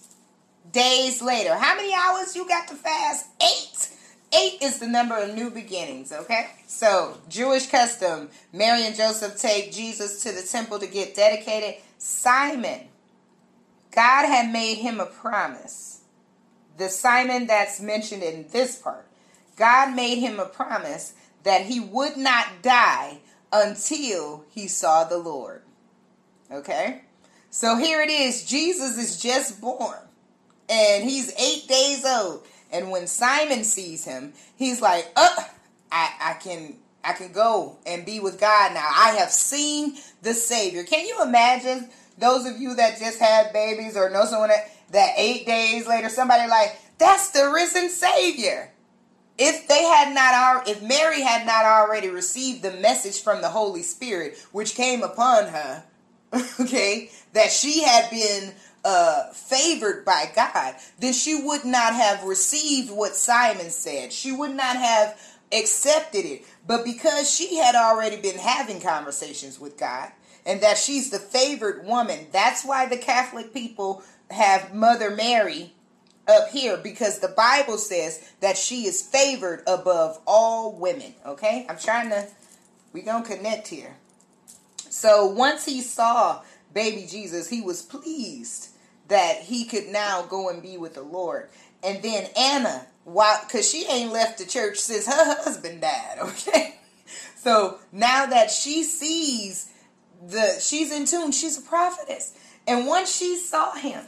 days 0.72 1.22
later. 1.22 1.56
How 1.56 1.76
many 1.76 1.94
hours 1.94 2.36
you 2.36 2.48
got 2.48 2.68
to 2.68 2.76
fast? 2.76 3.28
Eight. 3.42 3.90
Eight 4.34 4.62
is 4.62 4.80
the 4.80 4.88
number 4.88 5.18
of 5.18 5.34
new 5.34 5.50
beginnings, 5.50 6.12
okay? 6.12 6.48
So, 6.68 7.18
Jewish 7.30 7.68
custom 7.68 8.30
Mary 8.52 8.86
and 8.86 8.96
Joseph 8.96 9.38
take 9.38 9.72
Jesus 9.72 10.22
to 10.24 10.32
the 10.32 10.42
temple 10.42 10.80
to 10.80 10.88
get 10.88 11.16
dedicated. 11.16 11.82
Simon, 11.98 12.88
God 13.92 14.28
had 14.28 14.52
made 14.52 14.76
him 14.76 15.00
a 15.00 15.06
promise. 15.06 16.02
The 16.78 16.90
Simon 16.90 17.48
that's 17.48 17.80
mentioned 17.80 18.22
in 18.22 18.48
this 18.52 18.76
part, 18.78 19.08
God 19.56 19.96
made 19.96 20.20
him 20.20 20.40
a 20.40 20.46
promise 20.46 21.14
that 21.44 21.62
he 21.62 21.80
would 21.80 22.18
not 22.18 22.62
die 22.62 23.20
until 23.52 24.44
he 24.50 24.68
saw 24.68 25.06
the 25.06 25.18
Lord. 25.18 25.62
Okay? 26.52 27.02
So 27.50 27.78
here 27.78 28.02
it 28.02 28.10
is. 28.10 28.46
Jesus 28.46 28.98
is 28.98 29.22
just 29.22 29.62
born 29.62 29.98
and 30.70 31.04
he's 31.04 31.34
eight 31.40 31.68
days 31.68 32.06
old. 32.06 32.46
And 32.72 32.92
when 32.92 33.08
Simon 33.08 33.64
sees 33.64 34.06
him, 34.06 34.34
he's 34.56 34.82
like, 34.82 35.12
"Uh, 35.16 35.36
I, 35.92 36.12
I 36.22 36.34
can 36.34 36.76
I 37.04 37.14
can 37.14 37.32
go 37.32 37.78
and 37.86 38.06
be 38.06 38.20
with 38.20 38.40
God 38.40 38.74
now. 38.74 38.90
I 38.94 39.16
have 39.20 39.32
seen 39.32 39.98
the 40.22 40.34
Savior." 40.34 40.84
Can 40.84 41.06
you 41.06 41.24
imagine 41.24 41.90
those 42.18 42.46
of 42.46 42.58
you 42.58 42.76
that 42.76 43.00
just 43.00 43.20
had 43.20 43.54
babies 43.54 43.96
or 43.96 44.10
know 44.10 44.26
someone 44.26 44.50
that, 44.50 44.70
that 44.92 45.14
eight 45.18 45.46
days 45.46 45.88
later, 45.88 46.10
somebody 46.10 46.50
like, 46.50 46.78
"That's 46.98 47.30
the 47.30 47.50
risen 47.50 47.90
Savior." 47.90 48.72
if 49.38 49.68
they 49.68 49.84
had 49.84 50.14
not 50.14 50.68
if 50.68 50.82
Mary 50.82 51.22
had 51.22 51.46
not 51.46 51.66
already 51.66 52.10
received 52.10 52.64
the 52.64 52.72
message 52.72 53.22
from 53.22 53.42
the 53.42 53.50
Holy 53.50 53.84
Spirit 53.84 54.38
which 54.52 54.76
came 54.76 55.04
upon 55.04 55.48
her, 55.48 55.84
okay, 56.60 57.12
that 57.34 57.52
she 57.52 57.84
had 57.84 58.10
been 58.10 58.54
uh, 58.84 59.32
favored 59.34 60.06
by 60.06 60.32
God, 60.36 60.76
then 61.00 61.14
she 61.14 61.36
would 61.36 61.66
not 61.66 61.94
have 61.94 62.24
received 62.24 62.92
what 62.92 63.16
Simon 63.16 63.70
said. 63.70 64.14
She 64.14 64.32
would 64.32 64.56
not 64.56 64.78
have 64.78 65.20
accepted 65.52 66.26
it. 66.26 66.46
But 66.66 66.84
because 66.84 67.34
she 67.34 67.58
had 67.58 67.76
already 67.76 68.18
been 68.18 68.38
having 68.38 68.82
conversations 68.82 69.60
with 69.60 69.78
God 69.78 70.12
and 70.46 70.62
that 70.62 70.78
she's 70.78 71.10
the 71.10 71.20
favored 71.20 71.86
woman, 71.86 72.28
that's 72.32 72.66
why 72.66 72.86
the 72.86 72.98
Catholic 72.98 73.54
people 73.54 74.04
have 74.32 74.74
Mother 74.74 75.12
Mary 75.12 75.74
up 76.28 76.50
here 76.50 76.78
because 76.78 77.20
the 77.20 77.30
Bible 77.30 77.78
says 77.78 78.32
that 78.42 78.58
she 78.58 78.86
is 78.86 79.02
favored 79.02 79.64
above 79.66 80.20
all 80.28 80.74
women. 80.74 81.14
Okay? 81.26 81.66
I'm 81.70 81.78
trying 81.78 82.10
to, 82.10 82.28
we 82.94 83.02
going 83.02 83.24
to 83.24 83.36
connect 83.36 83.68
here. 83.68 83.96
So 84.90 85.28
once 85.28 85.66
he 85.66 85.82
saw 85.82 86.42
baby 86.74 87.08
Jesus, 87.10 87.50
he 87.50 87.62
was 87.62 87.82
pleased 87.82 88.70
that 89.08 89.42
he 89.42 89.66
could 89.66 89.88
now 89.88 90.24
go 90.24 90.50
and 90.50 90.62
be 90.62 90.78
with 90.78 90.94
the 90.94 91.02
Lord. 91.02 91.50
And 91.84 92.02
then 92.04 92.28
Anna, 92.38 92.88
why? 93.04 93.42
Because 93.46 93.70
she 93.70 93.86
ain't 93.88 94.12
left 94.12 94.38
the 94.38 94.46
church 94.46 94.78
since 94.78 95.08
her 95.08 95.36
husband 95.44 95.82
died. 95.82 96.18
Okay? 96.22 96.76
So 97.38 97.80
now 97.94 98.26
that 98.26 98.52
she 98.52 98.84
sees 98.84 99.72
the, 100.28 100.60
she's 100.60 100.92
in 100.92 101.06
tune, 101.06 101.32
she's 101.32 101.58
a 101.58 101.62
prophetess. 101.62 102.38
And 102.68 102.88
once 102.88 103.16
she 103.16 103.38
saw 103.38 103.74
him, 103.76 104.04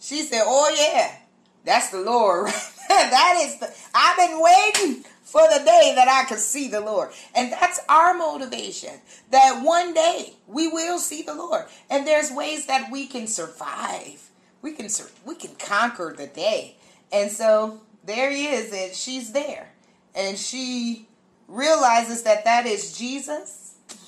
she 0.00 0.22
said, 0.22 0.42
Oh, 0.44 0.74
yeah, 0.76 1.14
that's 1.64 1.90
the 1.90 2.00
Lord. 2.00 2.46
that 2.88 3.40
is 3.44 3.60
the, 3.60 3.72
I've 3.94 4.16
been 4.16 4.40
waiting 4.40 5.04
for 5.26 5.42
the 5.52 5.64
day 5.64 5.92
that 5.96 6.06
I 6.06 6.28
could 6.28 6.38
see 6.38 6.68
the 6.68 6.80
Lord. 6.80 7.10
And 7.34 7.50
that's 7.50 7.80
our 7.88 8.14
motivation. 8.14 8.92
That 9.32 9.60
one 9.64 9.92
day 9.92 10.34
we 10.46 10.68
will 10.68 11.00
see 11.00 11.22
the 11.22 11.34
Lord. 11.34 11.64
And 11.90 12.06
there's 12.06 12.30
ways 12.30 12.66
that 12.66 12.92
we 12.92 13.08
can 13.08 13.26
survive. 13.26 14.30
We 14.62 14.72
can 14.72 14.88
we 15.24 15.34
can 15.34 15.56
conquer 15.56 16.14
the 16.16 16.28
day. 16.28 16.76
And 17.12 17.30
so 17.30 17.80
there 18.04 18.30
he 18.30 18.46
is 18.46 18.72
and 18.72 18.94
she's 18.94 19.32
there. 19.32 19.72
And 20.14 20.38
she 20.38 21.08
realizes 21.48 22.22
that 22.22 22.44
that 22.44 22.64
is 22.64 22.96
Jesus. 22.96 23.74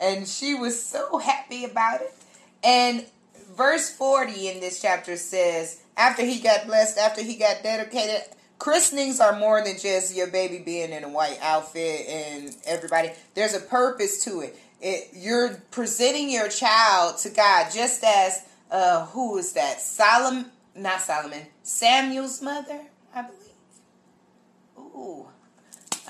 and 0.00 0.26
she 0.26 0.54
was 0.54 0.82
so 0.82 1.18
happy 1.18 1.64
about 1.64 2.00
it. 2.00 2.12
And 2.64 3.06
verse 3.52 3.88
40 3.88 4.48
in 4.48 4.60
this 4.60 4.82
chapter 4.82 5.16
says, 5.16 5.80
after 5.96 6.24
he 6.24 6.40
got 6.40 6.66
blessed, 6.66 6.98
after 6.98 7.22
he 7.22 7.36
got 7.36 7.62
dedicated, 7.62 8.22
christenings 8.58 9.20
are 9.20 9.38
more 9.38 9.62
than 9.62 9.78
just 9.78 10.14
your 10.14 10.26
baby 10.26 10.58
being 10.58 10.90
in 10.90 11.04
a 11.04 11.08
white 11.08 11.38
outfit 11.42 12.06
and 12.08 12.56
everybody. 12.66 13.10
There's 13.34 13.54
a 13.54 13.60
purpose 13.60 14.24
to 14.24 14.40
it. 14.40 14.56
it 14.80 15.10
you're 15.14 15.62
presenting 15.70 16.30
your 16.30 16.48
child 16.48 17.18
to 17.18 17.30
God 17.30 17.70
just 17.72 18.02
as, 18.04 18.44
uh, 18.70 19.06
who 19.06 19.38
is 19.38 19.52
that? 19.52 19.80
Solomon, 19.80 20.50
not 20.74 21.00
Solomon, 21.00 21.46
Samuel's 21.62 22.42
mother, 22.42 22.80
I 23.14 23.22
believe. 23.22 23.38
Ooh. 24.78 25.26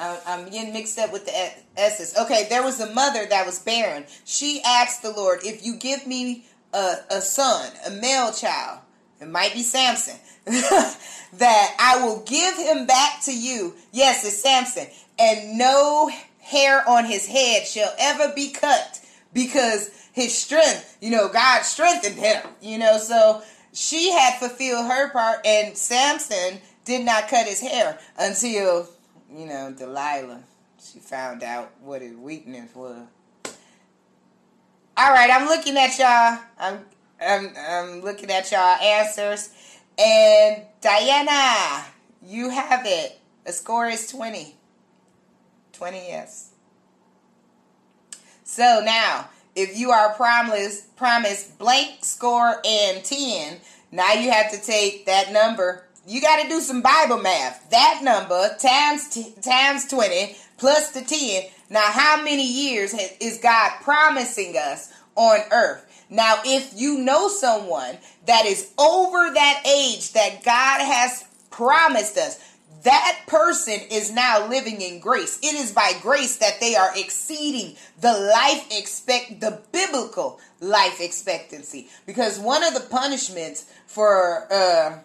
I'm, 0.00 0.48
getting 0.48 0.72
mixed 0.72 0.98
up 0.98 1.12
with 1.12 1.26
the 1.26 1.32
S's. 1.76 2.16
Okay, 2.16 2.46
there 2.48 2.62
was 2.62 2.80
a 2.80 2.92
mother 2.94 3.26
that 3.26 3.44
was 3.44 3.58
barren. 3.58 4.04
She 4.24 4.62
asked 4.64 5.02
the 5.02 5.10
Lord, 5.10 5.40
if 5.42 5.64
you 5.64 5.76
give 5.76 6.06
me 6.06 6.46
a, 6.72 6.94
a 7.10 7.20
son, 7.20 7.70
a 7.86 7.90
male 7.90 8.32
child, 8.32 8.80
it 9.20 9.28
might 9.28 9.52
be 9.52 9.62
Samson, 9.62 10.16
that 10.46 11.76
I 11.78 12.04
will 12.04 12.22
give 12.24 12.56
him 12.56 12.86
back 12.86 13.22
to 13.24 13.36
you. 13.36 13.74
Yes, 13.92 14.24
it's 14.24 14.40
Samson. 14.42 14.86
And 15.18 15.58
no 15.58 16.10
hair 16.40 16.88
on 16.88 17.04
his 17.04 17.26
head 17.26 17.66
shall 17.66 17.92
ever 17.98 18.32
be 18.34 18.50
cut 18.50 19.00
because 19.32 19.90
his 20.12 20.36
strength, 20.36 20.96
you 21.00 21.10
know, 21.10 21.28
God 21.28 21.62
strengthened 21.62 22.16
him, 22.16 22.42
you 22.60 22.78
know, 22.78 22.98
so 22.98 23.42
she 23.72 24.10
had 24.12 24.38
fulfilled 24.38 24.86
her 24.86 25.10
part 25.10 25.44
and 25.44 25.76
Samson 25.76 26.60
did 26.84 27.04
not 27.04 27.28
cut 27.28 27.46
his 27.46 27.60
hair 27.60 27.98
until, 28.18 28.88
you 29.30 29.46
know, 29.46 29.72
Delilah, 29.76 30.42
she 30.80 30.98
found 31.00 31.42
out 31.42 31.70
what 31.82 32.00
his 32.00 32.16
weakness 32.16 32.74
was. 32.74 33.06
All 34.96 35.12
right, 35.12 35.30
I'm 35.30 35.46
looking 35.46 35.76
at 35.76 35.96
y'all. 35.98 36.40
I'm 36.58 36.84
I'm, 37.20 37.52
I'm 37.56 38.00
looking 38.00 38.30
at 38.30 38.50
y'all 38.50 38.60
answers. 38.80 39.50
And 39.98 40.62
Diana, 40.80 41.84
you 42.22 42.50
have 42.50 42.82
it. 42.84 43.18
The 43.44 43.52
score 43.52 43.86
is 43.86 44.06
20. 44.10 44.54
20 45.72 45.96
yes. 45.96 46.50
So 48.44 48.82
now, 48.84 49.28
if 49.54 49.76
you 49.76 49.90
are 49.90 50.14
promised 50.14 50.96
promised 50.96 51.58
blank 51.58 52.04
score 52.04 52.60
and 52.64 53.04
10, 53.04 53.58
now 53.92 54.12
you 54.12 54.30
have 54.30 54.50
to 54.52 54.60
take 54.60 55.06
that 55.06 55.32
number. 55.32 55.84
You 56.06 56.20
got 56.20 56.42
to 56.42 56.48
do 56.48 56.60
some 56.60 56.80
Bible 56.80 57.18
math. 57.18 57.68
That 57.70 58.00
number 58.02 58.56
times 58.58 59.08
t- 59.10 59.34
times 59.42 59.86
20 59.88 60.36
plus 60.56 60.92
the 60.92 61.02
10. 61.02 61.50
Now, 61.70 61.90
how 61.90 62.22
many 62.22 62.46
years 62.46 62.94
is 63.20 63.38
God 63.42 63.72
promising 63.82 64.56
us 64.56 64.92
on 65.16 65.40
earth? 65.50 65.87
Now, 66.10 66.40
if 66.44 66.72
you 66.74 66.98
know 66.98 67.28
someone 67.28 67.98
that 68.26 68.46
is 68.46 68.72
over 68.78 69.30
that 69.32 69.62
age 69.66 70.12
that 70.12 70.42
God 70.44 70.80
has 70.80 71.24
promised 71.50 72.16
us, 72.16 72.38
that 72.84 73.22
person 73.26 73.80
is 73.90 74.12
now 74.12 74.48
living 74.48 74.80
in 74.80 75.00
grace. 75.00 75.38
It 75.42 75.54
is 75.54 75.72
by 75.72 75.92
grace 76.00 76.36
that 76.36 76.60
they 76.60 76.76
are 76.76 76.92
exceeding 76.96 77.76
the 78.00 78.12
life 78.12 78.66
expect 78.70 79.40
the 79.40 79.60
biblical 79.72 80.40
life 80.60 81.00
expectancy. 81.00 81.88
Because 82.06 82.38
one 82.38 82.62
of 82.62 82.74
the 82.74 82.80
punishments 82.88 83.70
for 83.86 84.46
uh, 84.52 84.98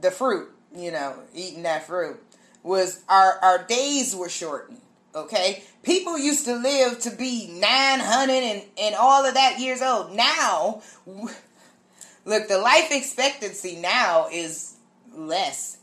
the 0.00 0.10
fruit, 0.10 0.48
you 0.74 0.92
know, 0.92 1.16
eating 1.34 1.64
that 1.64 1.86
fruit, 1.86 2.22
was 2.62 3.02
our 3.08 3.38
our 3.42 3.64
days 3.64 4.14
were 4.14 4.28
shortened. 4.28 4.80
Okay, 5.16 5.62
people 5.82 6.18
used 6.18 6.44
to 6.44 6.54
live 6.54 7.00
to 7.00 7.10
be 7.10 7.48
900 7.58 8.32
and, 8.34 8.62
and 8.78 8.94
all 8.94 9.24
of 9.24 9.32
that 9.32 9.58
years 9.58 9.80
old. 9.80 10.14
Now, 10.14 10.82
look, 12.26 12.48
the 12.48 12.58
life 12.58 12.88
expectancy 12.90 13.76
now 13.76 14.28
is 14.30 14.76
less. 15.14 15.78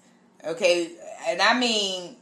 Okay, 0.46 0.92
and 1.28 1.42
I 1.42 1.60
mean, 1.60 2.16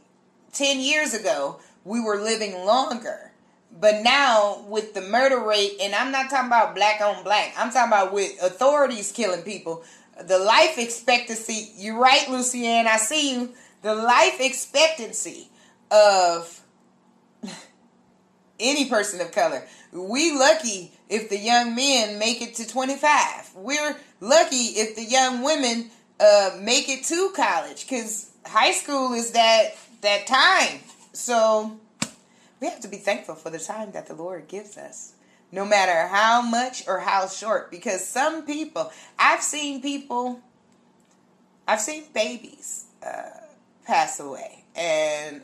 10 0.54 0.80
years 0.80 1.12
ago, 1.12 1.60
we 1.84 2.00
were 2.00 2.16
living 2.16 2.64
longer. 2.64 3.32
But 3.78 4.02
now, 4.02 4.64
with 4.66 4.94
the 4.94 5.02
murder 5.02 5.38
rate, 5.38 5.72
and 5.82 5.94
I'm 5.94 6.12
not 6.12 6.30
talking 6.30 6.46
about 6.46 6.74
black 6.74 7.02
on 7.02 7.22
black, 7.24 7.52
I'm 7.58 7.70
talking 7.70 7.92
about 7.92 8.14
with 8.14 8.42
authorities 8.42 9.12
killing 9.12 9.42
people, 9.42 9.84
the 10.18 10.38
life 10.38 10.78
expectancy, 10.78 11.72
you're 11.76 11.98
right, 11.98 12.22
Lucianne, 12.28 12.86
I 12.86 12.96
see 12.96 13.34
you. 13.34 13.52
The 13.82 13.94
life 13.94 14.40
expectancy 14.40 15.50
of 15.90 16.61
any 18.60 18.88
person 18.88 19.20
of 19.20 19.32
color. 19.32 19.66
We 19.92 20.36
lucky 20.36 20.92
if 21.08 21.28
the 21.28 21.38
young 21.38 21.74
men 21.74 22.18
make 22.18 22.40
it 22.40 22.54
to 22.56 22.66
25. 22.66 23.54
We're 23.54 23.96
lucky 24.20 24.56
if 24.56 24.96
the 24.96 25.04
young 25.04 25.42
women 25.42 25.90
uh, 26.20 26.56
make 26.60 26.88
it 26.88 27.04
to 27.04 27.32
college 27.34 27.84
because 27.84 28.30
high 28.46 28.72
school 28.72 29.12
is 29.12 29.32
that 29.32 29.76
that 30.02 30.26
time. 30.26 30.80
So 31.12 31.78
we 32.60 32.68
have 32.68 32.80
to 32.80 32.88
be 32.88 32.98
thankful 32.98 33.34
for 33.34 33.50
the 33.50 33.58
time 33.58 33.92
that 33.92 34.06
the 34.06 34.14
Lord 34.14 34.48
gives 34.48 34.76
us, 34.78 35.14
no 35.50 35.64
matter 35.64 36.08
how 36.08 36.42
much 36.42 36.86
or 36.86 37.00
how 37.00 37.28
short. 37.28 37.70
Because 37.70 38.06
some 38.06 38.46
people, 38.46 38.92
I've 39.18 39.42
seen 39.42 39.82
people, 39.82 40.40
I've 41.66 41.80
seen 41.80 42.04
babies 42.14 42.86
uh, 43.04 43.30
pass 43.84 44.20
away, 44.20 44.64
and 44.74 45.42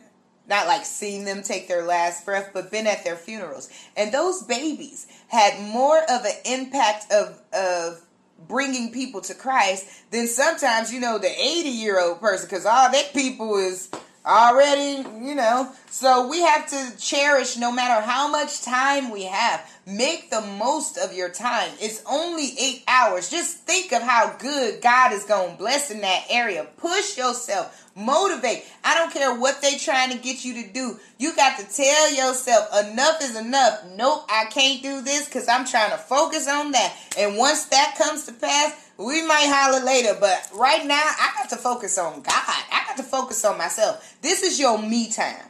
not 0.49 0.67
like 0.67 0.85
seen 0.85 1.25
them 1.25 1.43
take 1.43 1.69
their 1.69 1.85
last 1.85 2.25
breath, 2.25 2.51
but 2.55 2.71
been 2.71 2.87
at 2.87 3.05
their 3.05 3.17
funerals. 3.17 3.69
And 3.97 4.13
those 4.13 4.43
babies 4.43 5.07
had 5.29 5.61
more 5.61 5.99
of 5.99 6.25
an 6.25 6.33
impact 6.45 7.13
of 7.13 7.41
of 7.53 8.03
bringing 8.47 8.93
people 8.93 9.21
to 9.21 9.35
Christ 9.35 9.87
than 10.11 10.29
sometimes 10.29 10.93
you 10.93 11.01
know 11.01 11.19
the 11.19 11.29
80 11.29 11.69
year 11.69 12.01
old 12.01 12.21
person 12.21 12.47
because 12.49 12.65
all 12.67 12.91
that 12.91 13.13
people 13.13 13.57
is 13.57 13.91
already, 14.29 15.09
you 15.25 15.35
know. 15.35 15.73
So 15.91 16.29
we 16.29 16.43
have 16.43 16.69
to 16.69 16.97
cherish 16.99 17.57
no 17.57 17.73
matter 17.73 18.05
how 18.05 18.31
much 18.31 18.63
time 18.63 19.11
we 19.11 19.25
have. 19.25 19.69
Make 19.87 20.31
the 20.31 20.43
most 20.43 20.99
of 20.99 21.15
your 21.15 21.31
time. 21.31 21.71
It's 21.81 22.03
only 22.09 22.55
eight 22.61 22.85
hours. 22.87 23.31
Just 23.31 23.59
think 23.61 23.93
of 23.93 24.03
how 24.03 24.37
good 24.39 24.83
God 24.83 25.13
is 25.13 25.25
going 25.25 25.53
to 25.53 25.57
bless 25.57 25.91
in 25.91 26.03
that 26.03 26.27
area. 26.29 26.67
Push 26.77 27.17
yourself. 27.17 27.87
Motivate. 27.97 28.65
I 28.85 28.95
don't 28.95 29.13
care 29.13 29.35
what 29.35 29.61
they 29.61 29.77
trying 29.77 30.13
to 30.13 30.19
get 30.19 30.45
you 30.45 30.63
to 30.63 30.73
do. 30.73 31.01
You 31.19 31.35
got 31.35 31.59
to 31.59 31.65
tell 31.65 32.15
yourself 32.15 32.69
enough 32.85 33.21
is 33.23 33.35
enough. 33.35 33.85
Nope, 33.97 34.25
I 34.29 34.45
can't 34.45 34.83
do 34.83 35.01
this 35.01 35.25
because 35.25 35.49
I'm 35.49 35.67
trying 35.67 35.91
to 35.91 35.97
focus 35.97 36.47
on 36.47 36.71
that. 36.73 36.95
And 37.19 37.37
once 37.37 37.65
that 37.67 37.97
comes 37.99 38.27
to 38.27 38.33
pass, 38.35 38.88
we 38.99 39.25
might 39.27 39.49
holler 39.49 39.85
later, 39.85 40.17
but 40.19 40.51
right 40.55 40.85
now 40.85 41.01
I 41.01 41.33
got 41.37 41.51
to 41.51 41.57
focus 41.57 41.97
on 41.99 42.21
God. 42.23 42.35
I 42.37 42.85
got 42.89 42.97
to 42.97 43.05
focus 43.05 43.45
on 43.45 43.57
myself. 43.57 44.17
This 44.21 44.43
is 44.43 44.59
your 44.59 44.77
me 44.81 45.11
time. 45.11 45.47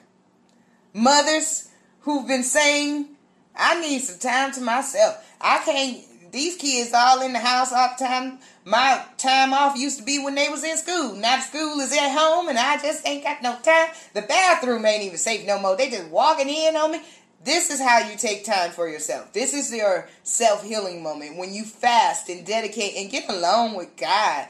Mothers 0.92 1.70
who've 2.00 2.28
been 2.28 2.42
saying, 2.42 3.08
I 3.56 3.80
need 3.80 4.00
some 4.00 4.18
time 4.18 4.52
to 4.52 4.60
myself. 4.60 5.24
I 5.40 5.58
can't 5.64 6.04
these 6.30 6.56
kids 6.56 6.92
all 6.94 7.22
in 7.22 7.32
the 7.32 7.38
house 7.38 7.72
all 7.72 7.94
the 7.98 8.04
time. 8.04 8.38
My 8.64 9.02
time 9.16 9.54
off 9.54 9.78
used 9.78 9.98
to 9.98 10.04
be 10.04 10.22
when 10.22 10.34
they 10.34 10.48
was 10.48 10.62
in 10.62 10.76
school. 10.76 11.14
Now 11.14 11.40
school 11.40 11.80
is 11.80 11.92
at 11.92 12.10
home 12.10 12.48
and 12.48 12.58
I 12.58 12.76
just 12.76 13.06
ain't 13.06 13.24
got 13.24 13.42
no 13.42 13.56
time. 13.62 13.88
The 14.12 14.22
bathroom 14.22 14.84
ain't 14.84 15.04
even 15.04 15.16
safe 15.16 15.46
no 15.46 15.58
more. 15.58 15.76
They 15.76 15.88
just 15.88 16.08
walking 16.08 16.48
in 16.48 16.76
on 16.76 16.92
me. 16.92 17.00
This 17.44 17.70
is 17.70 17.80
how 17.80 17.98
you 17.98 18.16
take 18.16 18.44
time 18.44 18.72
for 18.72 18.88
yourself. 18.88 19.32
This 19.32 19.54
is 19.54 19.72
your 19.72 20.08
self 20.22 20.64
healing 20.64 21.02
moment 21.02 21.36
when 21.36 21.54
you 21.54 21.64
fast 21.64 22.28
and 22.28 22.44
dedicate 22.44 22.94
and 22.96 23.10
get 23.10 23.28
alone 23.28 23.74
with 23.74 23.96
God. 23.96 24.46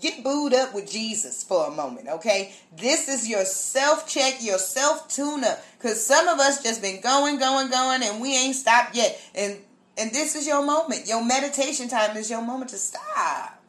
Get 0.00 0.22
booed 0.22 0.54
up 0.54 0.74
with 0.74 0.88
Jesus 0.88 1.42
for 1.42 1.66
a 1.66 1.70
moment, 1.72 2.06
okay? 2.08 2.52
This 2.76 3.08
is 3.08 3.28
your 3.28 3.44
self 3.44 4.08
check, 4.08 4.38
your 4.40 4.58
self 4.58 5.08
tune 5.08 5.42
up. 5.42 5.58
Because 5.76 6.04
some 6.04 6.28
of 6.28 6.38
us 6.38 6.62
just 6.62 6.80
been 6.80 7.00
going, 7.00 7.40
going, 7.40 7.68
going, 7.68 8.02
and 8.04 8.20
we 8.20 8.36
ain't 8.36 8.54
stopped 8.54 8.94
yet. 8.94 9.20
And 9.34 9.58
and 9.96 10.12
this 10.12 10.36
is 10.36 10.46
your 10.46 10.64
moment. 10.64 11.08
Your 11.08 11.24
meditation 11.24 11.88
time 11.88 12.16
is 12.16 12.30
your 12.30 12.42
moment 12.42 12.70
to 12.70 12.76
stop. 12.76 13.60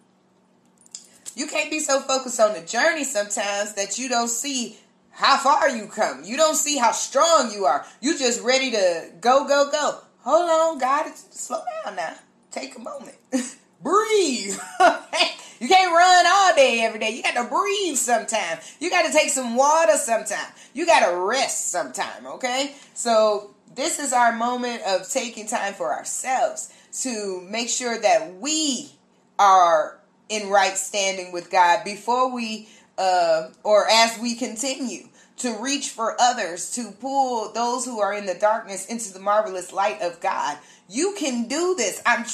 You 1.36 1.48
can't 1.48 1.72
be 1.72 1.80
so 1.80 2.02
focused 2.02 2.40
on 2.40 2.54
the 2.54 2.62
journey 2.62 3.04
sometimes 3.04 3.74
that 3.74 3.98
you 3.98 4.08
don't 4.08 4.28
see 4.28 4.78
how 5.20 5.36
far 5.38 5.68
you 5.68 5.88
come. 5.88 6.24
You 6.24 6.38
don't 6.38 6.56
see 6.56 6.78
how 6.78 6.94
strong 6.94 7.52
you 7.52 7.66
are. 7.66 7.86
You 8.00 8.18
just 8.18 8.42
ready 8.42 8.72
to 8.72 9.12
go, 9.20 9.46
go, 9.46 9.70
go. 9.70 10.00
Hold 10.20 10.50
on, 10.50 10.80
God, 10.80 11.14
slow 11.14 11.60
down 11.84 11.98
now. 11.98 12.16
Take 12.52 12.78
a 12.78 12.80
moment. 12.80 13.18
breathe. 13.84 14.58
you 15.60 15.68
can't 15.68 15.94
run 15.94 16.26
all 16.26 16.56
day 16.56 16.84
every 16.84 17.00
day. 17.02 17.10
You 17.10 17.22
got 17.22 17.36
to 17.36 17.50
breathe 17.50 17.98
sometime. 17.98 18.60
You 18.80 18.90
got 18.90 19.08
to 19.08 19.12
take 19.12 19.30
some 19.30 19.58
water 19.58 19.98
sometime. 19.98 20.54
You 20.74 20.86
got 20.86 21.06
to 21.10 21.18
rest 21.18 21.70
sometime, 21.70 22.26
okay? 22.26 22.76
So 22.94 23.54
this 23.76 24.00
is 24.00 24.14
our 24.14 24.32
moment 24.32 24.84
of 24.84 25.10
taking 25.10 25.48
time 25.48 25.74
for 25.74 25.94
ourselves 25.94 26.74
to 27.02 27.46
make 27.50 27.68
sure 27.68 28.00
that 28.00 28.36
we 28.36 28.90
are 29.38 30.00
in 30.30 30.50
right 30.50 30.78
standing 30.78 31.34
with 31.34 31.52
God 31.52 31.84
before 31.84 32.34
we 32.34 32.70
uh, 33.00 33.50
or 33.64 33.90
as 33.90 34.20
we 34.20 34.36
continue 34.36 35.08
to 35.38 35.58
reach 35.60 35.90
for 35.90 36.20
others, 36.20 36.72
to 36.76 36.92
pull 36.92 37.52
those 37.54 37.86
who 37.86 38.00
are 38.02 38.14
in 38.14 38.26
the 38.26 38.36
darkness 38.36 38.86
into 38.88 39.14
the 39.14 39.20
marvelous 39.20 39.72
light 39.72 40.02
of 40.02 40.20
God. 40.20 40.58
You 40.90 41.16
can 41.18 41.48
do 41.48 41.76
this. 41.76 42.02
I'm 42.06 42.26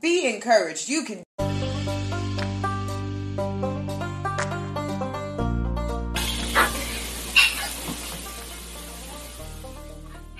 be 0.00 0.32
encouraged. 0.32 0.88
You 0.88 1.04
can 1.04 1.24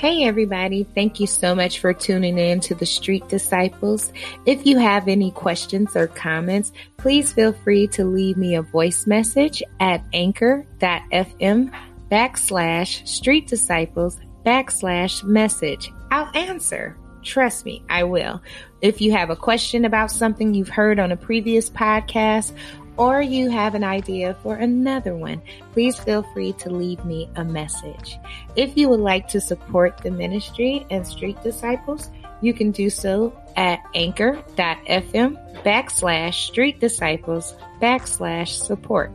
Hey, 0.00 0.24
everybody. 0.24 0.84
Thank 0.94 1.20
you 1.20 1.26
so 1.26 1.54
much 1.54 1.78
for 1.78 1.92
tuning 1.92 2.38
in 2.38 2.60
to 2.60 2.74
the 2.74 2.86
Street 2.86 3.28
Disciples. 3.28 4.14
If 4.46 4.64
you 4.64 4.78
have 4.78 5.08
any 5.08 5.30
questions 5.30 5.94
or 5.94 6.06
comments, 6.06 6.72
please 6.96 7.34
feel 7.34 7.52
free 7.52 7.86
to 7.88 8.06
leave 8.06 8.38
me 8.38 8.54
a 8.54 8.62
voice 8.62 9.06
message 9.06 9.62
at 9.78 10.02
anchor.fm 10.14 11.70
backslash 12.10 13.06
street 13.06 13.46
disciples 13.46 14.16
backslash 14.42 15.22
message. 15.22 15.92
I'll 16.10 16.34
answer. 16.34 16.96
Trust 17.22 17.66
me, 17.66 17.84
I 17.90 18.04
will. 18.04 18.40
If 18.80 19.02
you 19.02 19.12
have 19.12 19.28
a 19.28 19.36
question 19.36 19.84
about 19.84 20.10
something 20.10 20.54
you've 20.54 20.70
heard 20.70 20.98
on 20.98 21.12
a 21.12 21.16
previous 21.18 21.68
podcast 21.68 22.56
or 23.00 23.22
you 23.22 23.48
have 23.48 23.74
an 23.74 23.82
idea 23.82 24.36
for 24.42 24.56
another 24.56 25.16
one, 25.16 25.40
please 25.72 25.98
feel 25.98 26.22
free 26.34 26.52
to 26.52 26.68
leave 26.68 27.02
me 27.02 27.30
a 27.36 27.42
message. 27.42 28.18
If 28.56 28.76
you 28.76 28.90
would 28.90 29.00
like 29.00 29.26
to 29.28 29.40
support 29.40 29.96
the 30.02 30.10
ministry 30.10 30.84
and 30.90 31.06
Street 31.06 31.42
Disciples, 31.42 32.10
you 32.42 32.52
can 32.52 32.72
do 32.72 32.90
so 32.90 33.32
at 33.56 33.80
anchor.fm 33.94 35.62
backslash 35.64 36.34
street 36.34 36.78
disciples 36.78 37.54
backslash 37.80 38.48
support. 38.48 39.10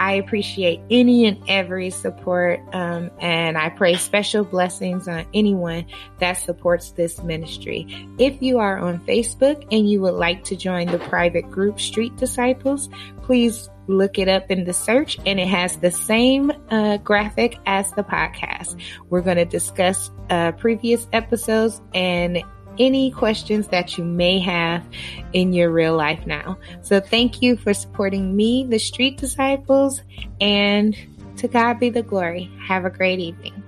I 0.00 0.14
appreciate 0.14 0.80
any 0.90 1.26
and 1.26 1.42
every 1.46 1.90
support, 1.90 2.58
um, 2.72 3.10
and 3.20 3.58
I 3.58 3.68
pray 3.68 3.96
special 3.96 4.44
blessings 4.44 5.06
on 5.06 5.26
anyone 5.34 5.84
that 6.20 6.38
supports 6.38 6.92
this 6.92 7.22
ministry. 7.22 7.86
If 8.18 8.40
you 8.40 8.58
are 8.60 8.78
on 8.78 9.00
Facebook 9.00 9.62
and 9.70 9.88
you 9.88 10.00
would 10.00 10.14
like 10.14 10.42
to 10.44 10.56
join 10.56 10.86
the 10.86 10.98
private 10.98 11.50
group 11.50 11.78
Street 11.78 12.16
Disciples, 12.16 12.88
please 13.20 13.68
look 13.88 14.18
it 14.18 14.28
up 14.28 14.50
in 14.50 14.64
the 14.64 14.72
search 14.72 15.18
and 15.26 15.38
it 15.38 15.48
has 15.48 15.76
the 15.76 15.90
same 15.90 16.50
uh, 16.70 16.96
graphic 16.98 17.58
as 17.66 17.92
the 17.92 18.02
podcast. 18.02 18.80
We're 19.10 19.20
going 19.20 19.36
to 19.36 19.44
discuss 19.44 20.10
uh, 20.30 20.52
previous 20.52 21.06
episodes 21.12 21.82
and 21.92 22.42
any 22.78 23.10
questions 23.10 23.68
that 23.68 23.98
you 23.98 24.04
may 24.04 24.38
have 24.38 24.86
in 25.32 25.52
your 25.52 25.70
real 25.70 25.96
life 25.96 26.26
now. 26.26 26.58
So 26.82 27.00
thank 27.00 27.42
you 27.42 27.56
for 27.56 27.74
supporting 27.74 28.36
me, 28.36 28.66
the 28.68 28.78
Street 28.78 29.18
Disciples, 29.18 30.02
and 30.40 30.96
to 31.36 31.48
God 31.48 31.78
be 31.78 31.90
the 31.90 32.02
glory. 32.02 32.50
Have 32.66 32.84
a 32.84 32.90
great 32.90 33.18
evening. 33.18 33.62